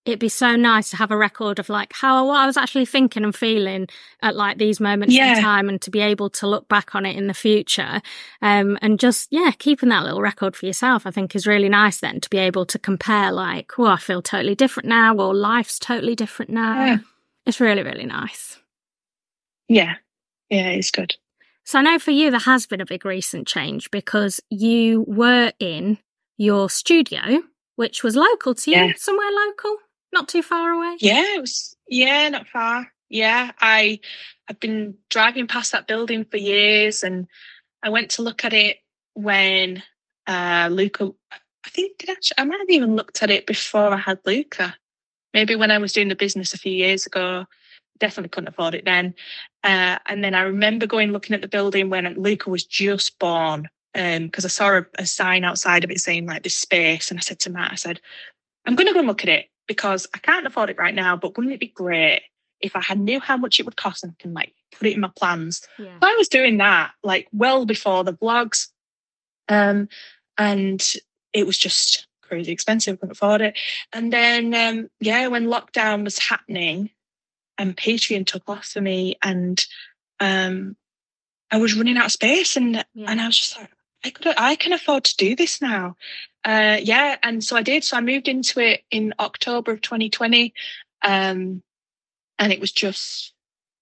it'd 0.04 0.18
be 0.18 0.28
so 0.28 0.56
nice 0.56 0.90
to 0.90 0.96
have 0.96 1.12
a 1.12 1.16
record 1.16 1.60
of 1.60 1.68
like 1.68 1.92
how 1.92 2.26
what 2.26 2.40
I 2.40 2.46
was 2.46 2.56
actually 2.56 2.86
thinking 2.86 3.22
and 3.22 3.36
feeling 3.36 3.86
at 4.20 4.34
like 4.34 4.58
these 4.58 4.80
moments 4.80 5.14
yeah. 5.14 5.36
in 5.36 5.42
time 5.42 5.68
and 5.68 5.80
to 5.82 5.92
be 5.92 6.00
able 6.00 6.28
to 6.30 6.48
look 6.48 6.68
back 6.68 6.96
on 6.96 7.06
it 7.06 7.16
in 7.16 7.28
the 7.28 7.34
future. 7.34 8.02
Um, 8.42 8.78
and 8.82 8.98
just, 8.98 9.28
yeah, 9.30 9.52
keeping 9.58 9.90
that 9.90 10.02
little 10.02 10.22
record 10.22 10.56
for 10.56 10.66
yourself, 10.66 11.06
I 11.06 11.12
think 11.12 11.36
is 11.36 11.46
really 11.46 11.68
nice 11.68 12.00
then 12.00 12.20
to 12.20 12.30
be 12.30 12.38
able 12.38 12.66
to 12.66 12.80
compare 12.80 13.30
like, 13.30 13.78
oh, 13.78 13.86
I 13.86 13.96
feel 13.96 14.22
totally 14.22 14.56
different 14.56 14.88
now 14.88 15.14
or 15.14 15.34
life's 15.34 15.78
totally 15.78 16.16
different 16.16 16.50
now. 16.50 16.84
Yeah. 16.84 16.98
It's 17.46 17.60
really, 17.60 17.84
really 17.84 18.06
nice. 18.06 18.59
Yeah. 19.70 19.94
Yeah, 20.50 20.70
it's 20.70 20.90
good. 20.90 21.14
So 21.64 21.78
I 21.78 21.82
know 21.82 21.98
for 22.00 22.10
you, 22.10 22.30
there 22.30 22.40
has 22.40 22.66
been 22.66 22.80
a 22.80 22.86
big 22.86 23.04
recent 23.04 23.46
change 23.46 23.90
because 23.92 24.40
you 24.50 25.04
were 25.06 25.52
in 25.60 25.98
your 26.36 26.68
studio, 26.68 27.42
which 27.76 28.02
was 28.02 28.16
local 28.16 28.54
to 28.56 28.70
you, 28.70 28.76
yeah. 28.76 28.92
somewhere 28.96 29.30
local. 29.46 29.76
Not 30.12 30.28
too 30.28 30.42
far 30.42 30.70
away. 30.70 30.96
Yeah, 30.98 31.36
it 31.36 31.40
was. 31.40 31.76
Yeah, 31.88 32.28
not 32.30 32.48
far. 32.48 32.90
Yeah, 33.08 33.52
I 33.60 34.00
I've 34.48 34.58
been 34.58 34.96
driving 35.08 35.46
past 35.46 35.70
that 35.70 35.86
building 35.86 36.24
for 36.24 36.36
years, 36.38 37.04
and 37.04 37.28
I 37.82 37.90
went 37.90 38.10
to 38.12 38.22
look 38.22 38.44
at 38.44 38.52
it 38.52 38.78
when 39.14 39.82
uh, 40.26 40.68
Luca. 40.72 41.12
I 41.30 41.68
think 41.68 41.98
did 41.98 42.10
actually, 42.10 42.38
I 42.38 42.44
might 42.44 42.58
have 42.58 42.70
even 42.70 42.96
looked 42.96 43.22
at 43.22 43.30
it 43.30 43.46
before 43.46 43.92
I 43.92 43.98
had 43.98 44.18
Luca. 44.26 44.74
Maybe 45.32 45.54
when 45.54 45.70
I 45.70 45.78
was 45.78 45.92
doing 45.92 46.08
the 46.08 46.16
business 46.16 46.54
a 46.54 46.58
few 46.58 46.72
years 46.72 47.06
ago. 47.06 47.46
Definitely 48.00 48.30
couldn't 48.30 48.48
afford 48.48 48.74
it 48.74 48.84
then. 48.84 49.14
Uh, 49.62 49.98
and 50.06 50.24
then 50.24 50.34
I 50.34 50.42
remember 50.42 50.86
going 50.86 51.12
looking 51.12 51.34
at 51.34 51.42
the 51.42 51.48
building 51.48 51.90
when 51.90 52.12
Luca 52.14 52.50
was 52.50 52.64
just 52.64 53.18
born 53.18 53.68
because 53.92 54.44
um, 54.44 54.46
I 54.46 54.48
saw 54.48 54.78
a, 54.78 54.86
a, 54.98 55.06
sign 55.06 55.44
outside 55.44 55.84
of 55.84 55.90
it 55.90 56.00
saying 56.00 56.26
like 56.26 56.42
this 56.42 56.56
space, 56.56 57.10
and 57.10 57.18
I 57.18 57.22
said 57.22 57.40
to 57.40 57.50
Matt, 57.50 57.72
I 57.72 57.76
said, 57.76 58.00
I'm 58.64 58.76
going 58.76 58.86
to 58.86 58.92
go 58.92 59.00
and 59.00 59.08
look 59.08 59.22
at 59.22 59.28
it 59.28 59.46
because 59.66 60.06
I 60.14 60.18
can't 60.18 60.46
afford 60.46 60.70
it 60.70 60.78
right 60.78 60.94
now, 60.94 61.16
but 61.16 61.36
wouldn't 61.36 61.54
it 61.54 61.60
be 61.60 61.68
great 61.68 62.22
if 62.60 62.76
I 62.76 62.80
had 62.80 62.98
knew 63.00 63.20
how 63.20 63.36
much 63.36 63.58
it 63.58 63.64
would 63.64 63.76
cost 63.76 64.04
and 64.04 64.18
can 64.18 64.32
like 64.32 64.52
put 64.72 64.86
it 64.86 64.94
in 64.94 65.00
my 65.00 65.10
plans? 65.16 65.66
Yeah. 65.78 65.98
So 66.00 66.08
I 66.08 66.14
was 66.16 66.28
doing 66.28 66.58
that 66.58 66.92
like 67.02 67.28
well 67.32 67.66
before 67.66 68.04
the 68.04 68.14
vlogs. 68.14 68.68
Um, 69.48 69.88
and 70.38 70.82
it 71.32 71.46
was 71.46 71.58
just 71.58 72.06
crazy 72.22 72.52
expensive, 72.52 73.00
couldn't 73.00 73.12
afford 73.12 73.40
it. 73.40 73.58
And 73.92 74.12
then 74.12 74.54
um, 74.54 74.88
yeah, 75.00 75.26
when 75.26 75.46
lockdown 75.46 76.04
was 76.04 76.18
happening 76.18 76.90
and 77.60 77.76
Patreon 77.76 78.26
took 78.26 78.48
off 78.48 78.66
for 78.66 78.80
me 78.80 79.16
and 79.22 79.64
um 80.18 80.76
I 81.50 81.58
was 81.58 81.76
running 81.76 81.96
out 81.96 82.06
of 82.06 82.12
space 82.12 82.56
and 82.56 82.84
yeah. 82.94 83.10
and 83.10 83.20
I 83.20 83.26
was 83.26 83.38
just 83.38 83.58
like, 83.58 83.70
I 84.04 84.10
could 84.10 84.34
I 84.36 84.56
can 84.56 84.72
afford 84.72 85.04
to 85.04 85.16
do 85.16 85.36
this 85.36 85.60
now. 85.60 85.96
Uh, 86.44 86.78
yeah, 86.82 87.16
and 87.22 87.44
so 87.44 87.56
I 87.56 87.62
did. 87.62 87.84
So 87.84 87.96
I 87.96 88.00
moved 88.00 88.28
into 88.28 88.60
it 88.60 88.82
in 88.90 89.12
October 89.18 89.72
of 89.72 89.82
2020, 89.82 90.54
um, 91.02 91.62
and 92.38 92.52
it 92.52 92.60
was 92.60 92.72
just 92.72 93.34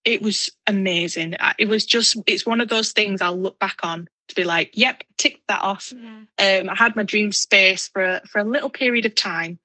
it 0.05 0.23
was 0.23 0.51
amazing. 0.67 1.37
It 1.59 1.69
was 1.69 1.87
just 1.87 2.17
it's 2.27 2.47
one 2.47 2.61
of 2.61 2.69
those 2.69 2.93
things 2.93 3.23
I'll 3.23 3.39
look 3.39 3.59
back 3.59 3.81
on 3.83 4.09
to 4.29 4.35
be 4.35 4.45
like, 4.45 4.71
yep, 4.75 5.05
tick 5.19 5.41
that 5.49 5.63
off. 5.63 5.93
Yeah. 5.97 6.61
Um, 6.61 6.69
I 6.69 6.75
had 6.75 6.97
my 6.97 7.05
dream 7.05 7.33
space 7.33 7.89
for 7.89 8.03
a, 8.03 8.21
for 8.27 8.41
a 8.41 8.45
little 8.45 8.71
period 8.71 9.07
of 9.07 9.15
time, 9.15 9.59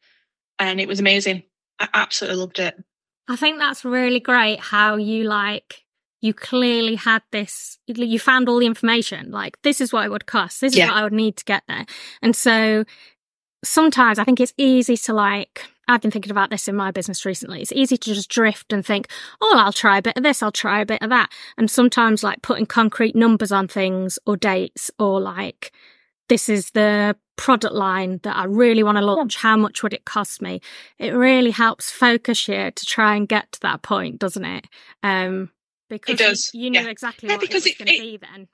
and 0.60 0.80
it 0.80 0.88
was 0.88 1.00
amazing. 1.00 1.44
I 1.80 1.88
absolutely 1.94 2.40
loved 2.40 2.60
it. 2.60 2.76
I 3.28 3.36
think 3.36 3.60
that's 3.60 3.86
really 3.86 4.20
great 4.20 4.60
how 4.60 4.96
you 4.98 5.24
like 5.24 5.84
you 6.24 6.34
clearly 6.34 6.96
had 6.96 7.22
this, 7.34 7.78
you 7.86 8.18
found 8.18 8.48
all 8.48 8.58
the 8.58 8.66
information. 8.66 9.30
Like, 9.30 9.62
this 9.62 9.82
is 9.82 9.92
what 9.92 10.06
it 10.06 10.10
would 10.10 10.26
cost. 10.26 10.62
This 10.62 10.72
is 10.72 10.78
yeah. 10.78 10.88
what 10.88 10.96
I 10.96 11.04
would 11.04 11.12
need 11.12 11.36
to 11.36 11.44
get 11.44 11.64
there. 11.68 11.86
And 12.22 12.34
so 12.34 12.86
sometimes 13.62 14.20
I 14.20 14.24
think 14.24 14.40
it's 14.40 14.54
easy 14.58 14.96
to 14.96 15.14
like, 15.14 15.66
I've 15.90 16.02
been 16.02 16.12
thinking 16.12 16.32
about 16.32 16.50
this 16.50 16.70
in 16.70 16.78
my 16.78 16.92
business 16.92 17.26
recently. 17.26 17.62
It's 17.62 17.74
easy 17.74 17.98
to 17.98 18.14
just 18.14 18.30
drift 18.30 18.72
and 18.72 18.86
think, 18.86 19.10
oh, 19.42 19.54
I'll 19.58 19.74
try 19.74 19.98
a 19.98 20.02
bit 20.02 20.16
of 20.16 20.24
this, 20.24 20.42
I'll 20.42 20.54
try 20.54 20.80
a 20.80 20.86
bit 20.86 21.02
of 21.02 21.10
that. 21.10 21.30
And 21.58 21.70
sometimes 21.70 22.24
like 22.24 22.42
putting 22.42 22.68
concrete 22.68 23.18
numbers 23.18 23.52
on 23.52 23.68
things 23.68 24.18
or 24.26 24.38
dates 24.38 24.92
or 24.98 25.20
like, 25.20 25.74
this 26.30 26.50
is 26.50 26.72
the 26.72 27.16
product 27.36 27.74
line 27.74 28.20
that 28.24 28.36
I 28.36 28.46
really 28.46 28.84
want 28.84 28.98
to 28.98 29.06
launch. 29.06 29.38
How 29.38 29.58
much 29.58 29.84
would 29.84 29.94
it 29.94 30.06
cost 30.06 30.42
me? 30.42 30.62
It 30.98 31.12
really 31.12 31.52
helps 31.52 31.92
focus 31.92 32.48
you 32.48 32.72
to 32.72 32.86
try 32.86 33.16
and 33.16 33.28
get 33.28 33.52
to 33.54 33.60
that 33.62 33.82
point, 33.82 34.20
doesn't 34.20 34.46
it? 34.46 34.68
Um, 35.02 35.52
because 35.90 36.20
it 36.20 36.24
does. 36.24 36.52
You, 36.54 36.64
you 36.64 36.70
knew 36.72 36.82
yeah. 36.82 36.90
exactly 36.90 37.30
yeah, 37.30 37.36
what 37.36 37.42
because 37.42 37.66
it 37.66 37.78
was 37.80 37.88
going 37.88 37.98
to 37.98 38.04
be 38.04 38.18
then. 38.18 38.48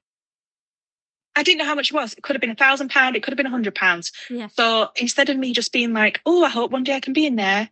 I 1.35 1.43
didn't 1.43 1.59
know 1.59 1.65
how 1.65 1.75
much 1.75 1.91
it 1.91 1.95
was. 1.95 2.13
It 2.13 2.21
could 2.21 2.35
have 2.35 2.41
been 2.41 2.49
a 2.49 2.55
thousand 2.55 2.89
pound. 2.89 3.15
It 3.15 3.23
could 3.23 3.31
have 3.31 3.37
been 3.37 3.45
a 3.45 3.51
hundred 3.51 3.75
pounds. 3.75 4.11
Yeah. 4.29 4.47
So 4.47 4.89
instead 4.95 5.29
of 5.29 5.37
me 5.37 5.53
just 5.53 5.71
being 5.71 5.93
like, 5.93 6.19
"Oh, 6.25 6.43
I 6.43 6.49
hope 6.49 6.71
one 6.71 6.83
day 6.83 6.95
I 6.95 6.99
can 6.99 7.13
be 7.13 7.25
in 7.25 7.35
there," 7.35 7.69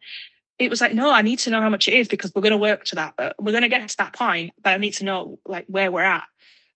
it 0.59 0.69
was 0.69 0.79
like, 0.79 0.93
"No, 0.93 1.11
I 1.11 1.21
need 1.21 1.39
to 1.39 1.49
know 1.49 1.59
how 1.59 1.69
much 1.69 1.87
it 1.87 1.93
is 1.93 2.07
because 2.07 2.33
we're 2.33 2.43
going 2.43 2.51
to 2.51 2.57
work 2.57 2.85
to 2.85 2.95
that. 2.95 3.15
But 3.17 3.35
we're 3.41 3.51
going 3.51 3.63
to 3.63 3.69
get 3.69 3.87
to 3.89 3.97
that 3.97 4.13
point. 4.13 4.53
But 4.61 4.73
I 4.73 4.77
need 4.77 4.93
to 4.95 5.05
know 5.05 5.39
like 5.45 5.65
where 5.67 5.91
we're 5.91 6.03
at." 6.03 6.23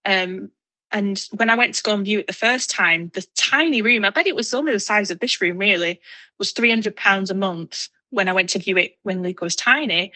Um, 0.03 0.49
and 0.91 1.23
when 1.31 1.49
I 1.49 1.55
went 1.55 1.75
to 1.75 1.83
go 1.83 1.93
and 1.93 2.05
view 2.05 2.19
it 2.19 2.27
the 2.27 2.33
first 2.33 2.69
time, 2.69 3.11
the 3.13 3.25
tiny 3.37 3.81
room, 3.81 4.03
I 4.05 4.09
bet 4.09 4.27
it 4.27 4.35
was 4.35 4.53
only 4.53 4.73
the 4.73 4.79
size 4.79 5.11
of 5.11 5.19
this 5.19 5.41
room 5.41 5.57
really, 5.57 5.99
was 6.37 6.51
three 6.51 6.69
hundred 6.69 6.95
pounds 6.95 7.29
a 7.29 7.35
month. 7.35 7.87
When 8.09 8.27
I 8.27 8.33
went 8.33 8.49
to 8.49 8.59
view 8.59 8.77
it 8.77 8.97
when 9.03 9.23
Luca 9.23 9.45
was 9.45 9.55
tiny, 9.55 10.11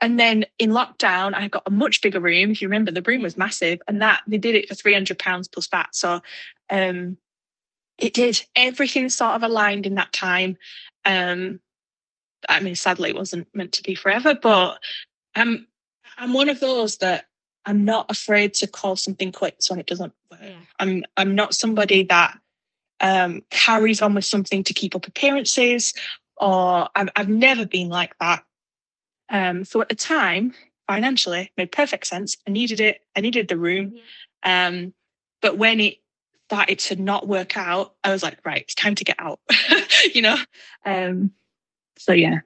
and 0.00 0.18
then 0.18 0.46
in 0.58 0.70
lockdown, 0.70 1.34
I 1.34 1.48
got 1.48 1.62
a 1.66 1.70
much 1.70 2.00
bigger 2.00 2.20
room. 2.20 2.50
If 2.50 2.62
you 2.62 2.68
remember, 2.68 2.90
the 2.90 3.02
room 3.02 3.22
was 3.22 3.36
massive, 3.36 3.80
and 3.86 4.00
that 4.02 4.22
they 4.26 4.38
did 4.38 4.54
it 4.54 4.68
for 4.68 4.74
three 4.74 4.94
hundred 4.94 5.18
pounds 5.18 5.48
plus 5.48 5.66
VAT. 5.66 5.88
So 5.92 6.20
um, 6.70 7.18
it 7.98 8.14
did 8.14 8.42
everything 8.56 9.08
sort 9.08 9.34
of 9.34 9.42
aligned 9.42 9.86
in 9.86 9.94
that 9.96 10.12
time. 10.12 10.56
Um, 11.04 11.60
I 12.48 12.60
mean, 12.60 12.74
sadly, 12.74 13.10
it 13.10 13.16
wasn't 13.16 13.48
meant 13.54 13.72
to 13.72 13.82
be 13.82 13.94
forever, 13.94 14.34
but 14.34 14.78
I'm 15.34 15.66
I'm 16.16 16.32
one 16.32 16.48
of 16.48 16.60
those 16.60 16.98
that 16.98 17.26
I'm 17.66 17.84
not 17.84 18.10
afraid 18.10 18.54
to 18.54 18.66
call 18.66 18.96
something 18.96 19.32
quits 19.32 19.70
when 19.70 19.78
it 19.78 19.86
doesn't 19.86 20.12
work. 20.30 20.40
Yeah. 20.42 20.56
I'm 20.78 21.04
I'm 21.16 21.34
not 21.34 21.54
somebody 21.54 22.04
that 22.04 22.38
um, 23.00 23.42
carries 23.50 24.02
on 24.02 24.14
with 24.14 24.24
something 24.24 24.64
to 24.64 24.74
keep 24.74 24.94
up 24.94 25.06
appearances, 25.06 25.94
or 26.36 26.88
I've, 26.94 27.08
I've 27.16 27.28
never 27.28 27.66
been 27.66 27.88
like 27.88 28.16
that. 28.20 28.44
Um, 29.28 29.64
so 29.64 29.80
at 29.80 29.88
the 29.88 29.94
time, 29.94 30.54
financially, 30.86 31.50
made 31.56 31.72
perfect 31.72 32.06
sense. 32.06 32.36
I 32.46 32.50
needed 32.50 32.80
it. 32.80 33.00
I 33.16 33.20
needed 33.20 33.48
the 33.48 33.56
room. 33.56 33.94
Yeah. 34.44 34.66
Um, 34.66 34.94
but 35.40 35.58
when 35.58 35.80
it 35.80 35.98
started 36.48 36.78
to 36.78 36.96
not 36.96 37.26
work 37.26 37.56
out, 37.56 37.94
I 38.04 38.12
was 38.12 38.22
like, 38.22 38.38
right, 38.44 38.62
it's 38.62 38.74
time 38.74 38.94
to 38.96 39.04
get 39.04 39.16
out. 39.18 39.40
you 40.14 40.22
know. 40.22 40.36
Um, 40.84 41.32
so 41.96 42.12
yeah. 42.12 42.40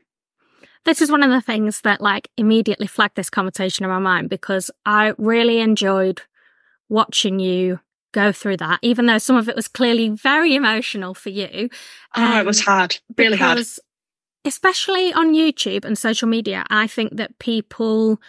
This 0.88 1.02
is 1.02 1.10
one 1.10 1.22
of 1.22 1.30
the 1.30 1.40
things 1.40 1.82
that 1.82 2.00
like 2.00 2.28
immediately 2.36 2.86
flagged 2.86 3.14
this 3.14 3.30
conversation 3.30 3.84
in 3.84 3.90
my 3.90 3.98
mind 3.98 4.30
because 4.30 4.70
I 4.86 5.12
really 5.18 5.60
enjoyed 5.60 6.22
watching 6.88 7.38
you 7.38 7.80
go 8.12 8.32
through 8.32 8.56
that, 8.56 8.78
even 8.82 9.06
though 9.06 9.18
some 9.18 9.36
of 9.36 9.48
it 9.48 9.54
was 9.54 9.68
clearly 9.68 10.08
very 10.08 10.54
emotional 10.54 11.12
for 11.12 11.28
you. 11.28 11.68
Um, 12.14 12.32
oh, 12.32 12.40
it 12.40 12.46
was 12.46 12.60
um, 12.60 12.64
hard, 12.64 12.98
really 13.16 13.36
hard 13.36 13.58
especially 14.44 15.12
on 15.12 15.34
YouTube 15.34 15.84
and 15.84 15.96
social 15.96 16.28
media, 16.28 16.64
I 16.70 16.86
think 16.86 17.16
that 17.16 17.38
people 17.38 18.20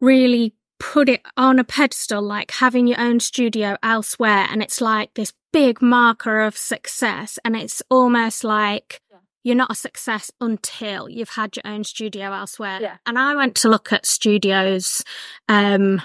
really 0.00 0.54
put 0.78 1.08
it 1.08 1.22
on 1.36 1.58
a 1.58 1.64
pedestal, 1.64 2.22
like 2.22 2.50
having 2.50 2.86
your 2.86 3.00
own 3.00 3.20
studio 3.20 3.76
elsewhere. 3.82 4.46
And 4.50 4.62
it's 4.62 4.80
like 4.80 5.14
this 5.14 5.32
big 5.52 5.80
marker 5.80 6.40
of 6.40 6.56
success. 6.56 7.38
And 7.44 7.56
it's 7.56 7.82
almost 7.90 8.42
like. 8.44 9.00
You're 9.46 9.54
not 9.54 9.70
a 9.70 9.76
success 9.76 10.28
until 10.40 11.08
you've 11.08 11.30
had 11.30 11.54
your 11.54 11.62
own 11.64 11.84
studio 11.84 12.32
elsewhere. 12.32 12.80
Yeah. 12.82 12.96
And 13.06 13.16
I 13.16 13.36
went 13.36 13.54
to 13.58 13.68
look 13.68 13.92
at 13.92 14.04
studios, 14.04 15.04
um, 15.48 16.02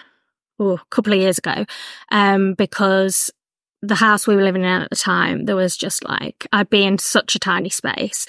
oh, 0.60 0.73
a 0.75 0.86
couple 0.91 1.12
of 1.13 1.19
years 1.19 1.39
ago, 1.39 1.65
um, 2.12 2.54
because 2.54 3.32
the 3.82 3.95
house 3.95 4.27
we 4.27 4.36
were 4.36 4.43
living 4.43 4.62
in 4.62 4.69
at 4.84 4.91
the 4.91 4.95
time, 4.95 5.45
there 5.45 5.56
was 5.56 5.75
just 5.75 6.08
like, 6.08 6.45
I'd 6.54 6.69
be 6.69 6.86
in 6.86 6.99
such 6.99 7.34
a 7.34 7.39
tiny 7.39 7.71
space. 7.71 8.27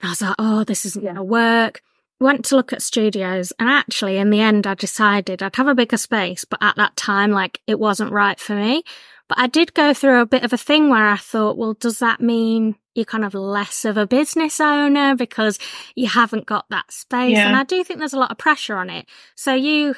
And 0.00 0.08
I 0.08 0.10
was 0.10 0.22
like, 0.22 0.34
oh, 0.40 0.64
this 0.64 0.84
isn't 0.84 1.04
going 1.04 1.14
to 1.14 1.22
work. 1.22 1.80
Went 2.18 2.44
to 2.46 2.56
look 2.56 2.72
at 2.72 2.82
studios 2.82 3.52
and 3.60 3.68
actually 3.68 4.16
in 4.16 4.30
the 4.30 4.40
end 4.40 4.66
I 4.66 4.74
decided 4.74 5.40
I'd 5.40 5.54
have 5.54 5.68
a 5.68 5.74
bigger 5.76 5.96
space, 5.96 6.44
but 6.44 6.60
at 6.60 6.74
that 6.74 6.96
time, 6.96 7.30
like 7.30 7.60
it 7.68 7.78
wasn't 7.78 8.10
right 8.10 8.40
for 8.40 8.56
me. 8.56 8.82
But 9.28 9.38
I 9.38 9.46
did 9.46 9.72
go 9.72 9.94
through 9.94 10.20
a 10.20 10.26
bit 10.26 10.42
of 10.42 10.52
a 10.52 10.58
thing 10.58 10.90
where 10.90 11.06
I 11.06 11.16
thought, 11.16 11.56
well, 11.56 11.74
does 11.74 12.00
that 12.00 12.20
mean 12.20 12.74
you're 12.98 13.06
kind 13.06 13.24
of 13.24 13.32
less 13.32 13.86
of 13.86 13.96
a 13.96 14.06
business 14.06 14.60
owner 14.60 15.16
because 15.16 15.58
you 15.94 16.08
haven't 16.08 16.44
got 16.44 16.66
that 16.68 16.92
space? 16.92 17.36
Yeah. 17.36 17.46
And 17.46 17.56
I 17.56 17.64
do 17.64 17.82
think 17.82 17.98
there's 17.98 18.12
a 18.12 18.18
lot 18.18 18.30
of 18.30 18.36
pressure 18.36 18.76
on 18.76 18.90
it. 18.90 19.06
So 19.36 19.54
you 19.54 19.94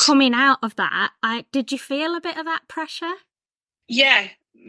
coming 0.00 0.32
out 0.32 0.58
of 0.62 0.76
that, 0.76 1.10
I 1.22 1.44
did 1.52 1.70
you 1.70 1.78
feel 1.78 2.14
a 2.14 2.20
bit 2.20 2.38
of 2.38 2.46
that 2.46 2.68
pressure? 2.68 3.12
Yeah, 3.88 4.28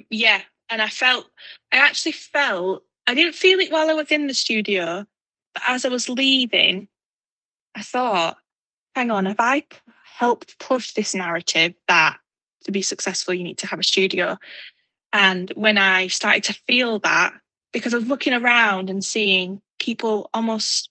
yeah. 0.10 0.42
And 0.70 0.82
I 0.82 0.90
felt, 0.90 1.30
I 1.72 1.78
actually 1.78 2.12
felt, 2.12 2.84
I 3.08 3.14
didn't 3.14 3.36
feel 3.36 3.60
it 3.60 3.72
while 3.72 3.90
I 3.90 3.94
was 3.94 4.12
in 4.12 4.28
the 4.28 4.34
studio, 4.34 5.06
but 5.54 5.64
as 5.68 5.86
I 5.86 5.90
was 5.90 6.10
leaving, 6.10 6.88
I 7.76 7.82
thought, 7.82 8.38
hang 8.96 9.12
on, 9.12 9.26
have 9.26 9.40
I 9.40 9.64
helped 10.04 10.60
push 10.60 10.94
this 10.94 11.16
narrative 11.16 11.74
that 11.88 12.18
to 12.66 12.72
be 12.72 12.82
successful, 12.82 13.34
you 13.34 13.44
need 13.44 13.60
to 13.60 13.68
have 13.68 13.80
a 13.80 13.84
studio? 13.84 14.38
And 15.12 15.52
when 15.56 15.78
I 15.78 16.08
started 16.08 16.44
to 16.46 16.54
feel 16.68 17.00
that, 17.00 17.34
because 17.72 17.94
I 17.94 17.98
was 17.98 18.08
looking 18.08 18.34
around 18.34 18.90
and 18.90 19.04
seeing 19.04 19.62
people 19.80 20.30
almost 20.34 20.90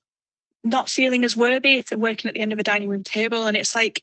not 0.64 0.88
feeling 0.88 1.24
as 1.24 1.36
worthy 1.36 1.78
if 1.78 1.86
they're 1.86 1.98
working 1.98 2.28
at 2.28 2.34
the 2.34 2.40
end 2.40 2.52
of 2.52 2.58
a 2.58 2.64
dining 2.64 2.88
room 2.88 3.04
table. 3.04 3.46
And 3.46 3.56
it's 3.56 3.74
like, 3.74 4.02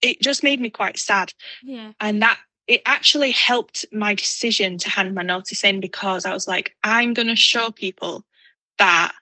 it 0.00 0.20
just 0.20 0.42
made 0.42 0.60
me 0.60 0.70
quite 0.70 0.98
sad. 0.98 1.32
Yeah. 1.62 1.92
And 2.00 2.22
that 2.22 2.38
it 2.66 2.82
actually 2.86 3.32
helped 3.32 3.84
my 3.92 4.14
decision 4.14 4.78
to 4.78 4.90
hand 4.90 5.14
my 5.14 5.22
notice 5.22 5.64
in 5.64 5.80
because 5.80 6.24
I 6.24 6.32
was 6.32 6.46
like, 6.46 6.76
I'm 6.84 7.14
going 7.14 7.28
to 7.28 7.36
show 7.36 7.70
people 7.70 8.24
that 8.78 9.12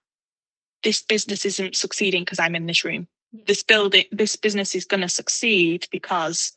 this 0.83 1.03
business 1.03 1.45
isn't 1.45 1.77
succeeding 1.77 2.23
because 2.23 2.39
I'm 2.39 2.55
in 2.55 2.67
this 2.67 2.85
room. 2.85 3.09
Yeah. 3.33 3.45
This 3.47 3.63
building, 3.63 4.05
this 4.13 4.37
business 4.37 4.75
is 4.75 4.85
going 4.85 5.01
to 5.03 5.09
succeed 5.09 5.87
because 5.91 6.53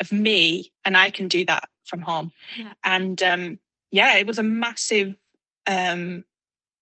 of 0.00 0.10
me, 0.10 0.72
and 0.84 0.96
I 0.96 1.10
can 1.10 1.28
do 1.28 1.44
that 1.46 1.68
from 1.84 2.00
home. 2.00 2.32
Yeah. 2.56 2.72
And 2.82 3.22
um, 3.22 3.58
yeah, 3.90 4.16
it 4.16 4.26
was 4.26 4.38
a 4.38 4.42
massive 4.42 5.14
um, 5.66 6.24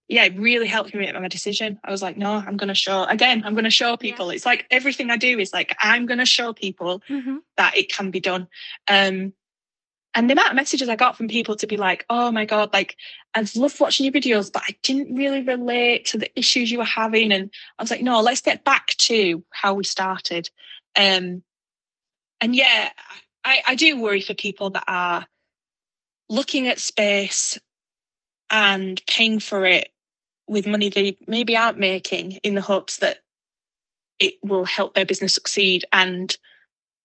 yeah, 0.08 0.24
it 0.24 0.38
really 0.38 0.66
helped 0.66 0.92
me 0.92 1.00
make 1.00 1.14
my 1.14 1.28
decision. 1.28 1.78
I 1.84 1.90
was 1.90 2.02
like, 2.02 2.16
no, 2.16 2.32
I'm 2.32 2.56
going 2.56 2.68
to 2.68 2.74
show 2.74 3.04
again. 3.04 3.42
I'm 3.44 3.54
going 3.54 3.64
to 3.64 3.70
show 3.70 3.96
people. 3.96 4.26
Yeah. 4.26 4.34
It's 4.34 4.46
like 4.46 4.66
everything 4.70 5.10
I 5.10 5.16
do 5.16 5.38
is 5.38 5.52
like 5.52 5.74
I'm 5.80 6.06
going 6.06 6.18
to 6.18 6.26
show 6.26 6.52
people 6.52 7.02
mm-hmm. 7.08 7.36
that 7.56 7.76
it 7.76 7.90
can 7.90 8.10
be 8.10 8.20
done. 8.20 8.48
Um, 8.88 9.32
and 10.14 10.28
the 10.28 10.34
amount 10.34 10.50
of 10.50 10.56
messages 10.56 10.90
I 10.90 10.96
got 10.96 11.16
from 11.16 11.28
people 11.28 11.56
to 11.56 11.66
be 11.66 11.78
like, 11.78 12.04
oh 12.10 12.30
my 12.30 12.44
god, 12.44 12.74
like 12.74 12.96
I've 13.34 13.56
loved 13.56 13.80
watching 13.80 14.04
your 14.04 14.12
videos, 14.12 14.52
but 14.52 14.62
I 14.68 14.76
didn't 14.82 15.14
really 15.14 15.40
relate 15.40 16.04
to 16.06 16.18
the 16.18 16.30
issues 16.38 16.70
you 16.70 16.78
were 16.78 16.84
having. 16.84 17.32
And 17.32 17.50
I 17.78 17.82
was 17.82 17.90
like, 17.90 18.02
no, 18.02 18.20
let's 18.20 18.42
get 18.42 18.64
back 18.64 18.88
to 18.88 19.42
how 19.50 19.72
we 19.72 19.84
started. 19.84 20.50
Um, 20.94 21.42
and 22.42 22.54
yeah, 22.54 22.90
I, 23.44 23.62
I 23.68 23.74
do 23.74 23.98
worry 23.98 24.20
for 24.20 24.34
people 24.34 24.68
that 24.70 24.84
are 24.86 25.26
looking 26.28 26.68
at 26.68 26.78
space 26.78 27.58
and 28.52 29.02
paying 29.06 29.40
for 29.40 29.66
it 29.66 29.88
with 30.46 30.66
money 30.66 30.90
they 30.90 31.16
maybe 31.26 31.56
aren't 31.56 31.78
making 31.78 32.32
in 32.42 32.54
the 32.54 32.60
hopes 32.60 32.98
that 32.98 33.18
it 34.18 34.34
will 34.44 34.64
help 34.64 34.94
their 34.94 35.06
business 35.06 35.34
succeed. 35.34 35.84
And 35.92 36.36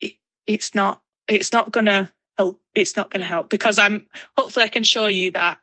it, 0.02 0.14
it's 0.46 0.76
not 0.76 1.02
it's 1.28 1.52
not 1.52 1.72
gonna 1.72 2.12
help 2.38 2.62
it's 2.76 2.96
not 2.96 3.10
gonna 3.10 3.26
help 3.26 3.50
because 3.50 3.80
i'm 3.80 4.06
hopefully 4.38 4.64
i 4.64 4.70
can 4.70 4.84
show 4.84 5.08
you 5.08 5.32
that 5.32 5.58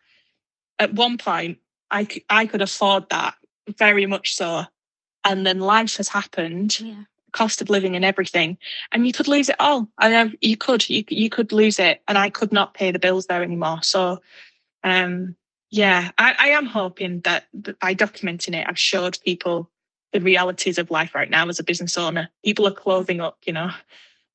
at 0.79 0.93
one 0.93 1.17
point 1.17 1.59
i 1.91 2.07
i 2.29 2.47
could 2.47 2.61
afford 2.61 3.09
that 3.11 3.35
very 3.79 4.05
much 4.07 4.35
so. 4.35 4.65
And 5.27 5.47
then 5.47 5.61
life 5.61 5.97
has 5.97 6.09
happened 6.09 6.79
yeah. 6.81 7.05
cost 7.33 7.63
of 7.63 7.71
living 7.71 7.97
and 7.97 8.05
everything 8.05 8.59
and 8.93 9.07
you 9.07 9.13
could 9.13 9.29
lose 9.29 9.49
it 9.49 9.57
all. 9.59 9.89
I 9.97 10.11
know 10.11 10.31
you 10.43 10.57
could 10.57 10.87
you, 10.91 11.05
you 11.09 11.31
could 11.31 11.53
lose 11.53 11.79
it 11.79 12.03
and 12.09 12.19
i 12.19 12.29
could 12.29 12.53
not 12.53 12.75
pay 12.75 12.91
the 12.91 12.99
bills 12.99 13.27
there 13.27 13.43
anymore. 13.43 13.79
So 13.83 14.21
um 14.83 15.37
yeah, 15.75 16.13
I, 16.19 16.35
I 16.39 16.49
am 16.51 16.67
hoping 16.67 17.21
that, 17.23 17.47
by 17.81 17.97
documenting 17.97 18.55
it, 18.55 18.65
I've 18.69 18.79
showed 18.79 19.19
people 19.25 19.69
the 20.13 20.21
realities 20.21 20.79
of 20.79 20.89
life 20.93 21.17
right 21.17 21.29
now 21.29 21.49
as 21.49 21.59
a 21.59 21.65
business 21.65 21.99
owner. 21.99 22.29
People 22.45 22.69
are 22.69 22.73
clothing 22.73 23.21
up, 23.21 23.39
you 23.45 23.53
know, 23.53 23.73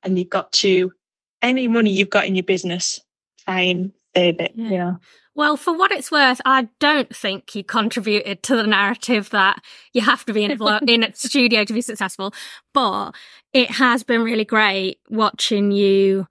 and 0.02 0.18
you've 0.18 0.28
got 0.28 0.52
to, 0.52 0.92
any 1.40 1.66
money 1.66 1.90
you've 1.90 2.10
got 2.10 2.26
in 2.26 2.34
your 2.34 2.44
business, 2.44 3.00
try 3.46 3.60
and 3.62 3.90
save 4.14 4.38
it, 4.38 4.52
yeah. 4.54 4.68
you 4.68 4.76
know. 4.76 4.98
Well, 5.34 5.56
for 5.56 5.74
what 5.74 5.92
it's 5.92 6.10
worth, 6.10 6.42
I 6.44 6.68
don't 6.78 7.16
think 7.16 7.54
you 7.54 7.64
contributed 7.64 8.42
to 8.42 8.56
the 8.56 8.66
narrative 8.66 9.30
that 9.30 9.62
you 9.94 10.02
have 10.02 10.26
to 10.26 10.34
be 10.34 10.44
in, 10.44 10.60
in 10.86 11.04
a 11.04 11.14
studio 11.14 11.64
to 11.64 11.72
be 11.72 11.80
successful, 11.80 12.34
but 12.74 13.12
it 13.54 13.70
has 13.70 14.02
been 14.02 14.22
really 14.22 14.44
great 14.44 14.98
watching 15.08 15.72
you 15.72 16.26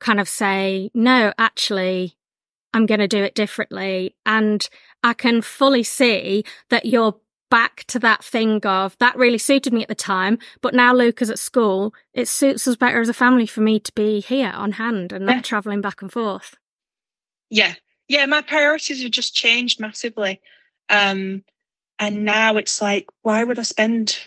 kind 0.00 0.20
of 0.20 0.28
say, 0.28 0.90
no, 0.92 1.32
actually, 1.38 2.18
I'm 2.74 2.86
going 2.86 3.00
to 3.00 3.08
do 3.08 3.22
it 3.22 3.34
differently. 3.34 4.14
And 4.26 4.68
I 5.02 5.14
can 5.14 5.40
fully 5.40 5.84
see 5.84 6.44
that 6.68 6.84
you're 6.84 7.16
back 7.50 7.84
to 7.84 8.00
that 8.00 8.24
thing 8.24 8.60
of 8.66 8.98
that 8.98 9.16
really 9.16 9.38
suited 9.38 9.72
me 9.72 9.82
at 9.82 9.88
the 9.88 9.94
time, 9.94 10.38
but 10.60 10.74
now 10.74 10.92
Luke 10.92 11.22
is 11.22 11.30
at 11.30 11.38
school. 11.38 11.94
It 12.12 12.26
suits 12.26 12.66
us 12.66 12.74
better 12.74 13.00
as 13.00 13.08
a 13.08 13.14
family 13.14 13.46
for 13.46 13.60
me 13.60 13.78
to 13.78 13.92
be 13.92 14.18
here 14.20 14.50
on 14.52 14.72
hand 14.72 15.12
and 15.12 15.24
not 15.24 15.36
yeah. 15.36 15.42
traveling 15.42 15.80
back 15.80 16.02
and 16.02 16.12
forth. 16.12 16.56
Yeah. 17.50 17.74
Yeah. 18.08 18.26
My 18.26 18.42
priorities 18.42 19.02
have 19.02 19.12
just 19.12 19.36
changed 19.36 19.78
massively. 19.78 20.40
Um, 20.90 21.44
and 22.00 22.24
now 22.24 22.56
it's 22.56 22.82
like, 22.82 23.06
why 23.22 23.44
would 23.44 23.60
I 23.60 23.62
spend 23.62 24.18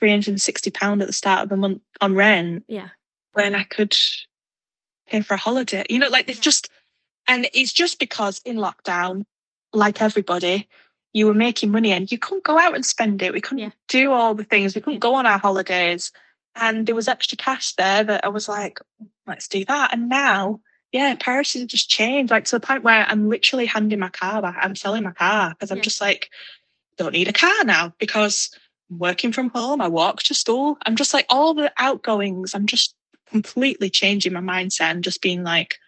£360 0.00 1.00
at 1.00 1.06
the 1.06 1.12
start 1.12 1.42
of 1.42 1.48
the 1.48 1.56
month 1.56 1.82
on 2.00 2.14
rent? 2.14 2.64
Yeah. 2.68 2.90
When 3.32 3.56
I 3.56 3.64
could 3.64 3.96
pay 5.08 5.22
for 5.22 5.34
a 5.34 5.38
holiday? 5.38 5.84
You 5.90 5.98
know, 5.98 6.08
like 6.08 6.28
it's 6.28 6.38
just, 6.38 6.70
and 7.28 7.48
it's 7.52 7.72
just 7.72 7.98
because 7.98 8.40
in 8.44 8.56
lockdown, 8.56 9.24
like 9.72 10.00
everybody, 10.00 10.68
you 11.12 11.26
were 11.26 11.34
making 11.34 11.70
money 11.70 11.92
and 11.92 12.10
you 12.10 12.18
couldn't 12.18 12.44
go 12.44 12.58
out 12.58 12.74
and 12.74 12.84
spend 12.84 13.22
it. 13.22 13.32
We 13.32 13.40
couldn't 13.40 13.58
yeah. 13.58 13.70
do 13.88 14.12
all 14.12 14.34
the 14.34 14.44
things. 14.44 14.74
We 14.74 14.80
couldn't 14.80 15.00
go 15.00 15.14
on 15.14 15.26
our 15.26 15.38
holidays. 15.38 16.12
And 16.54 16.86
there 16.86 16.94
was 16.94 17.08
extra 17.08 17.36
cash 17.36 17.74
there 17.74 18.04
that 18.04 18.24
I 18.24 18.28
was 18.28 18.48
like, 18.48 18.80
let's 19.26 19.48
do 19.48 19.64
that. 19.64 19.92
And 19.92 20.08
now, 20.08 20.60
yeah, 20.92 21.14
priorities 21.18 21.62
have 21.62 21.68
just 21.68 21.90
changed, 21.90 22.30
like 22.30 22.44
to 22.44 22.56
the 22.56 22.66
point 22.66 22.84
where 22.84 23.04
I'm 23.08 23.28
literally 23.28 23.66
handing 23.66 23.98
my 23.98 24.08
car 24.08 24.40
back. 24.42 24.56
I'm 24.60 24.76
selling 24.76 25.02
my 25.02 25.12
car 25.12 25.50
because 25.50 25.70
I'm 25.70 25.78
yeah. 25.78 25.84
just 25.84 26.00
like, 26.00 26.30
don't 26.96 27.12
need 27.12 27.28
a 27.28 27.32
car 27.32 27.64
now 27.64 27.92
because 27.98 28.50
I'm 28.90 28.98
working 28.98 29.32
from 29.32 29.50
home. 29.50 29.80
I 29.80 29.88
walk 29.88 30.22
to 30.24 30.34
school. 30.34 30.78
I'm 30.86 30.96
just 30.96 31.12
like 31.12 31.26
all 31.28 31.54
the 31.54 31.72
outgoings. 31.78 32.54
I'm 32.54 32.66
just 32.66 32.94
completely 33.28 33.90
changing 33.90 34.32
my 34.32 34.40
mindset 34.40 34.92
and 34.92 35.04
just 35.04 35.20
being 35.20 35.42
like, 35.42 35.78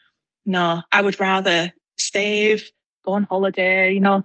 no, 0.49 0.83
I 0.91 1.03
would 1.03 1.21
rather 1.21 1.73
save, 1.99 2.71
go 3.05 3.13
on 3.13 3.25
holiday, 3.25 3.93
you 3.93 4.01
know. 4.01 4.25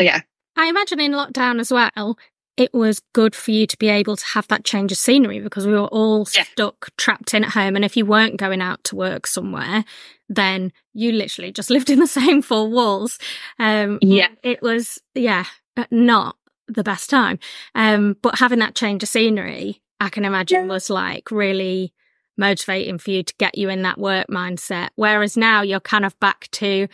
So, 0.00 0.04
yeah. 0.04 0.22
I 0.56 0.68
imagine 0.68 1.00
in 1.00 1.12
lockdown 1.12 1.60
as 1.60 1.70
well, 1.70 2.18
it 2.56 2.72
was 2.72 3.02
good 3.12 3.34
for 3.34 3.50
you 3.50 3.66
to 3.66 3.76
be 3.76 3.88
able 3.88 4.16
to 4.16 4.24
have 4.26 4.48
that 4.48 4.64
change 4.64 4.90
of 4.90 4.96
scenery 4.98 5.40
because 5.40 5.66
we 5.66 5.74
were 5.74 5.88
all 5.88 6.26
yeah. 6.34 6.44
stuck, 6.44 6.88
trapped 6.96 7.34
in 7.34 7.44
at 7.44 7.50
home. 7.50 7.76
And 7.76 7.84
if 7.84 7.94
you 7.96 8.06
weren't 8.06 8.38
going 8.38 8.62
out 8.62 8.82
to 8.84 8.96
work 8.96 9.26
somewhere, 9.26 9.84
then 10.30 10.72
you 10.94 11.12
literally 11.12 11.52
just 11.52 11.70
lived 11.70 11.90
in 11.90 11.98
the 11.98 12.06
same 12.06 12.40
four 12.40 12.68
walls. 12.70 13.18
Um, 13.58 13.98
yeah. 14.00 14.28
It 14.42 14.62
was, 14.62 14.98
yeah, 15.14 15.44
not 15.90 16.36
the 16.68 16.84
best 16.84 17.10
time. 17.10 17.38
Um, 17.74 18.16
but 18.22 18.38
having 18.38 18.60
that 18.60 18.74
change 18.74 19.02
of 19.02 19.10
scenery, 19.10 19.82
I 20.00 20.08
can 20.08 20.24
imagine 20.24 20.68
was 20.68 20.88
like 20.88 21.30
really 21.30 21.92
motivating 22.36 22.98
for 22.98 23.10
you 23.10 23.22
to 23.22 23.34
get 23.38 23.56
you 23.56 23.68
in 23.68 23.82
that 23.82 23.98
work 23.98 24.26
mindset. 24.28 24.88
Whereas 24.96 25.36
now 25.36 25.62
you're 25.62 25.80
kind 25.80 26.04
of 26.04 26.18
back 26.20 26.48
to 26.52 26.88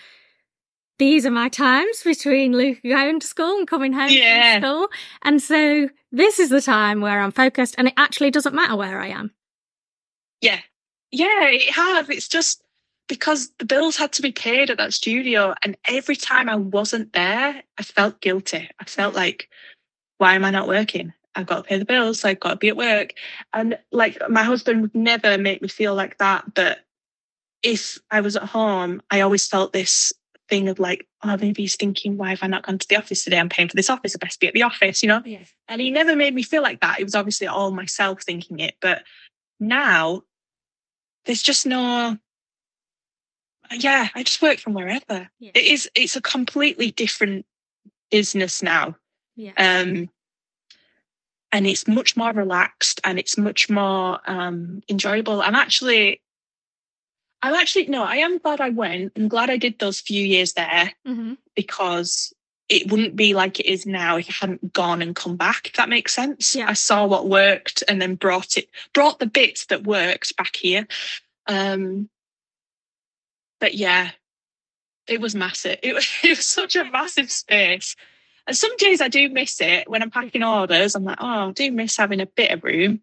these 0.98 1.24
are 1.24 1.30
my 1.30 1.48
times 1.48 2.02
between 2.04 2.52
Luke 2.52 2.78
going 2.82 3.20
to 3.20 3.26
school 3.26 3.56
and 3.56 3.66
coming 3.66 3.92
home 3.92 4.10
yeah. 4.10 4.60
from 4.60 4.62
school. 4.62 4.88
And 5.22 5.42
so 5.42 5.88
this 6.12 6.38
is 6.38 6.50
the 6.50 6.60
time 6.60 7.00
where 7.00 7.20
I'm 7.20 7.32
focused 7.32 7.74
and 7.78 7.88
it 7.88 7.94
actually 7.96 8.30
doesn't 8.30 8.54
matter 8.54 8.76
where 8.76 9.00
I 9.00 9.08
am. 9.08 9.32
Yeah. 10.42 10.60
Yeah, 11.10 11.48
it 11.48 11.72
has. 11.72 12.08
It's 12.10 12.28
just 12.28 12.62
because 13.08 13.50
the 13.58 13.64
bills 13.64 13.96
had 13.96 14.12
to 14.12 14.22
be 14.22 14.30
paid 14.30 14.70
at 14.70 14.76
that 14.76 14.92
studio. 14.92 15.54
And 15.62 15.76
every 15.86 16.16
time 16.16 16.48
I 16.48 16.56
wasn't 16.56 17.14
there, 17.14 17.62
I 17.78 17.82
felt 17.82 18.20
guilty. 18.20 18.68
I 18.78 18.84
felt 18.84 19.14
like, 19.14 19.48
why 20.18 20.34
am 20.34 20.44
I 20.44 20.50
not 20.50 20.68
working? 20.68 21.14
I've 21.34 21.46
got 21.46 21.56
to 21.58 21.62
pay 21.62 21.78
the 21.78 21.84
bills, 21.84 22.20
so 22.20 22.28
I've 22.28 22.40
got 22.40 22.50
to 22.50 22.56
be 22.56 22.68
at 22.68 22.76
work. 22.76 23.14
And 23.52 23.78
like 23.92 24.18
my 24.28 24.42
husband 24.42 24.82
would 24.82 24.94
never 24.94 25.38
make 25.38 25.62
me 25.62 25.68
feel 25.68 25.94
like 25.94 26.18
that. 26.18 26.54
But 26.54 26.80
if 27.62 27.98
I 28.10 28.20
was 28.20 28.36
at 28.36 28.44
home, 28.44 29.02
I 29.10 29.20
always 29.20 29.46
felt 29.46 29.72
this 29.72 30.12
thing 30.48 30.68
of 30.68 30.78
like, 30.78 31.06
oh, 31.22 31.36
maybe 31.36 31.62
he's 31.62 31.76
thinking, 31.76 32.16
why 32.16 32.30
have 32.30 32.42
I 32.42 32.48
not 32.48 32.64
gone 32.64 32.78
to 32.78 32.88
the 32.88 32.96
office 32.96 33.24
today? 33.24 33.38
I'm 33.38 33.48
paying 33.48 33.68
for 33.68 33.76
this 33.76 33.90
office. 33.90 34.14
I 34.14 34.18
best 34.18 34.40
be 34.40 34.48
at 34.48 34.54
the 34.54 34.62
office, 34.62 35.02
you 35.02 35.08
know? 35.08 35.22
And 35.68 35.80
he 35.80 35.90
never 35.90 36.16
made 36.16 36.34
me 36.34 36.42
feel 36.42 36.62
like 36.62 36.80
that. 36.80 36.98
It 36.98 37.04
was 37.04 37.14
obviously 37.14 37.46
all 37.46 37.70
myself 37.70 38.22
thinking 38.22 38.58
it. 38.58 38.74
But 38.80 39.04
now 39.60 40.22
there's 41.26 41.42
just 41.42 41.66
no 41.66 42.18
yeah, 43.72 44.08
I 44.14 44.24
just 44.24 44.42
work 44.42 44.58
from 44.58 44.74
wherever. 44.74 45.28
It 45.54 45.64
is 45.64 45.88
it's 45.94 46.16
a 46.16 46.20
completely 46.20 46.90
different 46.90 47.46
business 48.10 48.62
now. 48.62 48.96
Yeah. 49.36 49.52
Um 49.56 50.10
and 51.52 51.66
it's 51.66 51.88
much 51.88 52.16
more 52.16 52.32
relaxed 52.32 53.00
and 53.04 53.18
it's 53.18 53.36
much 53.36 53.68
more 53.68 54.20
um, 54.26 54.82
enjoyable. 54.88 55.42
I'm 55.42 55.54
actually, 55.54 56.20
I'm 57.42 57.54
actually 57.54 57.86
no, 57.86 58.04
I 58.04 58.16
am 58.16 58.38
glad 58.38 58.60
I 58.60 58.70
went. 58.70 59.12
I'm 59.16 59.28
glad 59.28 59.50
I 59.50 59.56
did 59.56 59.78
those 59.78 60.00
few 60.00 60.24
years 60.24 60.52
there 60.52 60.92
mm-hmm. 61.06 61.34
because 61.54 62.32
it 62.68 62.90
wouldn't 62.90 63.16
be 63.16 63.34
like 63.34 63.58
it 63.58 63.66
is 63.66 63.84
now 63.84 64.16
if 64.16 64.28
I 64.28 64.34
hadn't 64.40 64.72
gone 64.72 65.02
and 65.02 65.16
come 65.16 65.36
back. 65.36 65.66
If 65.66 65.72
that 65.74 65.88
makes 65.88 66.14
sense. 66.14 66.54
Yeah. 66.54 66.68
I 66.68 66.74
saw 66.74 67.04
what 67.06 67.28
worked 67.28 67.82
and 67.88 68.00
then 68.00 68.14
brought 68.14 68.56
it, 68.56 68.68
brought 68.92 69.18
the 69.18 69.26
bits 69.26 69.66
that 69.66 69.82
worked 69.84 70.36
back 70.36 70.54
here. 70.54 70.86
Um, 71.48 72.08
but 73.58 73.74
yeah, 73.74 74.12
it 75.08 75.20
was 75.20 75.34
massive. 75.34 75.78
It 75.82 75.94
was, 75.94 76.08
it 76.22 76.30
was 76.30 76.46
such 76.46 76.76
a 76.76 76.84
massive 76.84 77.30
space. 77.30 77.96
And 78.50 78.56
some 78.56 78.76
days 78.78 79.00
I 79.00 79.06
do 79.06 79.28
miss 79.28 79.60
it 79.60 79.88
when 79.88 80.02
I'm 80.02 80.10
packing 80.10 80.42
orders. 80.42 80.96
I'm 80.96 81.04
like, 81.04 81.18
oh, 81.20 81.50
I 81.50 81.52
do 81.52 81.70
miss 81.70 81.96
having 81.96 82.20
a 82.20 82.26
bit 82.26 82.50
of 82.50 82.64
room. 82.64 83.00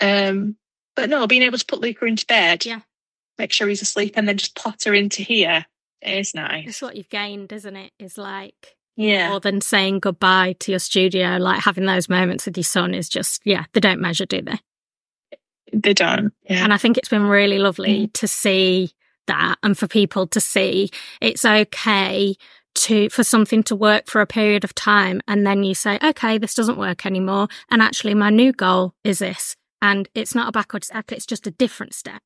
Um, 0.00 0.56
but 0.96 1.08
no, 1.08 1.28
being 1.28 1.42
able 1.42 1.56
to 1.56 1.64
put 1.64 1.80
Luca 1.80 2.04
into 2.04 2.26
bed, 2.26 2.66
yeah, 2.66 2.80
make 3.38 3.52
sure 3.52 3.68
he's 3.68 3.80
asleep, 3.80 4.14
and 4.16 4.26
then 4.26 4.38
just 4.38 4.56
potter 4.56 4.92
into 4.92 5.22
here 5.22 5.66
is 6.04 6.34
nice. 6.34 6.66
It's 6.66 6.82
what 6.82 6.96
you've 6.96 7.08
gained, 7.10 7.52
isn't 7.52 7.76
it? 7.76 7.92
Is 8.00 8.18
like 8.18 8.74
yeah. 8.96 9.28
more 9.28 9.38
than 9.38 9.60
saying 9.60 10.00
goodbye 10.00 10.56
to 10.58 10.72
your 10.72 10.80
studio. 10.80 11.36
Like 11.36 11.60
having 11.60 11.86
those 11.86 12.08
moments 12.08 12.46
with 12.46 12.56
your 12.56 12.64
son 12.64 12.92
is 12.92 13.08
just, 13.08 13.40
yeah, 13.44 13.66
they 13.74 13.80
don't 13.80 14.00
measure, 14.00 14.26
do 14.26 14.42
they? 14.42 14.58
They 15.72 15.94
don't. 15.94 16.32
Yeah. 16.50 16.64
And 16.64 16.74
I 16.74 16.76
think 16.76 16.98
it's 16.98 17.08
been 17.08 17.28
really 17.28 17.60
lovely 17.60 18.08
mm. 18.08 18.12
to 18.14 18.26
see 18.26 18.90
that 19.28 19.58
and 19.62 19.78
for 19.78 19.86
people 19.86 20.26
to 20.26 20.40
see 20.40 20.90
it's 21.20 21.44
okay 21.44 22.34
to 22.82 23.08
for 23.10 23.22
something 23.22 23.62
to 23.62 23.76
work 23.76 24.06
for 24.06 24.20
a 24.20 24.26
period 24.26 24.64
of 24.64 24.74
time 24.74 25.20
and 25.28 25.46
then 25.46 25.62
you 25.62 25.74
say 25.74 25.98
okay 26.02 26.36
this 26.36 26.54
doesn't 26.54 26.78
work 26.78 27.06
anymore 27.06 27.46
and 27.70 27.80
actually 27.80 28.12
my 28.12 28.28
new 28.28 28.52
goal 28.52 28.92
is 29.04 29.20
this 29.20 29.56
and 29.80 30.08
it's 30.14 30.34
not 30.34 30.48
a 30.48 30.52
backward 30.52 30.84
step 30.84 31.12
it's 31.12 31.26
just 31.26 31.46
a 31.46 31.50
different 31.52 31.94
step. 31.94 32.22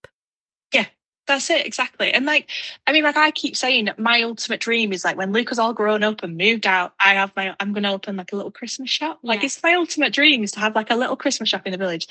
Yeah 0.73 0.87
that's 1.27 1.51
it 1.51 1.67
exactly 1.67 2.13
and 2.13 2.25
like 2.25 2.49
i 2.87 2.93
mean 2.93 3.03
like 3.03 3.17
i 3.17 3.31
keep 3.31 3.57
saying 3.57 3.89
my 3.99 4.23
ultimate 4.23 4.61
dream 4.61 4.93
is 4.93 5.05
like 5.05 5.17
when 5.17 5.33
luca's 5.33 5.59
all 5.59 5.73
grown 5.73 6.03
up 6.03 6.23
and 6.23 6.37
moved 6.37 6.67
out 6.67 6.93
i 7.01 7.15
have 7.15 7.33
my 7.37 7.55
i'm 7.61 7.73
going 7.73 7.83
to 7.83 7.93
open 7.93 8.17
like 8.17 8.33
a 8.33 8.37
little 8.37 8.51
christmas 8.51 8.91
shop 8.91 9.19
like 9.23 9.43
it's 9.43 9.63
my 9.63 9.75
ultimate 9.75 10.13
dream 10.13 10.43
is 10.43 10.53
to 10.53 10.61
have 10.61 10.75
like 10.75 10.91
a 10.91 10.97
little 10.97 11.17
christmas 11.17 11.49
shop 11.49 11.63
in 11.67 11.73
the 11.73 11.79
village 11.79 12.07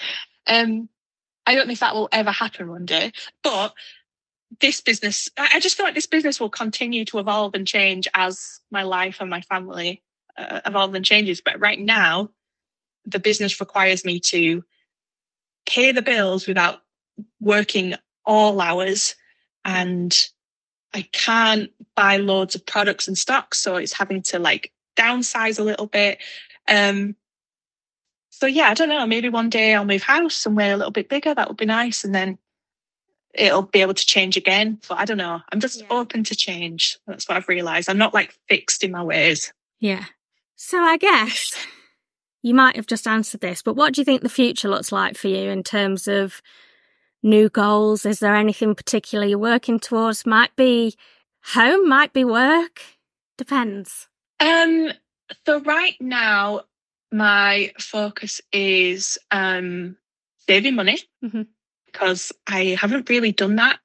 um 0.47 0.89
i 1.47 1.55
don't 1.55 1.67
know 1.67 1.73
if 1.73 1.79
that 1.79 1.95
will 1.95 2.09
ever 2.11 2.31
happen 2.31 2.69
one 2.69 2.85
day 2.85 3.11
but 3.43 3.73
this 4.61 4.79
business 4.81 5.27
i 5.37 5.59
just 5.59 5.75
feel 5.75 5.85
like 5.85 5.95
this 5.95 6.05
business 6.05 6.39
will 6.39 6.49
continue 6.49 7.03
to 7.03 7.19
evolve 7.19 7.53
and 7.55 7.67
change 7.67 8.07
as 8.13 8.59
my 8.71 8.83
life 8.83 9.17
and 9.19 9.29
my 9.29 9.41
family 9.41 10.01
uh, 10.37 10.61
evolve 10.65 10.93
and 10.93 11.05
changes 11.05 11.41
but 11.41 11.59
right 11.59 11.79
now 11.79 12.29
the 13.05 13.19
business 13.19 13.59
requires 13.59 14.05
me 14.05 14.19
to 14.19 14.63
pay 15.65 15.91
the 15.91 16.01
bills 16.01 16.47
without 16.47 16.81
working 17.39 17.95
all 18.25 18.61
hours 18.61 19.15
and 19.63 20.29
I 20.93 21.01
can't 21.11 21.71
buy 21.95 22.17
loads 22.17 22.55
of 22.55 22.65
products 22.65 23.07
and 23.07 23.17
stocks. 23.17 23.59
So 23.59 23.75
it's 23.75 23.91
having 23.91 24.21
to 24.23 24.39
like 24.39 24.71
downsize 24.95 25.59
a 25.59 25.63
little 25.63 25.87
bit. 25.87 26.19
Um, 26.69 27.17
so 28.29 28.47
yeah, 28.47 28.69
I 28.69 28.73
don't 28.73 28.89
know. 28.89 29.05
Maybe 29.05 29.27
one 29.27 29.49
day 29.49 29.75
I'll 29.75 29.83
move 29.83 30.03
house 30.03 30.35
somewhere 30.35 30.73
a 30.73 30.77
little 30.77 30.91
bit 30.91 31.09
bigger. 31.09 31.33
That 31.33 31.49
would 31.49 31.57
be 31.57 31.65
nice. 31.65 32.05
And 32.05 32.15
then 32.15 32.37
it'll 33.37 33.63
be 33.63 33.81
able 33.81 33.93
to 33.93 34.05
change 34.05 34.37
again. 34.37 34.79
But 34.87 34.99
I 34.99 35.05
don't 35.05 35.17
know. 35.17 35.41
I'm 35.51 35.59
just 35.59 35.81
yeah. 35.81 35.87
open 35.89 36.23
to 36.25 36.35
change. 36.35 36.97
That's 37.07 37.27
what 37.27 37.37
I've 37.37 37.49
realized. 37.49 37.89
I'm 37.89 37.97
not 37.97 38.13
like 38.13 38.35
fixed 38.47 38.83
in 38.83 38.91
my 38.91 39.03
ways. 39.03 39.53
Yeah. 39.79 40.05
So 40.55 40.79
I 40.79 40.97
guess 40.97 41.55
you 42.41 42.53
might 42.53 42.75
have 42.75 42.87
just 42.87 43.07
answered 43.07 43.41
this, 43.41 43.61
but 43.61 43.75
what 43.75 43.93
do 43.93 44.01
you 44.01 44.05
think 44.05 44.21
the 44.21 44.29
future 44.29 44.69
looks 44.69 44.91
like 44.91 45.17
for 45.17 45.27
you 45.27 45.49
in 45.49 45.63
terms 45.63 46.07
of 46.07 46.41
new 47.23 47.49
goals? 47.49 48.05
Is 48.05 48.19
there 48.19 48.35
anything 48.35 48.75
particular 48.75 49.25
you're 49.25 49.37
working 49.37 49.79
towards? 49.79 50.25
Might 50.25 50.55
be 50.55 50.95
home, 51.53 51.89
might 51.89 52.13
be 52.13 52.23
work. 52.23 52.81
Depends. 53.37 54.07
Um, 54.39 54.91
so 55.45 55.59
right 55.61 55.95
now, 55.99 56.61
my 57.11 57.71
focus 57.79 58.41
is 58.51 59.17
um 59.31 59.95
saving 60.47 60.75
money 60.75 60.99
mm-hmm. 61.23 61.43
Because 61.95 62.33
I 62.45 62.77
haven't 62.79 63.09
really 63.09 63.31
done 63.31 63.55
that. 63.55 63.79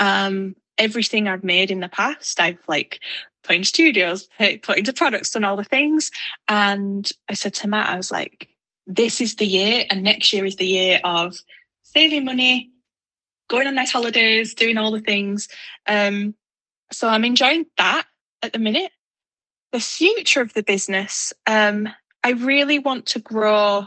Um, 0.00 0.56
everything 0.78 1.28
I've 1.28 1.44
made 1.44 1.70
in 1.70 1.80
the 1.80 1.88
past, 1.88 2.40
I've 2.40 2.58
like 2.66 3.00
put 3.44 3.54
in 3.54 3.64
studios, 3.64 4.28
put 4.62 4.78
into 4.78 4.92
products, 4.92 5.34
and 5.36 5.44
all 5.46 5.56
the 5.56 5.64
things. 5.64 6.10
And 6.48 7.08
I 7.28 7.34
said 7.34 7.54
to 7.54 7.68
Matt, 7.68 7.88
I 7.88 7.96
was 7.96 8.10
like, 8.10 8.48
this 8.86 9.20
is 9.20 9.36
the 9.36 9.46
year, 9.46 9.84
and 9.90 10.02
next 10.02 10.32
year 10.32 10.44
is 10.44 10.56
the 10.56 10.66
year 10.66 11.00
of 11.04 11.36
saving 11.82 12.24
money, 12.24 12.70
going 13.48 13.68
on 13.68 13.76
nice 13.76 13.92
holidays, 13.92 14.54
doing 14.54 14.76
all 14.76 14.90
the 14.90 15.00
things. 15.00 15.48
Um, 15.86 16.34
so 16.92 17.08
I'm 17.08 17.24
enjoying 17.24 17.66
that 17.78 18.06
at 18.42 18.52
the 18.52 18.58
minute. 18.58 18.90
The 19.72 19.80
future 19.80 20.40
of 20.40 20.52
the 20.54 20.62
business, 20.62 21.32
um, 21.46 21.88
I 22.24 22.30
really 22.30 22.78
want 22.78 23.06
to 23.06 23.20
grow 23.20 23.86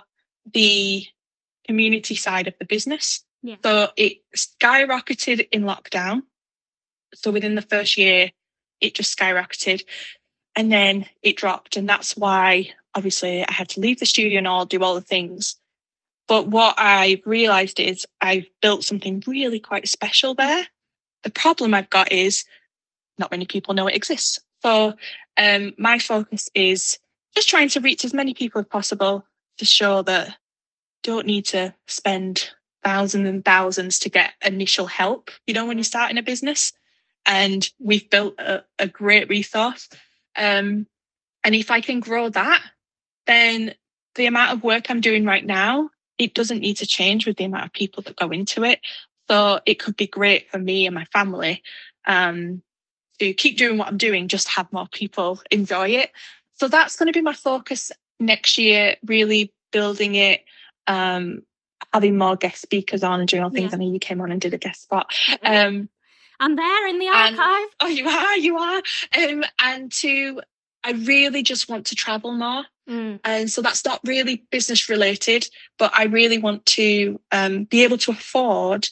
the 0.53 1.05
community 1.65 2.15
side 2.15 2.47
of 2.47 2.55
the 2.57 2.65
business. 2.65 3.23
Yeah. 3.41 3.55
So 3.63 3.89
it 3.95 4.17
skyrocketed 4.35 5.47
in 5.51 5.63
lockdown. 5.63 6.23
So 7.13 7.31
within 7.31 7.55
the 7.55 7.61
first 7.61 7.97
year, 7.97 8.31
it 8.81 8.95
just 8.95 9.17
skyrocketed 9.17 9.83
and 10.55 10.71
then 10.71 11.05
it 11.21 11.37
dropped. 11.37 11.77
And 11.77 11.87
that's 11.87 12.17
why 12.17 12.71
obviously 12.95 13.45
I 13.45 13.51
had 13.51 13.69
to 13.69 13.79
leave 13.79 13.99
the 13.99 14.05
studio 14.05 14.39
and 14.39 14.47
all 14.47 14.65
do 14.65 14.81
all 14.83 14.95
the 14.95 15.01
things. 15.01 15.55
But 16.27 16.47
what 16.47 16.75
I've 16.77 17.21
realized 17.25 17.79
is 17.79 18.05
I've 18.21 18.47
built 18.61 18.83
something 18.83 19.23
really 19.25 19.59
quite 19.59 19.87
special 19.87 20.35
there. 20.35 20.67
The 21.23 21.31
problem 21.31 21.73
I've 21.73 21.89
got 21.89 22.11
is 22.11 22.45
not 23.17 23.31
many 23.31 23.45
people 23.45 23.73
know 23.73 23.87
it 23.87 23.95
exists. 23.95 24.39
So 24.61 24.93
um, 25.37 25.73
my 25.77 25.99
focus 25.99 26.49
is 26.53 26.99
just 27.35 27.49
trying 27.49 27.69
to 27.69 27.79
reach 27.79 28.05
as 28.05 28.13
many 28.13 28.33
people 28.33 28.59
as 28.61 28.67
possible 28.67 29.25
to 29.57 29.65
show 29.65 30.01
that 30.03 30.35
don't 31.03 31.25
need 31.25 31.45
to 31.45 31.73
spend 31.87 32.51
thousands 32.83 33.27
and 33.27 33.43
thousands 33.43 33.99
to 33.99 34.09
get 34.09 34.31
initial 34.43 34.85
help, 34.85 35.31
you 35.47 35.53
know, 35.53 35.65
when 35.65 35.77
you're 35.77 35.83
starting 35.83 36.17
a 36.17 36.23
business. 36.23 36.73
And 37.25 37.69
we've 37.79 38.09
built 38.09 38.39
a, 38.39 38.63
a 38.79 38.87
great 38.87 39.29
resource. 39.29 39.89
Um, 40.35 40.87
and 41.43 41.53
if 41.53 41.69
I 41.69 41.81
can 41.81 41.99
grow 41.99 42.29
that, 42.29 42.63
then 43.27 43.75
the 44.15 44.25
amount 44.25 44.53
of 44.53 44.63
work 44.63 44.89
I'm 44.89 45.01
doing 45.01 45.25
right 45.25 45.45
now 45.45 45.89
it 46.19 46.33
doesn't 46.33 46.59
need 46.59 46.75
to 46.77 46.85
change 46.85 47.25
with 47.25 47.37
the 47.37 47.45
amount 47.45 47.65
of 47.65 47.73
people 47.73 48.03
that 48.03 48.17
go 48.17 48.29
into 48.29 48.63
it. 48.63 48.81
So 49.29 49.61
it 49.65 49.79
could 49.79 49.95
be 49.95 50.05
great 50.05 50.51
for 50.51 50.59
me 50.59 50.85
and 50.85 50.93
my 50.93 51.05
family 51.05 51.63
um, 52.05 52.61
to 53.19 53.33
keep 53.33 53.57
doing 53.57 53.77
what 53.77 53.87
I'm 53.87 53.97
doing, 53.97 54.27
just 54.27 54.49
have 54.49 54.71
more 54.71 54.87
people 54.91 55.41
enjoy 55.49 55.89
it. 55.89 56.11
So 56.55 56.67
that's 56.67 56.97
going 56.97 57.07
to 57.07 57.17
be 57.17 57.21
my 57.21 57.33
focus 57.33 57.91
next 58.19 58.57
year, 58.57 58.97
really 59.05 59.53
building 59.71 60.15
it, 60.15 60.43
um, 60.87 61.43
having 61.93 62.17
more 62.17 62.35
guest 62.35 62.61
speakers 62.61 63.03
on 63.03 63.19
and 63.19 63.27
doing 63.29 63.43
all 63.43 63.49
things. 63.49 63.71
Yeah. 63.71 63.77
I 63.77 63.79
know 63.79 63.91
you 63.91 63.99
came 63.99 64.21
on 64.21 64.31
and 64.31 64.41
did 64.41 64.53
a 64.53 64.57
guest 64.57 64.83
spot. 64.83 65.13
Um, 65.43 65.89
I'm 66.39 66.55
there 66.55 66.87
in 66.87 66.99
the 66.99 67.07
archive. 67.07 67.37
And, 67.37 67.69
oh, 67.81 67.87
you 67.87 68.07
are, 68.07 68.37
you 68.37 68.57
are. 68.57 68.81
Um, 69.17 69.43
and 69.61 69.91
to, 69.93 70.41
I 70.83 70.91
really 70.91 71.43
just 71.43 71.69
want 71.69 71.87
to 71.87 71.95
travel 71.95 72.31
more. 72.31 72.63
Mm. 72.89 73.19
And 73.23 73.51
so 73.51 73.61
that's 73.61 73.85
not 73.85 73.99
really 74.03 74.45
business 74.49 74.89
related, 74.89 75.47
but 75.77 75.91
I 75.95 76.05
really 76.05 76.37
want 76.37 76.65
to 76.67 77.19
um, 77.31 77.65
be 77.65 77.83
able 77.83 77.97
to 77.99 78.11
afford 78.11 78.87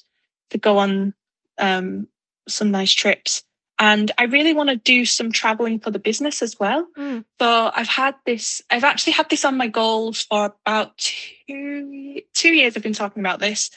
to 0.50 0.58
go 0.58 0.78
on 0.78 1.14
um, 1.58 2.08
some 2.48 2.72
nice 2.72 2.94
trips. 2.94 3.44
And 3.80 4.12
I 4.18 4.24
really 4.24 4.54
want 4.54 4.70
to 4.70 4.76
do 4.76 5.06
some 5.06 5.32
traveling 5.32 5.80
for 5.80 5.92
the 5.92 6.00
business 6.00 6.42
as 6.42 6.60
well. 6.60 6.88
Mm. 6.98 7.26
So 7.40 7.72
I've 7.74 7.88
had 7.88 8.16
this, 8.26 8.62
I've 8.72 8.84
actually 8.84 9.14
had 9.14 9.30
this 9.30 9.46
on 9.46 9.56
my 9.56 9.68
goals 9.68 10.24
for 10.24 10.56
about 10.66 10.98
two, 10.98 12.22
two 12.34 12.54
years. 12.54 12.76
I've 12.76 12.84
been 12.84 12.94
talking 12.94 13.22
about 13.22 13.40
this. 13.40 13.70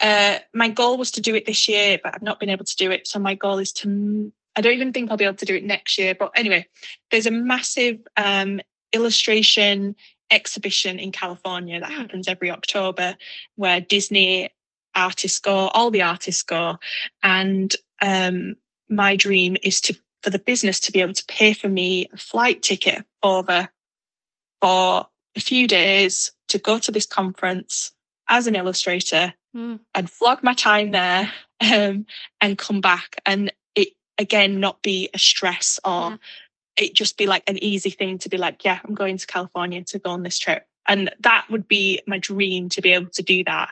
Uh, 0.00 0.38
my 0.54 0.68
goal 0.68 0.98
was 0.98 1.10
to 1.12 1.20
do 1.20 1.34
it 1.34 1.46
this 1.46 1.68
year, 1.68 1.98
but 2.02 2.14
I've 2.14 2.22
not 2.22 2.40
been 2.40 2.50
able 2.50 2.64
to 2.64 2.76
do 2.76 2.90
it. 2.90 3.06
So 3.06 3.18
my 3.18 3.34
goal 3.34 3.58
is 3.58 3.72
to, 3.74 4.32
I 4.56 4.60
don't 4.60 4.74
even 4.74 4.92
think 4.92 5.10
I'll 5.10 5.16
be 5.16 5.24
able 5.24 5.36
to 5.36 5.46
do 5.46 5.54
it 5.54 5.64
next 5.64 5.96
year. 5.98 6.14
But 6.14 6.32
anyway, 6.36 6.66
there's 7.10 7.26
a 7.26 7.30
massive 7.30 7.98
um, 8.16 8.60
illustration 8.92 9.96
exhibition 10.30 10.98
in 10.98 11.12
California 11.12 11.80
that 11.80 11.90
hmm. 11.90 11.98
happens 11.98 12.28
every 12.28 12.50
October 12.50 13.16
where 13.56 13.80
Disney 13.80 14.50
artists 14.94 15.38
go, 15.38 15.68
all 15.68 15.90
the 15.90 16.02
artists 16.02 16.42
go. 16.42 16.78
And 17.22 17.74
um, 18.02 18.56
my 18.90 19.16
dream 19.16 19.56
is 19.62 19.80
to 19.82 19.96
for 20.22 20.30
the 20.30 20.38
business 20.38 20.80
to 20.80 20.92
be 20.92 21.00
able 21.00 21.14
to 21.14 21.24
pay 21.26 21.54
for 21.54 21.68
me 21.68 22.08
a 22.12 22.16
flight 22.16 22.62
ticket 22.62 23.04
over 23.22 23.70
for 24.60 25.06
a 25.34 25.40
few 25.40 25.66
days 25.66 26.32
to 26.48 26.58
go 26.58 26.78
to 26.78 26.92
this 26.92 27.06
conference 27.06 27.92
as 28.28 28.46
an 28.46 28.54
illustrator 28.54 29.32
mm. 29.56 29.80
and 29.94 30.08
vlog 30.08 30.42
my 30.42 30.52
time 30.52 30.90
there 30.90 31.32
um, 31.62 32.04
and 32.42 32.58
come 32.58 32.82
back 32.82 33.16
and 33.24 33.50
it 33.74 33.88
again 34.18 34.60
not 34.60 34.82
be 34.82 35.08
a 35.14 35.18
stress 35.18 35.80
or 35.84 36.10
yeah 36.10 36.16
it 36.80 36.94
just 36.94 37.16
be 37.16 37.26
like 37.26 37.42
an 37.46 37.62
easy 37.62 37.90
thing 37.90 38.18
to 38.18 38.28
be 38.28 38.38
like, 38.38 38.64
yeah, 38.64 38.80
I'm 38.84 38.94
going 38.94 39.18
to 39.18 39.26
California 39.26 39.84
to 39.84 39.98
go 39.98 40.10
on 40.10 40.22
this 40.22 40.38
trip. 40.38 40.66
And 40.86 41.12
that 41.20 41.46
would 41.50 41.68
be 41.68 42.00
my 42.06 42.18
dream 42.18 42.68
to 42.70 42.80
be 42.80 42.92
able 42.92 43.10
to 43.10 43.22
do 43.22 43.44
that 43.44 43.70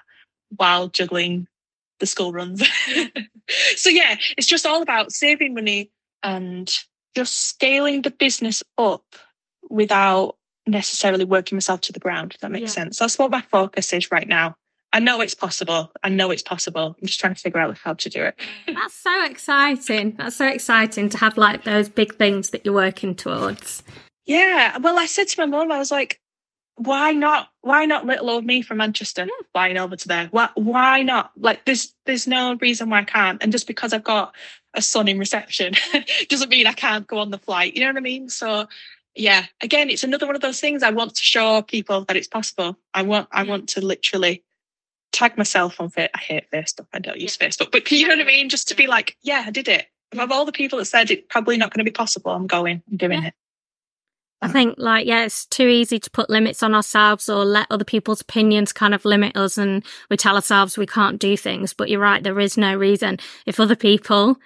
while 0.56 0.88
juggling 0.88 1.48
the 1.98 2.06
school 2.06 2.32
runs. 2.32 2.66
so 3.76 3.90
yeah, 3.90 4.16
it's 4.36 4.46
just 4.46 4.66
all 4.66 4.82
about 4.82 5.12
saving 5.12 5.54
money 5.54 5.90
and 6.22 6.72
just 7.14 7.48
scaling 7.48 8.02
the 8.02 8.10
business 8.10 8.62
up 8.76 9.04
without 9.70 10.36
necessarily 10.66 11.24
working 11.24 11.56
myself 11.56 11.80
to 11.82 11.92
the 11.92 12.00
ground, 12.00 12.34
if 12.34 12.40
that 12.40 12.50
makes 12.50 12.76
yeah. 12.76 12.82
sense. 12.84 12.98
That's 12.98 13.18
what 13.18 13.30
my 13.30 13.40
focus 13.40 13.92
is 13.92 14.10
right 14.10 14.28
now. 14.28 14.54
I 14.92 15.00
know 15.00 15.20
it's 15.20 15.34
possible. 15.34 15.92
I 16.02 16.08
know 16.08 16.30
it's 16.30 16.42
possible. 16.42 16.96
I'm 17.00 17.06
just 17.06 17.20
trying 17.20 17.34
to 17.34 17.40
figure 17.40 17.60
out 17.60 17.76
how 17.76 17.94
to 17.94 18.08
do 18.08 18.22
it. 18.22 18.38
That's 18.66 18.94
so 18.94 19.24
exciting. 19.26 20.14
That's 20.16 20.36
so 20.36 20.46
exciting 20.46 21.10
to 21.10 21.18
have 21.18 21.36
like 21.36 21.64
those 21.64 21.88
big 21.88 22.14
things 22.14 22.50
that 22.50 22.64
you're 22.64 22.74
working 22.74 23.14
towards. 23.14 23.82
Yeah. 24.24 24.78
Well, 24.78 24.98
I 24.98 25.06
said 25.06 25.28
to 25.28 25.40
my 25.40 25.46
mum, 25.46 25.72
I 25.72 25.78
was 25.78 25.90
like, 25.90 26.20
why 26.78 27.12
not? 27.12 27.48
Why 27.60 27.84
not 27.84 28.06
little 28.06 28.30
old 28.30 28.44
me 28.44 28.62
from 28.62 28.78
Manchester 28.78 29.22
yeah. 29.22 29.46
flying 29.52 29.76
over 29.76 29.96
to 29.96 30.08
there? 30.08 30.28
Why, 30.30 30.48
why 30.54 31.02
not? 31.02 31.32
Like, 31.36 31.64
there's 31.64 31.94
there's 32.06 32.26
no 32.26 32.56
reason 32.60 32.90
why 32.90 33.00
I 33.00 33.04
can't. 33.04 33.42
And 33.42 33.52
just 33.52 33.66
because 33.66 33.92
I've 33.92 34.04
got 34.04 34.34
a 34.74 34.82
son 34.82 35.08
in 35.08 35.18
reception 35.18 35.74
hmm. 35.76 35.98
doesn't 36.28 36.48
mean 36.48 36.66
I 36.66 36.72
can't 36.72 37.06
go 37.06 37.18
on 37.18 37.30
the 37.30 37.38
flight. 37.38 37.74
You 37.74 37.80
know 37.82 37.88
what 37.88 37.96
I 37.96 38.00
mean? 38.00 38.28
So 38.28 38.68
yeah, 39.14 39.46
again, 39.60 39.90
it's 39.90 40.04
another 40.04 40.26
one 40.26 40.36
of 40.36 40.40
those 40.40 40.60
things. 40.60 40.82
I 40.82 40.90
want 40.90 41.16
to 41.16 41.22
show 41.22 41.62
people 41.62 42.04
that 42.04 42.16
it's 42.16 42.28
possible. 42.28 42.78
I 42.94 43.02
want, 43.02 43.28
I 43.32 43.42
hmm. 43.42 43.50
want 43.50 43.68
to 43.70 43.84
literally 43.84 44.44
tag 45.12 45.36
myself 45.36 45.80
on 45.80 45.90
Facebook. 45.90 46.10
I 46.14 46.18
hate 46.18 46.50
Facebook. 46.52 46.86
I 46.92 47.00
don't 47.00 47.18
use 47.18 47.36
yeah. 47.40 47.48
Facebook, 47.48 47.72
but 47.72 47.90
you 47.90 48.06
know 48.06 48.16
what 48.16 48.24
I 48.24 48.28
mean? 48.28 48.48
Just 48.48 48.68
to 48.68 48.76
be 48.76 48.86
like, 48.86 49.16
yeah, 49.22 49.44
I 49.46 49.50
did 49.50 49.68
it. 49.68 49.86
Of 50.16 50.32
all 50.32 50.46
the 50.46 50.52
people 50.52 50.78
that 50.78 50.86
said 50.86 51.10
it's 51.10 51.26
probably 51.28 51.56
not 51.58 51.72
going 51.72 51.84
to 51.84 51.90
be 51.90 51.94
possible, 51.94 52.30
I'm 52.30 52.46
going, 52.46 52.82
I'm 52.90 52.96
doing 52.96 53.22
yeah. 53.22 53.28
it. 53.28 53.34
I 54.40 54.48
think 54.48 54.76
like 54.78 55.06
yeah, 55.06 55.24
it's 55.24 55.46
too 55.46 55.66
easy 55.66 55.98
to 55.98 56.10
put 56.10 56.30
limits 56.30 56.62
on 56.62 56.74
ourselves 56.74 57.28
or 57.28 57.44
let 57.44 57.66
other 57.70 57.84
people's 57.84 58.20
opinions 58.20 58.72
kind 58.72 58.94
of 58.94 59.04
limit 59.04 59.36
us 59.36 59.58
and 59.58 59.84
we 60.10 60.16
tell 60.16 60.36
ourselves 60.36 60.78
we 60.78 60.86
can't 60.86 61.18
do 61.18 61.36
things. 61.36 61.72
But 61.72 61.88
you're 61.88 62.00
right, 62.00 62.22
there 62.22 62.38
is 62.38 62.56
no 62.56 62.74
reason. 62.76 63.18
If 63.46 63.58
other 63.58 63.76
people 63.76 64.36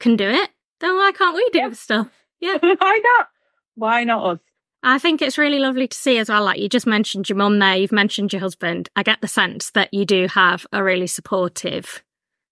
can 0.00 0.16
do 0.16 0.28
it, 0.28 0.50
then 0.80 0.94
why 0.96 1.12
can't 1.12 1.36
we 1.36 1.48
do 1.52 1.58
yeah. 1.58 1.72
stuff? 1.72 2.08
Yeah. 2.40 2.56
why 2.60 3.00
not? 3.18 3.28
Why 3.74 4.04
not 4.04 4.24
us? 4.24 4.38
I 4.82 4.98
think 4.98 5.22
it's 5.22 5.38
really 5.38 5.58
lovely 5.58 5.86
to 5.86 5.96
see 5.96 6.18
as 6.18 6.28
well. 6.28 6.44
Like 6.44 6.58
you 6.58 6.68
just 6.68 6.86
mentioned 6.86 7.28
your 7.28 7.36
mum 7.36 7.58
there, 7.58 7.76
you've 7.76 7.92
mentioned 7.92 8.32
your 8.32 8.40
husband. 8.40 8.88
I 8.96 9.02
get 9.02 9.20
the 9.20 9.28
sense 9.28 9.70
that 9.72 9.92
you 9.92 10.04
do 10.04 10.26
have 10.28 10.66
a 10.72 10.82
really 10.82 11.06
supportive 11.06 12.02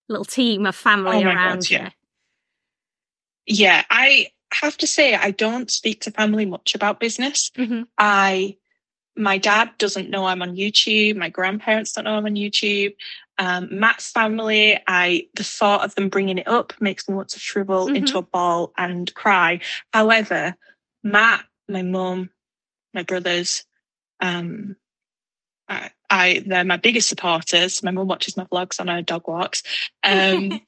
little 0.09 0.25
team 0.25 0.67
of 0.67 0.77
family 0.77 1.25
oh 1.25 1.29
around 1.29 1.61
God, 1.61 1.71
yeah. 1.71 1.85
you. 1.85 1.91
Yeah, 3.47 3.85
I 3.91 4.29
have 4.53 4.77
to 4.79 4.87
say 4.87 5.15
I 5.15 5.31
don't 5.31 5.71
speak 5.71 6.03
to 6.03 6.11
family 6.11 6.47
much 6.47 6.75
about 6.75 7.01
business. 7.01 7.51
Mm-hmm. 7.57 7.83
I 7.99 8.57
my 9.17 9.39
dad 9.39 9.71
doesn't 9.79 10.11
know 10.11 10.25
I'm 10.25 10.43
on 10.43 10.57
YouTube. 10.57 11.17
My 11.17 11.29
grandparents 11.29 11.93
don't 11.93 12.05
know 12.05 12.15
I'm 12.15 12.27
on 12.27 12.37
YouTube. 12.37 12.95
Um, 13.39 13.69
Matt's 13.71 14.11
family, 14.11 14.79
I 14.87 15.29
the 15.35 15.45
thought 15.45 15.85
of 15.85 15.95
them 15.95 16.09
bringing 16.09 16.39
it 16.39 16.49
up 16.49 16.73
makes 16.81 17.09
me 17.09 17.15
want 17.15 17.31
to 17.31 17.39
shrivel 17.39 17.87
mm-hmm. 17.87 17.97
into 17.97 18.19
a 18.19 18.23
ball 18.23 18.73
and 18.77 19.13
cry. 19.15 19.61
However, 19.93 20.55
Matt, 21.03 21.45
my 21.69 21.83
mum, 21.83 22.31
my 22.93 23.03
brothers, 23.03 23.65
um, 24.21 24.77
I, 25.69 25.91
I, 26.11 26.45
they're 26.47 26.65
my 26.65 26.77
biggest 26.77 27.09
supporters. 27.09 27.83
My 27.83 27.93
mum 27.93 28.09
watches 28.09 28.37
my 28.37 28.45
vlogs 28.45 28.81
on 28.81 28.89
her 28.89 29.03
dog 29.03 29.27
walks. 29.27 29.63
Um, 30.03 30.61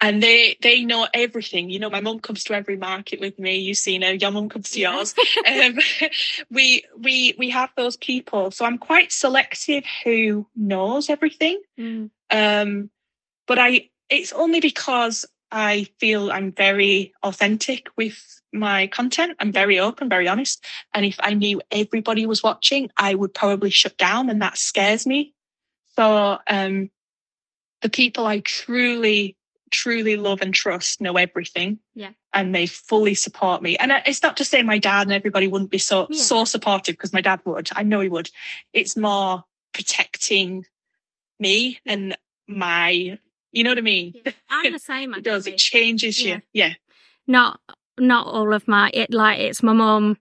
and 0.00 0.22
they 0.22 0.56
they 0.62 0.84
know 0.84 1.08
everything. 1.12 1.70
You 1.70 1.78
know, 1.78 1.90
my 1.90 2.00
mum 2.00 2.20
comes 2.20 2.44
to 2.44 2.54
every 2.54 2.76
market 2.76 3.20
with 3.20 3.38
me. 3.38 3.56
you 3.56 3.74
see 3.74 4.00
her. 4.00 4.12
Your 4.12 4.30
mum 4.30 4.48
comes 4.48 4.70
to 4.70 4.80
yours. 4.80 5.14
um, 5.46 5.78
we 6.50 6.84
we 6.96 7.34
we 7.38 7.50
have 7.50 7.70
those 7.76 7.96
people. 7.96 8.50
So 8.50 8.64
I'm 8.64 8.78
quite 8.78 9.12
selective 9.12 9.84
who 10.04 10.46
knows 10.54 11.10
everything. 11.10 11.60
Mm. 11.78 12.10
Um, 12.30 12.90
but 13.46 13.58
I 13.58 13.90
it's 14.08 14.32
only 14.32 14.60
because 14.60 15.26
I 15.50 15.88
feel 15.98 16.30
I'm 16.30 16.52
very 16.52 17.12
authentic 17.22 17.88
with 17.96 18.40
my 18.52 18.86
content. 18.86 19.36
I'm 19.40 19.52
very 19.52 19.78
open, 19.78 20.08
very 20.08 20.28
honest. 20.28 20.64
And 20.94 21.04
if 21.04 21.16
I 21.20 21.34
knew 21.34 21.60
everybody 21.70 22.26
was 22.26 22.42
watching, 22.42 22.90
I 22.96 23.14
would 23.14 23.34
probably 23.34 23.70
shut 23.70 23.96
down, 23.96 24.30
and 24.30 24.42
that 24.42 24.58
scares 24.58 25.06
me. 25.06 25.34
So 25.96 26.38
um, 26.46 26.90
the 27.82 27.88
people 27.88 28.26
I 28.26 28.40
truly 28.40 29.37
truly 29.70 30.16
love 30.16 30.40
and 30.40 30.54
trust 30.54 31.00
know 31.00 31.16
everything. 31.16 31.78
Yeah. 31.94 32.10
And 32.32 32.54
they 32.54 32.66
fully 32.66 33.14
support 33.14 33.62
me. 33.62 33.76
And 33.76 33.92
it's 34.06 34.22
not 34.22 34.36
to 34.38 34.44
say 34.44 34.62
my 34.62 34.78
dad 34.78 35.02
and 35.02 35.12
everybody 35.12 35.46
wouldn't 35.46 35.70
be 35.70 35.78
so 35.78 36.06
yeah. 36.10 36.20
so 36.20 36.44
supportive 36.44 36.94
because 36.94 37.12
my 37.12 37.20
dad 37.20 37.40
would. 37.44 37.68
I 37.74 37.82
know 37.82 38.00
he 38.00 38.08
would. 38.08 38.30
It's 38.72 38.96
more 38.96 39.44
protecting 39.72 40.66
me 41.40 41.78
and 41.86 42.16
my 42.46 43.18
you 43.50 43.64
know 43.64 43.70
what 43.70 43.78
I 43.78 43.82
mean? 43.82 44.14
Yeah. 44.14 44.32
I'm 44.50 44.72
the 44.72 44.78
same. 44.78 45.14
it 45.14 45.24
does. 45.24 45.46
It 45.46 45.56
changes 45.56 46.22
yeah. 46.22 46.34
you. 46.34 46.42
Yeah. 46.52 46.74
Not 47.26 47.60
not 47.98 48.26
all 48.26 48.52
of 48.52 48.68
my 48.68 48.90
it 48.94 49.12
like 49.12 49.40
it's 49.40 49.62
my 49.62 49.72
mum, 49.72 50.18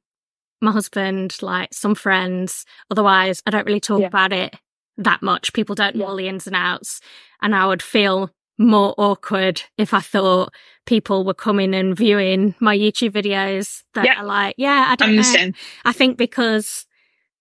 my 0.62 0.72
husband, 0.72 1.38
like 1.42 1.74
some 1.74 1.96
friends. 1.96 2.66
Otherwise 2.90 3.42
I 3.46 3.52
don't 3.52 3.66
really 3.66 3.80
talk 3.80 4.02
yeah. 4.02 4.08
about 4.08 4.34
it 4.34 4.56
that 4.98 5.22
much. 5.22 5.54
People 5.54 5.76
don't 5.76 5.96
know 5.96 6.06
all 6.06 6.16
the 6.16 6.28
ins 6.28 6.48
and 6.48 6.56
outs. 6.56 7.02
And 7.42 7.56
I 7.56 7.68
would 7.68 7.84
feel 7.84 8.32
more 8.58 8.94
awkward 8.98 9.62
if 9.78 9.94
I 9.94 10.00
thought 10.00 10.54
people 10.86 11.24
were 11.24 11.34
coming 11.34 11.76
and 11.76 11.96
viewing 11.96 12.56
my 12.60 12.76
YouTube 12.76 13.12
videos 13.12 13.84
that 13.94 14.18
are 14.18 14.24
like, 14.24 14.56
yeah, 14.58 14.86
I 14.90 14.96
don't 14.96 15.10
Understand. 15.10 15.54
know. 15.54 15.90
I 15.90 15.94
think 15.94 16.18
because 16.18 16.86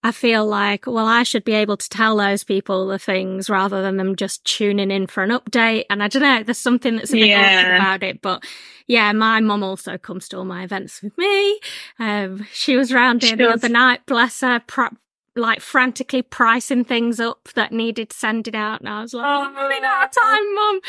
I 0.02 0.12
feel 0.12 0.46
like, 0.46 0.86
well, 0.86 1.06
I 1.06 1.22
should 1.22 1.44
be 1.44 1.54
able 1.54 1.76
to 1.76 1.88
tell 1.88 2.16
those 2.16 2.44
people 2.44 2.86
the 2.86 2.98
things 2.98 3.50
rather 3.50 3.82
than 3.82 3.96
them 3.96 4.14
just 4.14 4.44
tuning 4.44 4.90
in 4.90 5.06
for 5.06 5.22
an 5.22 5.30
update. 5.30 5.84
And 5.90 6.02
I 6.02 6.08
don't 6.08 6.22
know, 6.22 6.42
there's 6.42 6.58
something 6.58 6.96
that's 6.96 7.10
a 7.10 7.16
bit 7.16 7.28
yeah. 7.28 7.60
awkward 7.60 7.74
about 7.74 8.02
it. 8.02 8.22
But 8.22 8.44
yeah, 8.86 9.10
my 9.12 9.40
mum 9.40 9.64
also 9.64 9.98
comes 9.98 10.28
to 10.28 10.38
all 10.38 10.44
my 10.44 10.62
events 10.62 11.02
with 11.02 11.16
me. 11.18 11.60
Um, 11.98 12.46
she 12.52 12.76
was 12.76 12.92
around 12.92 13.22
here 13.22 13.36
the 13.36 13.48
other 13.48 13.68
night, 13.68 14.06
bless 14.06 14.42
her, 14.42 14.62
like 15.36 15.60
frantically 15.60 16.22
pricing 16.22 16.84
things 16.84 17.20
up 17.20 17.48
that 17.54 17.72
needed 17.72 18.12
sending 18.12 18.56
out. 18.56 18.80
And 18.80 18.88
I 18.88 19.02
was 19.02 19.14
like, 19.14 19.26
oh, 19.26 19.44
I'm 19.44 19.54
running 19.54 19.84
out 19.84 20.04
of 20.04 20.10
time, 20.10 20.54
mum. 20.54 20.80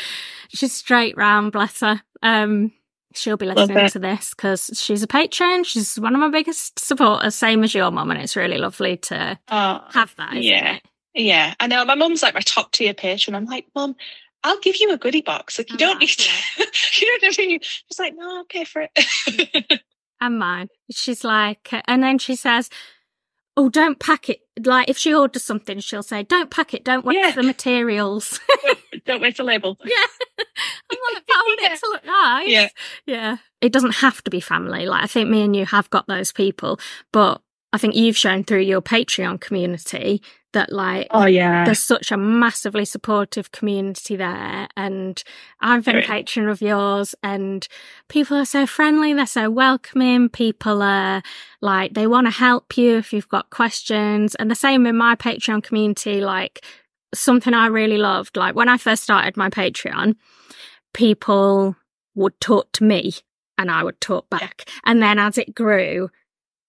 She's 0.48 0.72
straight 0.72 1.16
round, 1.16 1.52
bless 1.52 1.80
her. 1.80 2.02
Um, 2.22 2.72
she'll 3.14 3.36
be 3.36 3.46
listening 3.46 3.88
to 3.88 3.98
this 3.98 4.30
because 4.30 4.70
she's 4.74 5.02
a 5.02 5.06
patron. 5.06 5.64
She's 5.64 5.98
one 6.00 6.14
of 6.14 6.20
my 6.20 6.30
biggest 6.30 6.78
supporters, 6.78 7.34
same 7.34 7.62
as 7.62 7.74
your 7.74 7.90
mum. 7.90 8.10
And 8.10 8.20
it's 8.20 8.36
really 8.36 8.58
lovely 8.58 8.96
to 8.96 9.38
oh, 9.48 9.84
have 9.92 10.14
that. 10.16 10.42
yeah. 10.42 10.76
It? 10.76 10.82
Yeah. 11.14 11.54
I 11.60 11.66
know 11.66 11.84
my 11.84 11.94
mum's 11.94 12.22
like 12.22 12.34
my 12.34 12.40
top 12.40 12.72
tier 12.72 12.94
patron. 12.94 13.34
I'm 13.34 13.46
like, 13.46 13.66
mum, 13.74 13.96
I'll 14.44 14.60
give 14.60 14.76
you 14.76 14.92
a 14.92 14.98
goodie 14.98 15.20
box. 15.20 15.58
Like 15.58 15.70
you 15.70 15.76
oh, 15.76 15.78
don't 15.78 16.00
need 16.00 16.08
to, 16.08 16.30
you 17.00 17.06
know 17.06 17.28
what 17.28 17.38
I 17.38 17.46
mean? 17.46 17.60
She's 17.62 17.98
like, 17.98 18.14
no, 18.16 18.38
I'll 18.38 18.44
pay 18.44 18.64
for 18.64 18.88
it. 18.94 19.82
and 20.20 20.38
mine. 20.38 20.68
She's 20.90 21.24
like, 21.24 21.70
and 21.86 22.02
then 22.02 22.18
she 22.18 22.36
says, 22.36 22.70
oh, 23.58 23.68
don't 23.68 23.98
pack 23.98 24.30
it. 24.30 24.40
Like 24.64 24.88
if 24.88 24.96
she 24.96 25.12
orders 25.12 25.42
something, 25.42 25.80
she'll 25.80 26.04
say, 26.04 26.22
don't 26.22 26.50
pack 26.50 26.74
it. 26.74 26.84
Don't 26.84 27.04
waste 27.04 27.18
yeah. 27.20 27.32
the 27.32 27.42
materials. 27.42 28.40
don't 29.04 29.20
waste 29.20 29.38
the 29.38 29.44
label. 29.44 29.76
Yeah. 29.84 29.94
I 30.90 30.94
want, 30.94 31.24
I 31.28 31.42
want 31.46 31.60
yeah. 31.60 31.72
it 31.72 31.80
to 31.80 31.88
look 31.90 32.06
nice. 32.06 32.48
Yeah. 32.48 32.68
Yeah. 33.04 33.36
It 33.60 33.72
doesn't 33.72 33.96
have 33.96 34.22
to 34.24 34.30
be 34.30 34.40
family. 34.40 34.86
Like 34.86 35.02
I 35.02 35.06
think 35.08 35.28
me 35.28 35.42
and 35.42 35.56
you 35.56 35.66
have 35.66 35.90
got 35.90 36.06
those 36.06 36.32
people, 36.32 36.78
but 37.12 37.42
I 37.72 37.78
think 37.78 37.94
you've 37.94 38.16
shown 38.16 38.44
through 38.44 38.62
your 38.62 38.80
Patreon 38.80 39.40
community 39.40 40.22
that 40.52 40.72
like 40.72 41.06
oh 41.10 41.26
yeah. 41.26 41.64
there's 41.64 41.80
such 41.80 42.10
a 42.10 42.16
massively 42.16 42.84
supportive 42.84 43.52
community 43.52 44.16
there 44.16 44.66
and 44.76 45.22
I've 45.60 45.84
been 45.84 45.98
a 45.98 46.02
patron 46.02 46.48
of 46.48 46.62
yours 46.62 47.14
and 47.22 47.66
people 48.08 48.36
are 48.36 48.46
so 48.46 48.66
friendly 48.66 49.12
they're 49.12 49.26
so 49.26 49.50
welcoming 49.50 50.28
people 50.30 50.80
are 50.82 51.22
like 51.60 51.92
they 51.92 52.06
want 52.06 52.28
to 52.28 52.30
help 52.30 52.78
you 52.78 52.96
if 52.96 53.12
you've 53.12 53.28
got 53.28 53.50
questions 53.50 54.34
and 54.36 54.50
the 54.50 54.54
same 54.54 54.86
in 54.86 54.96
my 54.96 55.16
Patreon 55.16 55.62
community 55.62 56.20
like 56.22 56.64
something 57.14 57.52
I 57.52 57.66
really 57.66 57.98
loved 57.98 58.36
like 58.36 58.54
when 58.54 58.68
I 58.68 58.78
first 58.78 59.02
started 59.02 59.36
my 59.36 59.50
Patreon 59.50 60.16
people 60.94 61.76
would 62.14 62.40
talk 62.40 62.72
to 62.72 62.84
me 62.84 63.12
and 63.58 63.70
I 63.70 63.84
would 63.84 64.00
talk 64.00 64.30
back 64.30 64.66
and 64.86 65.02
then 65.02 65.18
as 65.18 65.36
it 65.36 65.54
grew 65.54 66.08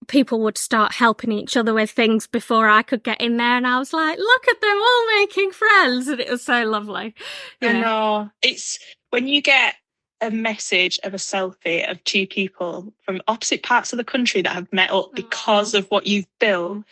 people 0.10 0.42
would 0.42 0.58
start 0.58 0.92
helping 0.92 1.32
each 1.32 1.56
other 1.56 1.74
with 1.74 1.92
things 1.92 2.28
before 2.28 2.68
I 2.68 2.82
could 2.82 3.04
get 3.04 3.22
in 3.22 3.38
there. 3.38 3.56
And 3.56 3.66
I 3.66 3.80
was 3.80 3.94
like, 3.94 4.18
look 4.18 4.48
at 4.50 4.60
them 4.60 4.78
all 4.78 5.20
making 5.20 5.52
friends. 5.52 6.08
And 6.10 6.20
it 6.20 6.30
was 6.30 6.44
so 6.44 6.66
lovely. 6.66 7.16
Yeah. 7.62 7.70
I 7.70 7.74
know. 7.80 8.32
It's 8.42 8.78
when 9.12 9.28
you 9.28 9.42
get 9.42 9.76
a 10.20 10.30
message 10.30 11.00
of 11.04 11.14
a 11.14 11.18
selfie 11.18 11.90
of 11.90 12.04
two 12.04 12.28
people 12.28 12.92
from 13.04 13.22
opposite 13.30 13.64
parts 13.64 13.94
of 13.94 13.98
the 13.98 14.04
country 14.04 14.42
that 14.42 14.54
have 14.54 14.72
met 14.74 14.92
up 14.92 15.12
because 15.14 15.74
of 15.74 15.88
what 15.88 16.06
you've 16.06 16.28
built. 16.40 16.84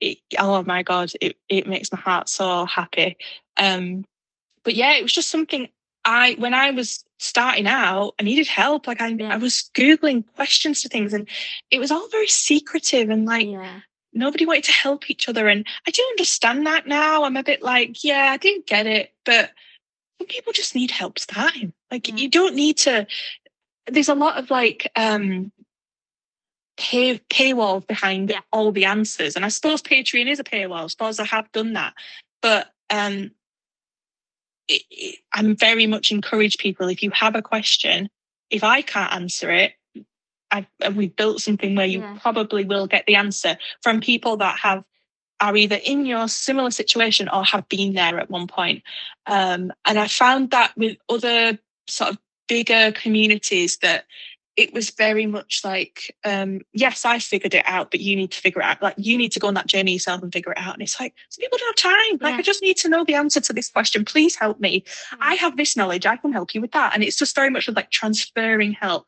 It, 0.00 0.18
oh 0.38 0.64
my 0.64 0.82
God, 0.82 1.12
it, 1.20 1.36
it 1.48 1.68
makes 1.68 1.92
my 1.92 1.98
heart 2.00 2.28
so 2.28 2.64
happy. 2.64 3.16
Um, 3.56 4.04
but 4.64 4.74
yeah, 4.74 4.94
it 4.94 5.02
was 5.02 5.12
just 5.12 5.30
something 5.30 5.68
I, 6.04 6.34
when 6.38 6.54
I 6.54 6.70
was 6.70 7.04
starting 7.18 7.66
out, 7.66 8.14
I 8.18 8.24
needed 8.24 8.46
help. 8.46 8.86
Like 8.86 9.00
I, 9.00 9.08
yeah. 9.08 9.34
I 9.34 9.36
was 9.36 9.70
Googling 9.74 10.24
questions 10.34 10.82
to 10.82 10.88
things 10.88 11.12
and 11.12 11.28
it 11.70 11.78
was 11.78 11.90
all 11.90 12.08
very 12.08 12.26
secretive 12.26 13.10
and 13.10 13.24
like 13.24 13.46
yeah. 13.46 13.80
nobody 14.12 14.46
wanted 14.46 14.64
to 14.64 14.72
help 14.72 15.08
each 15.10 15.28
other. 15.28 15.48
And 15.48 15.66
I 15.86 15.90
do 15.90 16.02
understand 16.10 16.66
that 16.66 16.86
now. 16.86 17.24
I'm 17.24 17.36
a 17.36 17.42
bit 17.42 17.62
like, 17.62 18.02
yeah, 18.02 18.30
I 18.32 18.36
didn't 18.36 18.66
get 18.66 18.86
it, 18.86 19.12
but 19.24 19.50
some 20.18 20.26
people 20.26 20.52
just 20.52 20.74
need 20.74 20.90
help 20.90 21.18
starting. 21.18 21.72
Like 21.90 22.08
yeah. 22.08 22.16
you 22.16 22.28
don't 22.28 22.56
need 22.56 22.78
to, 22.78 23.06
there's 23.86 24.08
a 24.08 24.14
lot 24.14 24.38
of 24.38 24.50
like, 24.50 24.90
um, 24.96 25.52
pay 26.76 27.18
paywall 27.30 27.86
behind 27.86 28.34
all 28.50 28.72
the 28.72 28.86
answers. 28.86 29.36
And 29.36 29.44
I 29.44 29.48
suppose 29.48 29.82
Patreon 29.82 30.26
is 30.26 30.40
a 30.40 30.44
paywall. 30.44 30.84
I 30.84 30.86
suppose 30.88 31.20
I 31.20 31.24
have 31.26 31.52
done 31.52 31.74
that. 31.74 31.94
But 32.40 32.68
um 32.90 33.30
I'm 35.32 35.56
very 35.56 35.86
much 35.86 36.10
encourage 36.10 36.58
people 36.58 36.88
if 36.88 37.02
you 37.02 37.10
have 37.10 37.34
a 37.34 37.42
question, 37.42 38.08
if 38.50 38.64
I 38.64 38.82
can't 38.82 39.12
answer 39.12 39.50
it, 39.50 39.72
I've, 40.50 40.66
we've 40.94 41.16
built 41.16 41.40
something 41.40 41.74
where 41.74 41.86
you 41.86 42.00
yeah. 42.00 42.18
probably 42.20 42.64
will 42.64 42.86
get 42.86 43.06
the 43.06 43.16
answer 43.16 43.56
from 43.82 44.00
people 44.00 44.36
that 44.36 44.58
have 44.58 44.84
are 45.40 45.56
either 45.56 45.80
in 45.82 46.06
your 46.06 46.28
similar 46.28 46.70
situation 46.70 47.28
or 47.28 47.44
have 47.44 47.68
been 47.68 47.94
there 47.94 48.20
at 48.20 48.30
one 48.30 48.46
point. 48.46 48.82
Um, 49.26 49.72
and 49.84 49.98
I 49.98 50.06
found 50.06 50.52
that 50.52 50.72
with 50.76 50.96
other 51.08 51.58
sort 51.88 52.10
of 52.10 52.18
bigger 52.48 52.92
communities 52.92 53.78
that 53.78 54.04
it 54.56 54.74
was 54.74 54.90
very 54.90 55.24
much 55.24 55.62
like, 55.64 56.14
um, 56.24 56.60
yes, 56.74 57.06
I 57.06 57.18
figured 57.20 57.54
it 57.54 57.64
out, 57.66 57.90
but 57.90 58.00
you 58.00 58.14
need 58.14 58.32
to 58.32 58.38
figure 58.38 58.60
it 58.60 58.66
out. 58.66 58.82
Like 58.82 58.94
you 58.98 59.16
need 59.16 59.32
to 59.32 59.40
go 59.40 59.48
on 59.48 59.54
that 59.54 59.66
journey 59.66 59.94
yourself 59.94 60.22
and 60.22 60.30
figure 60.30 60.52
it 60.52 60.58
out. 60.58 60.74
And 60.74 60.82
it's 60.82 61.00
like, 61.00 61.14
some 61.30 61.40
people 61.40 61.56
don't 61.56 61.68
have 61.68 61.92
time. 61.92 62.18
Like, 62.20 62.34
yeah. 62.34 62.38
I 62.38 62.42
just 62.42 62.60
need 62.60 62.76
to 62.78 62.90
know 62.90 63.02
the 63.02 63.14
answer 63.14 63.40
to 63.40 63.52
this 63.54 63.70
question. 63.70 64.04
Please 64.04 64.36
help 64.36 64.60
me. 64.60 64.82
Mm. 64.82 65.16
I 65.20 65.34
have 65.36 65.56
this 65.56 65.74
knowledge. 65.74 66.04
I 66.04 66.16
can 66.16 66.32
help 66.32 66.54
you 66.54 66.60
with 66.60 66.72
that. 66.72 66.92
And 66.94 67.02
it's 67.02 67.16
just 67.16 67.34
very 67.34 67.48
much 67.48 67.66
like 67.68 67.90
transferring 67.90 68.72
help. 68.72 69.06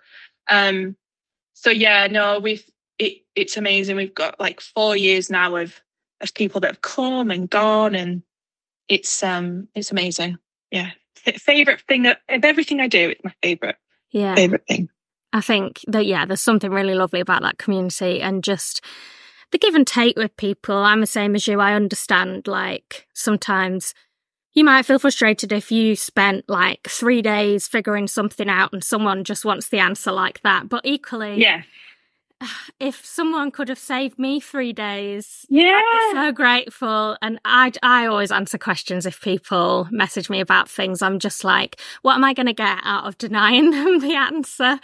Um, 0.48 0.96
so 1.52 1.68
yeah, 1.68 2.06
no, 2.06 2.38
we've, 2.38 2.64
it, 2.98 3.18
it's 3.34 3.58
amazing. 3.58 3.96
We've 3.96 4.14
got 4.14 4.40
like 4.40 4.62
four 4.62 4.96
years 4.96 5.28
now 5.28 5.56
of, 5.56 5.78
of 6.22 6.32
people 6.32 6.62
that 6.62 6.68
have 6.68 6.80
come 6.80 7.30
and 7.30 7.50
gone 7.50 7.94
and 7.94 8.22
it's, 8.88 9.22
um, 9.22 9.68
it's 9.74 9.92
amazing. 9.92 10.38
Yeah. 10.70 10.92
Favorite 11.16 11.82
thing 11.86 12.04
that 12.04 12.20
of 12.30 12.44
everything 12.44 12.80
I 12.80 12.88
do, 12.88 13.10
it's 13.10 13.24
my 13.24 13.34
favorite. 13.42 13.76
Yeah. 14.10 14.34
Favorite 14.36 14.66
thing. 14.66 14.88
I 15.34 15.40
think 15.40 15.80
that, 15.88 16.06
yeah, 16.06 16.24
there's 16.24 16.40
something 16.40 16.70
really 16.70 16.94
lovely 16.94 17.18
about 17.18 17.42
that 17.42 17.58
community 17.58 18.22
and 18.22 18.42
just 18.42 18.80
the 19.50 19.58
give 19.58 19.74
and 19.74 19.86
take 19.86 20.16
with 20.16 20.36
people. 20.36 20.76
I'm 20.76 21.00
the 21.00 21.06
same 21.06 21.34
as 21.34 21.48
you. 21.48 21.60
I 21.60 21.74
understand, 21.74 22.46
like, 22.46 23.08
sometimes 23.14 23.94
you 24.52 24.64
might 24.64 24.86
feel 24.86 25.00
frustrated 25.00 25.52
if 25.52 25.72
you 25.72 25.96
spent 25.96 26.48
like 26.48 26.86
three 26.88 27.20
days 27.20 27.66
figuring 27.66 28.06
something 28.06 28.48
out 28.48 28.72
and 28.72 28.84
someone 28.84 29.24
just 29.24 29.44
wants 29.44 29.68
the 29.68 29.80
answer 29.80 30.12
like 30.12 30.40
that. 30.42 30.68
But 30.68 30.82
equally, 30.86 31.42
yeah. 31.42 31.62
If 32.80 33.04
someone 33.06 33.50
could 33.50 33.68
have 33.68 33.78
saved 33.78 34.18
me 34.18 34.40
three 34.40 34.72
days, 34.72 35.46
yeah, 35.48 35.80
so 36.12 36.32
grateful. 36.32 37.16
And 37.22 37.38
I, 37.44 37.72
I 37.82 38.06
always 38.06 38.32
answer 38.32 38.58
questions 38.58 39.06
if 39.06 39.22
people 39.22 39.86
message 39.90 40.28
me 40.28 40.40
about 40.40 40.68
things. 40.68 41.00
I'm 41.00 41.18
just 41.20 41.44
like, 41.44 41.80
what 42.02 42.14
am 42.14 42.24
I 42.24 42.34
going 42.34 42.46
to 42.46 42.52
get 42.52 42.80
out 42.82 43.06
of 43.06 43.16
denying 43.16 43.70
them 43.70 44.00
the 44.00 44.14
answer? 44.16 44.80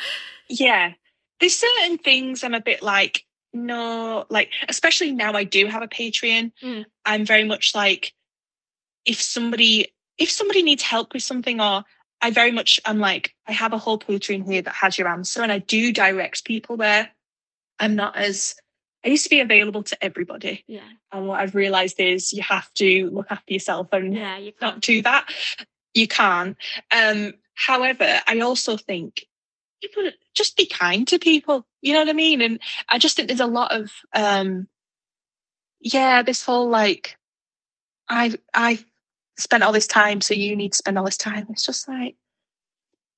Yeah. 0.48 0.92
There's 1.40 1.56
certain 1.56 1.98
things 1.98 2.44
I'm 2.44 2.54
a 2.54 2.60
bit 2.60 2.80
like, 2.80 3.26
no, 3.52 4.24
like, 4.30 4.50
especially 4.68 5.10
now 5.12 5.32
I 5.32 5.44
do 5.44 5.66
have 5.66 5.82
a 5.82 5.88
Patreon. 5.88 6.52
Mm. 6.62 6.84
I'm 7.04 7.26
very 7.26 7.44
much 7.44 7.74
like, 7.74 8.14
if 9.04 9.20
somebody, 9.20 9.92
if 10.16 10.30
somebody 10.30 10.62
needs 10.62 10.82
help 10.82 11.12
with 11.12 11.24
something 11.24 11.60
or 11.60 11.84
I 12.22 12.30
very 12.30 12.52
much 12.52 12.80
I'm 12.84 12.98
like, 12.98 13.34
I 13.46 13.52
have 13.52 13.72
a 13.72 13.78
whole 13.78 13.98
Patreon 13.98 14.46
here 14.46 14.62
that 14.62 14.74
has 14.74 14.98
your 14.98 15.08
answer 15.08 15.42
and 15.42 15.50
I 15.50 15.58
do 15.58 15.92
direct 15.92 16.44
people 16.44 16.76
there. 16.76 17.10
I'm 17.80 17.96
not 17.96 18.16
as, 18.16 18.54
I 19.04 19.08
used 19.08 19.24
to 19.24 19.30
be 19.30 19.40
available 19.40 19.82
to 19.84 20.04
everybody. 20.04 20.64
Yeah. 20.66 20.88
And 21.10 21.26
what 21.26 21.40
I've 21.40 21.54
realized 21.54 21.98
is 21.98 22.32
you 22.32 22.42
have 22.42 22.72
to 22.74 23.10
look 23.10 23.26
after 23.30 23.52
yourself 23.52 23.88
and 23.92 24.14
yeah, 24.14 24.38
you 24.38 24.52
can't 24.52 24.80
do 24.80 25.02
that. 25.02 25.32
You 25.94 26.06
can't. 26.06 26.56
Um, 26.94 27.34
however, 27.54 28.20
I 28.28 28.38
also 28.40 28.76
think 28.76 29.26
people 29.82 30.10
just 30.34 30.56
be 30.56 30.66
kind 30.66 31.08
to 31.08 31.18
people. 31.18 31.66
You 31.80 31.94
know 31.94 32.00
what 32.00 32.08
I 32.08 32.12
mean? 32.12 32.42
And 32.42 32.60
I 32.88 32.98
just 32.98 33.16
think 33.16 33.28
there's 33.28 33.40
a 33.40 33.46
lot 33.46 33.72
of 33.72 33.90
um 34.14 34.68
yeah, 35.80 36.22
this 36.22 36.44
whole 36.44 36.68
like 36.68 37.16
I 38.08 38.34
I 38.54 38.84
spent 39.38 39.62
all 39.62 39.72
this 39.72 39.86
time, 39.86 40.20
so 40.20 40.34
you 40.34 40.54
need 40.54 40.72
to 40.72 40.78
spend 40.78 40.98
all 40.98 41.04
this 41.04 41.16
time. 41.16 41.46
It's 41.50 41.64
just 41.64 41.88
like 41.88 42.16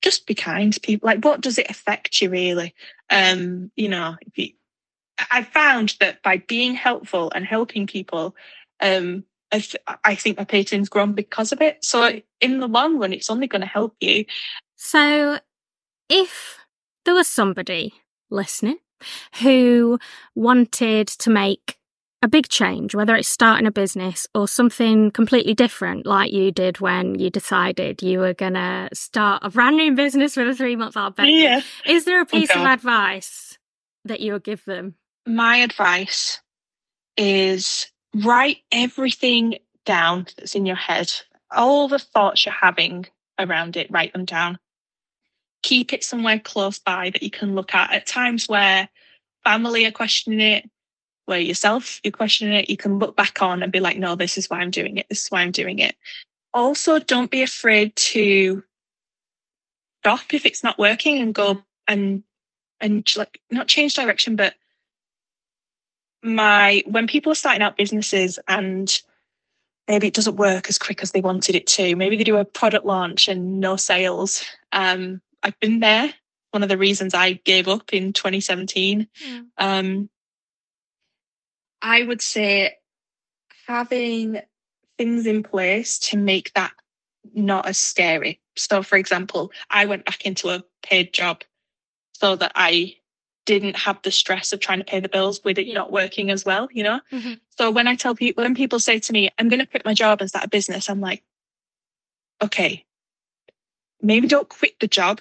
just 0.02 0.26
be 0.26 0.34
kind 0.34 0.72
to 0.72 0.80
people. 0.80 1.06
Like 1.06 1.24
what 1.24 1.40
does 1.40 1.58
it 1.58 1.70
affect 1.70 2.20
you 2.20 2.30
really? 2.30 2.74
Um, 3.10 3.70
you 3.76 3.88
know, 3.88 4.16
you 4.34 4.50
I 5.30 5.42
found 5.42 5.94
that 6.00 6.22
by 6.22 6.38
being 6.38 6.74
helpful 6.74 7.30
and 7.34 7.44
helping 7.44 7.86
people, 7.86 8.34
um, 8.80 9.24
I, 9.52 9.58
th- 9.58 9.82
I 10.04 10.14
think 10.14 10.38
my 10.38 10.44
Patreon's 10.44 10.88
grown 10.88 11.12
because 11.12 11.52
of 11.52 11.60
it. 11.60 11.84
So 11.84 12.20
in 12.40 12.60
the 12.60 12.66
long 12.66 12.98
run, 12.98 13.12
it's 13.12 13.30
only 13.30 13.46
going 13.46 13.60
to 13.60 13.66
help 13.66 13.94
you. 14.00 14.24
So 14.76 15.38
if 16.08 16.58
there 17.04 17.14
was 17.14 17.28
somebody 17.28 17.94
listening 18.30 18.78
who 19.42 19.98
wanted 20.34 21.08
to 21.08 21.30
make 21.30 21.76
a 22.22 22.28
big 22.28 22.48
change, 22.48 22.94
whether 22.94 23.14
it's 23.16 23.28
starting 23.28 23.66
a 23.66 23.72
business 23.72 24.26
or 24.34 24.46
something 24.46 25.10
completely 25.10 25.54
different, 25.54 26.06
like 26.06 26.32
you 26.32 26.52
did 26.52 26.80
when 26.80 27.18
you 27.18 27.30
decided 27.30 28.02
you 28.02 28.20
were 28.20 28.34
going 28.34 28.54
to 28.54 28.88
start 28.92 29.42
a 29.44 29.50
brand 29.50 29.76
new 29.76 29.94
business 29.94 30.36
with 30.36 30.48
a 30.48 30.54
three 30.54 30.76
month 30.76 30.96
old 30.96 31.16
baby. 31.16 31.32
Yeah. 31.32 31.60
Is 31.84 32.04
there 32.04 32.20
a 32.20 32.26
piece 32.26 32.50
okay. 32.50 32.60
of 32.60 32.66
advice 32.66 33.58
that 34.04 34.20
you 34.20 34.32
would 34.32 34.44
give 34.44 34.64
them? 34.64 34.94
My 35.26 35.56
advice 35.56 36.40
is 37.16 37.88
write 38.14 38.58
everything 38.70 39.58
down 39.84 40.26
that's 40.36 40.54
in 40.54 40.66
your 40.66 40.76
head, 40.76 41.12
all 41.50 41.88
the 41.88 41.98
thoughts 41.98 42.46
you're 42.46 42.54
having 42.54 43.06
around 43.38 43.76
it, 43.76 43.90
write 43.90 44.12
them 44.12 44.24
down 44.24 44.58
keep 45.62 45.92
it 45.92 46.04
somewhere 46.04 46.38
close 46.38 46.78
by 46.78 47.10
that 47.10 47.22
you 47.22 47.30
can 47.30 47.54
look 47.54 47.74
at 47.74 47.92
at 47.92 48.06
times 48.06 48.48
where 48.48 48.88
family 49.44 49.86
are 49.86 49.92
questioning 49.92 50.40
it 50.40 50.68
where 51.32 51.40
yourself 51.40 52.00
you're 52.04 52.12
questioning 52.12 52.54
it 52.54 52.70
you 52.70 52.76
can 52.76 52.98
look 52.98 53.16
back 53.16 53.42
on 53.42 53.62
and 53.62 53.72
be 53.72 53.80
like 53.80 53.98
no 53.98 54.14
this 54.14 54.38
is 54.38 54.48
why 54.48 54.58
i'm 54.58 54.70
doing 54.70 54.96
it 54.96 55.06
this 55.08 55.24
is 55.24 55.28
why 55.28 55.40
i'm 55.40 55.50
doing 55.50 55.78
it 55.78 55.96
also 56.54 56.98
don't 56.98 57.30
be 57.30 57.42
afraid 57.42 57.94
to 57.96 58.62
stop 60.02 60.32
if 60.32 60.46
it's 60.46 60.62
not 60.62 60.78
working 60.78 61.18
and 61.18 61.34
go 61.34 61.62
and 61.88 62.22
and 62.80 63.10
like 63.16 63.40
not 63.50 63.68
change 63.68 63.94
direction 63.94 64.36
but 64.36 64.54
my 66.22 66.82
when 66.86 67.06
people 67.06 67.32
are 67.32 67.36
starting 67.36 67.62
out 67.62 67.76
businesses 67.76 68.38
and 68.46 69.02
maybe 69.88 70.06
it 70.06 70.14
doesn't 70.14 70.36
work 70.36 70.68
as 70.68 70.78
quick 70.78 71.02
as 71.02 71.10
they 71.10 71.20
wanted 71.20 71.56
it 71.56 71.66
to 71.66 71.96
maybe 71.96 72.16
they 72.16 72.24
do 72.24 72.36
a 72.36 72.44
product 72.44 72.86
launch 72.86 73.26
and 73.26 73.58
no 73.58 73.74
sales 73.74 74.44
um 74.72 75.20
I've 75.42 75.58
been 75.60 75.80
there. 75.80 76.12
One 76.50 76.62
of 76.62 76.68
the 76.68 76.78
reasons 76.78 77.14
I 77.14 77.32
gave 77.32 77.68
up 77.68 77.92
in 77.92 78.12
2017. 78.12 79.08
Yeah. 79.24 79.40
Um, 79.58 80.08
I 81.82 82.04
would 82.04 82.22
say 82.22 82.76
having 83.66 84.40
things 84.96 85.26
in 85.26 85.42
place 85.42 85.98
to 85.98 86.16
make 86.16 86.52
that 86.54 86.72
not 87.34 87.66
as 87.66 87.78
scary. 87.78 88.40
So, 88.56 88.82
for 88.82 88.96
example, 88.96 89.52
I 89.70 89.86
went 89.86 90.04
back 90.04 90.24
into 90.24 90.48
a 90.48 90.62
paid 90.82 91.12
job 91.12 91.42
so 92.12 92.36
that 92.36 92.52
I 92.54 92.96
didn't 93.44 93.76
have 93.76 94.00
the 94.02 94.12
stress 94.12 94.52
of 94.52 94.60
trying 94.60 94.78
to 94.78 94.84
pay 94.84 95.00
the 95.00 95.08
bills 95.08 95.42
with 95.42 95.58
it 95.58 95.72
not 95.74 95.90
working 95.90 96.30
as 96.30 96.44
well, 96.44 96.68
you 96.70 96.84
know? 96.84 97.00
Mm-hmm. 97.10 97.34
So 97.58 97.70
when 97.70 97.88
I 97.88 97.96
tell 97.96 98.14
people, 98.14 98.44
when 98.44 98.54
people 98.54 98.78
say 98.78 99.00
to 99.00 99.12
me, 99.12 99.30
I'm 99.38 99.48
going 99.48 99.58
to 99.58 99.66
quit 99.66 99.84
my 99.84 99.94
job 99.94 100.20
and 100.20 100.28
start 100.28 100.44
a 100.44 100.48
business, 100.48 100.88
I'm 100.88 101.00
like, 101.00 101.24
okay, 102.40 102.84
maybe 104.00 104.28
don't 104.28 104.48
quit 104.48 104.78
the 104.78 104.86
job 104.86 105.20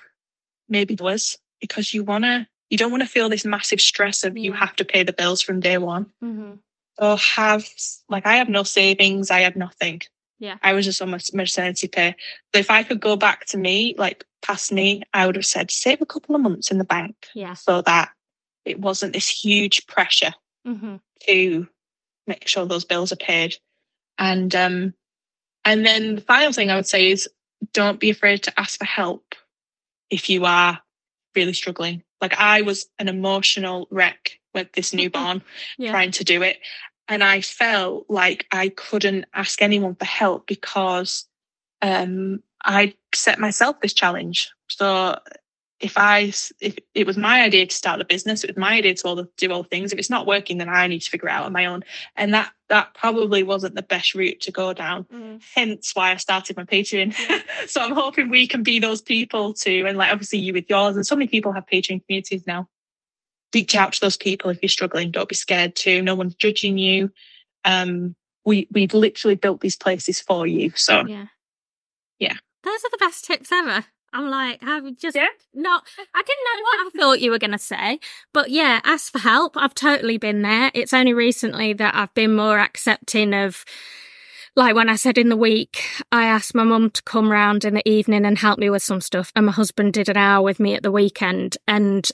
maybe 0.71 0.95
it 0.95 1.01
was 1.01 1.37
because 1.59 1.93
you 1.93 2.03
want 2.03 2.23
to 2.23 2.47
you 2.71 2.77
don't 2.77 2.89
want 2.89 3.03
to 3.03 3.09
feel 3.09 3.29
this 3.29 3.45
massive 3.45 3.81
stress 3.81 4.23
of 4.23 4.37
you 4.37 4.53
have 4.53 4.75
to 4.77 4.85
pay 4.85 5.03
the 5.03 5.13
bills 5.13 5.41
from 5.41 5.59
day 5.59 5.77
one. 5.77 6.07
Mm-hmm. 6.23 6.53
or 6.97 7.17
have 7.17 7.67
like 8.09 8.25
i 8.25 8.35
have 8.35 8.49
no 8.49 8.63
savings 8.63 9.29
i 9.29 9.41
have 9.41 9.55
nothing. 9.55 10.01
Yeah. 10.39 10.57
I 10.63 10.73
was 10.73 10.85
just 10.85 10.99
on 11.03 11.11
my 11.11 11.19
maternity 11.33 11.87
pay. 11.87 12.15
So 12.53 12.59
if 12.59 12.71
i 12.71 12.81
could 12.83 12.99
go 12.99 13.15
back 13.15 13.45
to 13.47 13.57
me 13.57 13.93
like 13.97 14.25
past 14.41 14.71
me 14.71 15.03
i 15.13 15.25
would 15.25 15.35
have 15.35 15.45
said 15.45 15.69
save 15.69 16.01
a 16.01 16.05
couple 16.05 16.35
of 16.35 16.41
months 16.41 16.71
in 16.71 16.79
the 16.79 16.83
bank 16.83 17.15
yeah. 17.35 17.53
so 17.53 17.81
that 17.83 18.09
it 18.65 18.79
wasn't 18.79 19.13
this 19.13 19.27
huge 19.27 19.85
pressure 19.87 20.33
mm-hmm. 20.67 20.95
to 21.27 21.67
make 22.27 22.47
sure 22.47 22.65
those 22.65 22.85
bills 22.85 23.11
are 23.11 23.17
paid. 23.17 23.57
And 24.17 24.55
um 24.55 24.93
and 25.65 25.85
then 25.85 26.15
the 26.15 26.21
final 26.21 26.53
thing 26.53 26.69
i 26.69 26.75
would 26.75 26.87
say 26.87 27.11
is 27.11 27.29
don't 27.73 27.99
be 27.99 28.09
afraid 28.09 28.43
to 28.43 28.59
ask 28.59 28.79
for 28.79 28.85
help 28.85 29.35
if 30.09 30.29
you 30.29 30.45
are 30.45 30.79
really 31.35 31.53
struggling. 31.53 32.03
Like 32.21 32.35
I 32.37 32.61
was 32.61 32.87
an 32.99 33.07
emotional 33.07 33.87
wreck 33.89 34.39
with 34.53 34.71
this 34.73 34.93
newborn 34.93 35.41
yeah. 35.77 35.91
trying 35.91 36.11
to 36.11 36.23
do 36.23 36.41
it. 36.41 36.57
And 37.07 37.23
I 37.23 37.41
felt 37.41 38.05
like 38.09 38.45
I 38.51 38.69
couldn't 38.69 39.25
ask 39.33 39.61
anyone 39.61 39.95
for 39.95 40.05
help 40.05 40.47
because 40.47 41.25
um, 41.81 42.41
I 42.63 42.93
set 43.13 43.39
myself 43.39 43.81
this 43.81 43.93
challenge. 43.93 44.51
So 44.69 45.17
if 45.81 45.97
I 45.97 46.31
if 46.59 46.77
it 46.93 47.07
was 47.07 47.17
my 47.17 47.41
idea 47.41 47.65
to 47.65 47.75
start 47.75 47.97
the 47.97 48.05
business, 48.05 48.43
it 48.43 48.51
was 48.51 48.57
my 48.57 48.73
idea 48.73 48.93
to 48.93 49.07
all 49.07 49.15
the, 49.15 49.27
do 49.37 49.51
all 49.51 49.63
things. 49.63 49.91
If 49.91 49.99
it's 49.99 50.09
not 50.09 50.27
working, 50.27 50.57
then 50.59 50.69
I 50.69 50.87
need 50.87 50.99
to 51.01 51.09
figure 51.09 51.27
it 51.27 51.31
out 51.31 51.45
on 51.45 51.53
my 51.53 51.65
own. 51.65 51.83
And 52.15 52.33
that 52.33 52.51
that 52.69 52.93
probably 52.93 53.43
wasn't 53.43 53.75
the 53.75 53.81
best 53.81 54.13
route 54.13 54.39
to 54.41 54.51
go 54.51 54.73
down. 54.73 55.05
Mm. 55.05 55.41
Hence 55.55 55.91
why 55.93 56.11
I 56.11 56.17
started 56.17 56.55
my 56.55 56.63
Patreon. 56.63 57.17
Yeah. 57.17 57.41
so 57.67 57.81
I'm 57.81 57.93
hoping 57.93 58.29
we 58.29 58.47
can 58.47 58.63
be 58.63 58.79
those 58.79 59.01
people 59.01 59.53
too. 59.53 59.85
And 59.87 59.97
like 59.97 60.11
obviously 60.11 60.39
you 60.39 60.53
with 60.53 60.69
yours, 60.69 60.95
and 60.95 61.05
so 61.05 61.15
many 61.15 61.27
people 61.27 61.51
have 61.51 61.65
Patreon 61.65 62.05
communities 62.05 62.45
now. 62.45 62.67
Reach 63.53 63.75
out 63.75 63.93
to 63.93 64.01
those 64.01 64.17
people 64.17 64.49
if 64.49 64.61
you're 64.61 64.69
struggling. 64.69 65.11
Don't 65.11 65.27
be 65.27 65.35
scared 65.35 65.75
to. 65.77 66.01
No 66.01 66.15
one's 66.15 66.35
judging 66.35 66.77
you. 66.77 67.11
Um, 67.65 68.15
we 68.45 68.67
we've 68.71 68.93
literally 68.93 69.35
built 69.35 69.61
these 69.61 69.75
places 69.75 70.21
for 70.21 70.45
you. 70.45 70.71
So 70.75 71.05
yeah, 71.05 71.25
yeah. 72.19 72.35
Those 72.63 72.79
are 72.85 72.91
the 72.91 72.97
best 72.99 73.25
tips 73.25 73.51
ever. 73.51 73.85
I'm 74.13 74.29
like, 74.29 74.61
I've 74.63 74.97
just 74.97 75.15
yeah. 75.15 75.27
not, 75.53 75.83
I 76.13 76.21
didn't 76.21 76.45
know 76.45 76.61
what 76.63 76.79
I 76.79 76.89
thought 76.99 77.21
you 77.21 77.31
were 77.31 77.39
going 77.39 77.51
to 77.51 77.57
say, 77.57 77.99
but 78.33 78.49
yeah, 78.49 78.81
ask 78.83 79.11
for 79.11 79.19
help. 79.19 79.55
I've 79.55 79.73
totally 79.73 80.17
been 80.17 80.41
there. 80.41 80.71
It's 80.73 80.93
only 80.93 81.13
recently 81.13 81.73
that 81.73 81.95
I've 81.95 82.13
been 82.13 82.35
more 82.35 82.59
accepting 82.59 83.33
of 83.33 83.63
like 84.55 84.75
when 84.75 84.89
I 84.89 84.95
said 84.97 85.17
in 85.17 85.29
the 85.29 85.37
week, 85.37 85.81
I 86.11 86.25
asked 86.25 86.53
my 86.53 86.63
mum 86.63 86.89
to 86.91 87.03
come 87.03 87.31
round 87.31 87.63
in 87.63 87.73
the 87.73 87.89
evening 87.89 88.25
and 88.25 88.37
help 88.37 88.59
me 88.59 88.69
with 88.69 88.83
some 88.83 88.99
stuff, 88.99 89.31
and 89.35 89.45
my 89.45 89.51
husband 89.51 89.93
did 89.93 90.09
an 90.09 90.17
hour 90.17 90.43
with 90.43 90.59
me 90.59 90.73
at 90.73 90.83
the 90.83 90.91
weekend. 90.91 91.57
And 91.67 92.09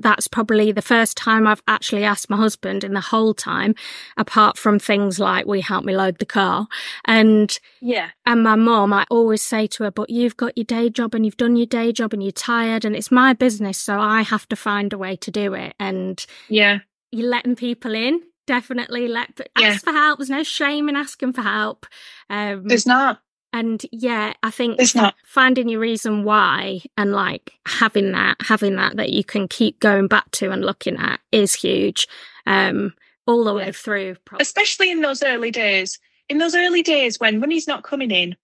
that's 0.00 0.28
probably 0.28 0.72
the 0.72 0.82
first 0.82 1.16
time 1.16 1.46
I've 1.46 1.62
actually 1.66 2.04
asked 2.04 2.30
my 2.30 2.36
husband 2.36 2.84
in 2.84 2.92
the 2.92 3.00
whole 3.00 3.34
time, 3.34 3.74
apart 4.16 4.56
from 4.56 4.78
things 4.78 5.18
like 5.18 5.46
we 5.46 5.60
help 5.60 5.84
me 5.84 5.96
load 5.96 6.18
the 6.18 6.26
car. 6.26 6.68
And 7.04 7.58
yeah, 7.80 8.10
and 8.24 8.42
my 8.42 8.54
mom, 8.56 8.92
I 8.92 9.06
always 9.10 9.42
say 9.42 9.66
to 9.68 9.84
her, 9.84 9.90
but 9.90 10.10
you've 10.10 10.36
got 10.36 10.56
your 10.56 10.64
day 10.64 10.90
job 10.90 11.14
and 11.14 11.24
you've 11.24 11.36
done 11.36 11.56
your 11.56 11.66
day 11.66 11.92
job 11.92 12.12
and 12.12 12.22
you're 12.22 12.32
tired 12.32 12.84
and 12.84 12.94
it's 12.94 13.10
my 13.10 13.32
business. 13.32 13.78
So 13.78 13.98
I 13.98 14.22
have 14.22 14.48
to 14.48 14.56
find 14.56 14.92
a 14.92 14.98
way 14.98 15.16
to 15.16 15.30
do 15.30 15.54
it. 15.54 15.74
And 15.80 16.24
yeah, 16.48 16.80
you're 17.10 17.28
letting 17.28 17.56
people 17.56 17.94
in. 17.94 18.22
Definitely 18.46 19.08
let 19.08 19.40
yeah. 19.58 19.68
ask 19.68 19.84
for 19.84 19.90
help. 19.90 20.18
There's 20.18 20.30
no 20.30 20.44
shame 20.44 20.88
in 20.88 20.94
asking 20.94 21.32
for 21.32 21.42
help. 21.42 21.84
Um, 22.30 22.68
There's 22.68 22.86
not. 22.86 23.20
And 23.56 23.86
yeah, 23.90 24.34
I 24.42 24.50
think 24.50 24.78
it's 24.78 24.94
not 24.94 25.14
finding 25.24 25.70
your 25.70 25.80
reason 25.80 26.24
why 26.24 26.82
and 26.98 27.12
like 27.12 27.54
having 27.66 28.12
that, 28.12 28.36
having 28.42 28.76
that 28.76 28.96
that 28.96 29.14
you 29.14 29.24
can 29.24 29.48
keep 29.48 29.80
going 29.80 30.08
back 30.08 30.30
to 30.32 30.50
and 30.50 30.62
looking 30.62 30.98
at 30.98 31.20
is 31.32 31.54
huge. 31.54 32.06
Um, 32.44 32.92
all 33.26 33.44
the 33.44 33.54
way 33.54 33.72
through. 33.72 34.16
Probably. 34.26 34.42
Especially 34.42 34.90
in 34.90 35.00
those 35.00 35.22
early 35.22 35.50
days. 35.50 35.98
In 36.28 36.36
those 36.36 36.54
early 36.54 36.82
days 36.82 37.18
when 37.18 37.40
money's 37.40 37.66
not 37.66 37.82
coming 37.82 38.10
in 38.10 38.36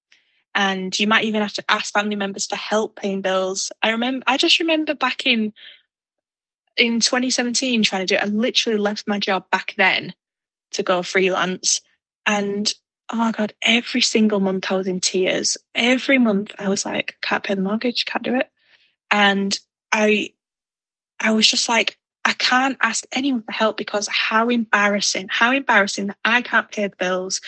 and 0.54 0.98
you 0.98 1.06
might 1.06 1.24
even 1.24 1.42
have 1.42 1.52
to 1.54 1.64
ask 1.70 1.92
family 1.92 2.16
members 2.16 2.46
for 2.46 2.56
help 2.56 2.96
paying 2.96 3.20
bills. 3.20 3.70
I 3.82 3.90
remember 3.90 4.24
I 4.26 4.38
just 4.38 4.60
remember 4.60 4.94
back 4.94 5.26
in 5.26 5.52
in 6.78 7.00
2017 7.00 7.82
trying 7.82 8.06
to 8.06 8.06
do 8.06 8.14
it. 8.14 8.22
I 8.22 8.28
literally 8.28 8.78
left 8.78 9.06
my 9.06 9.18
job 9.18 9.50
back 9.50 9.74
then 9.76 10.14
to 10.70 10.82
go 10.82 11.02
freelance. 11.02 11.82
And 12.24 12.72
oh 13.12 13.16
my 13.16 13.32
God, 13.32 13.52
every 13.60 14.00
single 14.00 14.40
month 14.40 14.72
I 14.72 14.76
was 14.76 14.86
in 14.86 15.00
tears. 15.00 15.58
Every 15.74 16.18
month 16.18 16.52
I 16.58 16.68
was 16.68 16.86
like, 16.86 17.16
can't 17.20 17.44
pay 17.44 17.54
the 17.54 17.60
mortgage, 17.60 18.06
can't 18.06 18.24
do 18.24 18.34
it. 18.34 18.50
And 19.10 19.56
I, 19.92 20.32
I 21.20 21.32
was 21.32 21.46
just 21.46 21.68
like, 21.68 21.98
I 22.24 22.32
can't 22.32 22.78
ask 22.80 23.04
anyone 23.12 23.42
for 23.42 23.52
help 23.52 23.76
because 23.76 24.08
how 24.08 24.48
embarrassing, 24.48 25.28
how 25.30 25.52
embarrassing 25.52 26.06
that 26.06 26.16
I 26.24 26.40
can't 26.40 26.70
pay 26.70 26.86
the 26.86 26.96
bills 26.96 27.40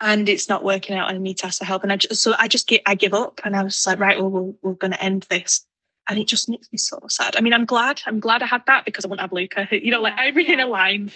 and 0.00 0.28
it's 0.28 0.48
not 0.48 0.64
working 0.64 0.96
out 0.96 1.08
and 1.08 1.18
I 1.18 1.20
need 1.20 1.38
to 1.38 1.46
ask 1.46 1.58
for 1.58 1.64
help. 1.64 1.82
And 1.82 1.92
I 1.92 1.96
just, 1.96 2.22
so 2.22 2.34
I 2.38 2.48
just 2.48 2.66
get, 2.66 2.82
I 2.86 2.94
give 2.94 3.12
up 3.12 3.40
and 3.44 3.54
I 3.54 3.62
was 3.62 3.86
like, 3.86 3.98
right, 3.98 4.18
well, 4.18 4.30
we're, 4.30 4.52
we're 4.62 4.74
going 4.74 4.92
to 4.92 5.02
end 5.02 5.26
this. 5.28 5.66
And 6.08 6.18
it 6.18 6.28
just 6.28 6.48
makes 6.48 6.70
me 6.70 6.78
so 6.78 7.00
sad. 7.08 7.36
I 7.36 7.40
mean, 7.40 7.52
I'm 7.52 7.64
glad, 7.64 8.02
I'm 8.06 8.20
glad 8.20 8.42
I 8.42 8.46
had 8.46 8.62
that 8.66 8.84
because 8.84 9.04
I 9.04 9.08
wouldn't 9.08 9.22
have 9.22 9.32
Luca, 9.32 9.66
you 9.70 9.90
know, 9.90 10.02
like 10.02 10.14
everything 10.18 10.60
aligned. 10.60 11.12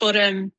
But, 0.00 0.16
um, 0.16 0.52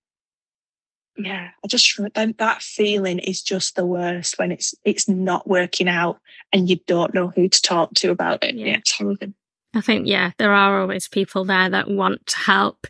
yeah, 1.20 1.50
I 1.64 1.68
just 1.68 2.00
that, 2.16 2.38
that 2.38 2.62
feeling 2.62 3.20
is 3.20 3.42
just 3.42 3.76
the 3.76 3.86
worst 3.86 4.40
when 4.40 4.52
it's 4.52 4.74
it's 4.84 5.08
not 5.08 5.48
working 5.48 5.88
out 5.88 6.20
and 6.54 6.70
you 6.70 6.80
don't 6.88 7.14
know 7.14 7.28
who 7.28 7.48
to 7.48 7.62
talk 7.62 7.94
to 7.96 8.12
about 8.12 8.44
it. 8.44 8.56
Yeah, 8.56 8.68
yeah 8.68 8.78
it's 8.78 8.94
horrible. 8.94 9.34
I 9.76 9.82
think, 9.82 10.08
yeah, 10.08 10.32
there 10.40 10.52
are 10.52 10.82
always 10.82 11.08
people 11.08 11.46
there 11.46 11.70
that 11.70 11.88
want 11.88 12.26
to 12.26 12.38
help. 12.38 12.88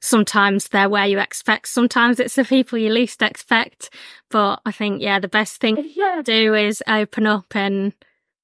Sometimes 0.00 0.68
they're 0.68 0.88
where 0.88 1.06
you 1.06 1.18
expect. 1.18 1.66
Sometimes 1.66 2.20
it's 2.20 2.36
the 2.36 2.44
people 2.44 2.78
you 2.78 2.90
least 2.90 3.20
expect. 3.20 3.92
But 4.30 4.60
I 4.64 4.70
think, 4.70 5.02
yeah, 5.02 5.18
the 5.18 5.26
best 5.26 5.60
thing 5.60 5.74
to 5.76 6.22
do 6.22 6.54
is 6.54 6.84
open 6.86 7.26
up 7.26 7.56
and 7.56 7.94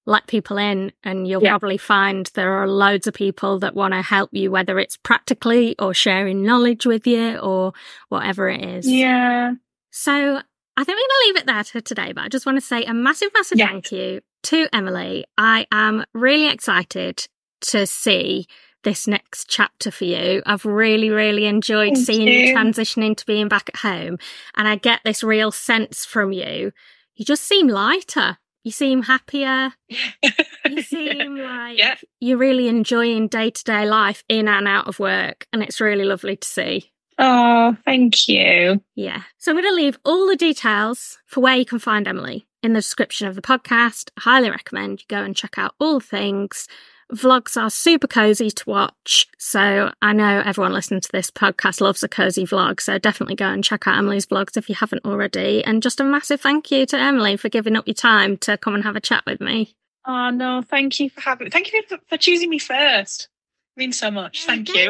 let 0.06 0.26
people 0.28 0.56
in 0.56 0.92
and 1.04 1.26
you'll 1.26 1.42
yeah. 1.42 1.50
probably 1.50 1.76
find 1.76 2.30
there 2.34 2.52
are 2.54 2.68
loads 2.68 3.06
of 3.06 3.14
people 3.14 3.58
that 3.58 3.74
want 3.74 3.92
to 3.92 4.00
help 4.00 4.30
you 4.32 4.50
whether 4.50 4.78
it's 4.78 4.96
practically 4.96 5.74
or 5.78 5.92
sharing 5.92 6.42
knowledge 6.42 6.86
with 6.86 7.06
you 7.06 7.36
or 7.38 7.72
whatever 8.08 8.48
it 8.48 8.64
is 8.64 8.88
yeah 8.88 9.52
so 9.90 10.12
i 10.12 10.84
think 10.84 10.88
we're 10.88 10.94
going 10.94 11.08
to 11.08 11.26
leave 11.26 11.36
it 11.36 11.46
there 11.46 11.64
for 11.64 11.80
today 11.80 12.12
but 12.12 12.24
i 12.24 12.28
just 12.28 12.46
want 12.46 12.56
to 12.56 12.64
say 12.64 12.84
a 12.84 12.94
massive 12.94 13.30
massive 13.34 13.58
yeah. 13.58 13.68
thank 13.68 13.92
you 13.92 14.20
to 14.42 14.68
emily 14.72 15.24
i 15.36 15.66
am 15.72 16.04
really 16.14 16.48
excited 16.48 17.26
to 17.60 17.86
see 17.86 18.46
this 18.86 19.08
next 19.08 19.48
chapter 19.48 19.90
for 19.90 20.04
you. 20.04 20.42
I've 20.46 20.64
really, 20.64 21.10
really 21.10 21.46
enjoyed 21.46 21.94
Thank 21.94 22.06
seeing 22.06 22.28
you. 22.28 22.34
you 22.34 22.54
transitioning 22.54 23.16
to 23.16 23.26
being 23.26 23.48
back 23.48 23.68
at 23.68 23.80
home. 23.80 24.16
And 24.54 24.68
I 24.68 24.76
get 24.76 25.00
this 25.04 25.24
real 25.24 25.50
sense 25.50 26.04
from 26.04 26.30
you. 26.30 26.70
You 27.16 27.24
just 27.24 27.42
seem 27.42 27.66
lighter 27.66 28.38
you 28.66 28.72
seem 28.72 29.04
happier. 29.04 29.72
you 29.88 30.82
seem 30.82 31.36
like 31.38 31.78
yeah. 31.78 31.94
you're 32.18 32.36
really 32.36 32.66
enjoying 32.66 33.28
day 33.28 33.48
to 33.48 33.62
day 33.62 33.88
life 33.88 34.24
in 34.28 34.48
and 34.48 34.66
out 34.66 34.88
of 34.88 34.98
work. 34.98 35.46
And 35.52 35.62
it's 35.62 35.80
really 35.80 36.04
lovely 36.04 36.34
to 36.34 36.48
see. 36.48 36.90
Oh, 37.16 37.76
thank 37.84 38.26
you. 38.26 38.82
Yeah. 38.96 39.22
So 39.38 39.52
I'm 39.52 39.56
going 39.56 39.70
to 39.70 39.74
leave 39.74 40.00
all 40.04 40.26
the 40.26 40.34
details 40.34 41.16
for 41.26 41.42
where 41.42 41.54
you 41.54 41.64
can 41.64 41.78
find 41.78 42.08
Emily 42.08 42.48
in 42.60 42.72
the 42.72 42.80
description 42.80 43.28
of 43.28 43.36
the 43.36 43.40
podcast. 43.40 44.10
I 44.18 44.22
highly 44.22 44.50
recommend 44.50 45.00
you 45.00 45.06
go 45.08 45.22
and 45.22 45.36
check 45.36 45.58
out 45.58 45.76
all 45.78 46.00
things 46.00 46.66
Vlogs 47.12 47.60
are 47.60 47.70
super 47.70 48.08
cozy 48.08 48.50
to 48.50 48.70
watch. 48.70 49.28
So 49.38 49.92
I 50.02 50.12
know 50.12 50.42
everyone 50.44 50.72
listening 50.72 51.00
to 51.00 51.12
this 51.12 51.30
podcast 51.30 51.80
loves 51.80 52.02
a 52.02 52.08
cozy 52.08 52.44
vlog. 52.44 52.80
So 52.80 52.98
definitely 52.98 53.36
go 53.36 53.46
and 53.46 53.62
check 53.62 53.86
out 53.86 53.96
Emily's 53.96 54.26
vlogs 54.26 54.56
if 54.56 54.68
you 54.68 54.74
haven't 54.74 55.04
already. 55.04 55.64
And 55.64 55.82
just 55.82 56.00
a 56.00 56.04
massive 56.04 56.40
thank 56.40 56.70
you 56.70 56.84
to 56.86 56.98
Emily 56.98 57.36
for 57.36 57.48
giving 57.48 57.76
up 57.76 57.86
your 57.86 57.94
time 57.94 58.36
to 58.38 58.58
come 58.58 58.74
and 58.74 58.82
have 58.82 58.96
a 58.96 59.00
chat 59.00 59.22
with 59.26 59.40
me. 59.40 59.76
Oh, 60.04 60.30
no, 60.30 60.62
thank 60.62 61.00
you 61.00 61.10
for 61.10 61.20
having 61.20 61.50
Thank 61.50 61.72
you 61.72 61.82
for, 61.88 61.98
for 62.08 62.16
choosing 62.16 62.50
me 62.50 62.58
first. 62.58 63.28
Means 63.76 63.98
so 63.98 64.10
much. 64.10 64.46
Thank 64.46 64.74
you. 64.74 64.88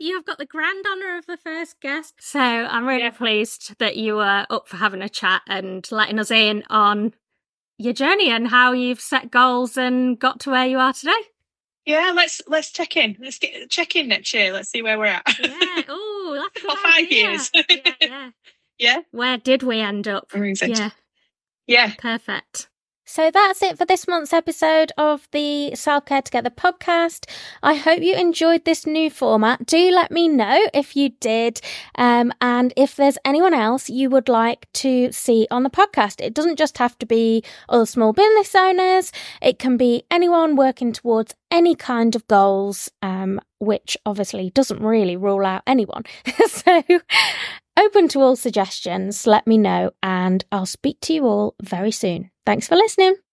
You've 0.00 0.24
got 0.26 0.38
the 0.38 0.46
grand 0.46 0.84
honour 0.84 1.18
of 1.18 1.26
the 1.26 1.36
first 1.36 1.80
guest. 1.80 2.14
So 2.18 2.40
I'm 2.40 2.84
really 2.84 3.02
yeah. 3.02 3.10
pleased 3.10 3.78
that 3.78 3.96
you 3.96 4.16
were 4.16 4.46
up 4.50 4.66
for 4.66 4.78
having 4.78 5.00
a 5.00 5.08
chat 5.08 5.42
and 5.46 5.86
letting 5.92 6.18
us 6.18 6.32
in 6.32 6.64
on 6.68 7.14
your 7.78 7.92
journey 7.92 8.30
and 8.30 8.48
how 8.48 8.72
you've 8.72 9.00
set 9.00 9.30
goals 9.30 9.76
and 9.76 10.18
got 10.18 10.40
to 10.40 10.50
where 10.50 10.66
you 10.66 10.78
are 10.78 10.92
today. 10.92 11.12
Yeah, 11.86 12.12
let's 12.14 12.42
let's 12.48 12.72
check 12.72 12.96
in. 12.96 13.16
Let's 13.20 13.38
get 13.38 13.70
check 13.70 13.94
in 13.94 14.08
next 14.08 14.34
year. 14.34 14.52
Let's 14.52 14.70
see 14.70 14.82
where 14.82 14.98
we're 14.98 15.06
at. 15.06 15.22
Yeah. 15.38 15.82
Oh, 15.88 16.48
that's 16.52 16.60
for 16.64 16.76
five 16.76 17.04
idea. 17.04 17.30
years. 17.30 17.50
yeah, 17.54 17.92
yeah. 18.00 18.30
yeah. 18.78 19.00
Where 19.12 19.38
did 19.38 19.62
we 19.62 19.80
end 19.80 20.08
up? 20.08 20.26
Yeah. 20.34 20.90
Yeah. 21.68 21.92
Perfect. 21.96 22.68
So 23.08 23.30
that's 23.30 23.62
it 23.62 23.78
for 23.78 23.84
this 23.86 24.08
month's 24.08 24.32
episode 24.32 24.90
of 24.98 25.28
the 25.30 25.76
Self 25.76 26.06
Care 26.06 26.22
Together 26.22 26.50
podcast. 26.50 27.30
I 27.62 27.74
hope 27.74 28.02
you 28.02 28.16
enjoyed 28.16 28.64
this 28.64 28.84
new 28.84 29.10
format. 29.10 29.64
Do 29.64 29.78
let 29.92 30.10
me 30.10 30.28
know 30.28 30.66
if 30.74 30.96
you 30.96 31.10
did, 31.20 31.60
um, 31.94 32.32
and 32.40 32.72
if 32.76 32.96
there's 32.96 33.16
anyone 33.24 33.54
else 33.54 33.88
you 33.88 34.10
would 34.10 34.28
like 34.28 34.66
to 34.74 35.12
see 35.12 35.46
on 35.52 35.62
the 35.62 35.70
podcast. 35.70 36.20
It 36.20 36.34
doesn't 36.34 36.58
just 36.58 36.78
have 36.78 36.98
to 36.98 37.06
be 37.06 37.44
other 37.68 37.86
small 37.86 38.12
business 38.12 38.52
owners, 38.56 39.12
it 39.40 39.60
can 39.60 39.76
be 39.76 40.02
anyone 40.10 40.56
working 40.56 40.92
towards 40.92 41.32
any 41.48 41.76
kind 41.76 42.16
of 42.16 42.26
goals, 42.26 42.90
um, 43.02 43.40
which 43.60 43.96
obviously 44.04 44.50
doesn't 44.50 44.82
really 44.82 45.16
rule 45.16 45.46
out 45.46 45.62
anyone. 45.64 46.02
so, 46.48 46.82
open 47.78 48.08
to 48.08 48.20
all 48.20 48.36
suggestions, 48.36 49.26
let 49.26 49.46
me 49.46 49.58
know, 49.58 49.90
and 50.02 50.44
I'll 50.50 50.66
speak 50.66 51.00
to 51.02 51.12
you 51.12 51.26
all 51.26 51.54
very 51.62 51.92
soon. 51.92 52.30
Thanks 52.44 52.68
for 52.68 52.76
listening. 52.76 53.16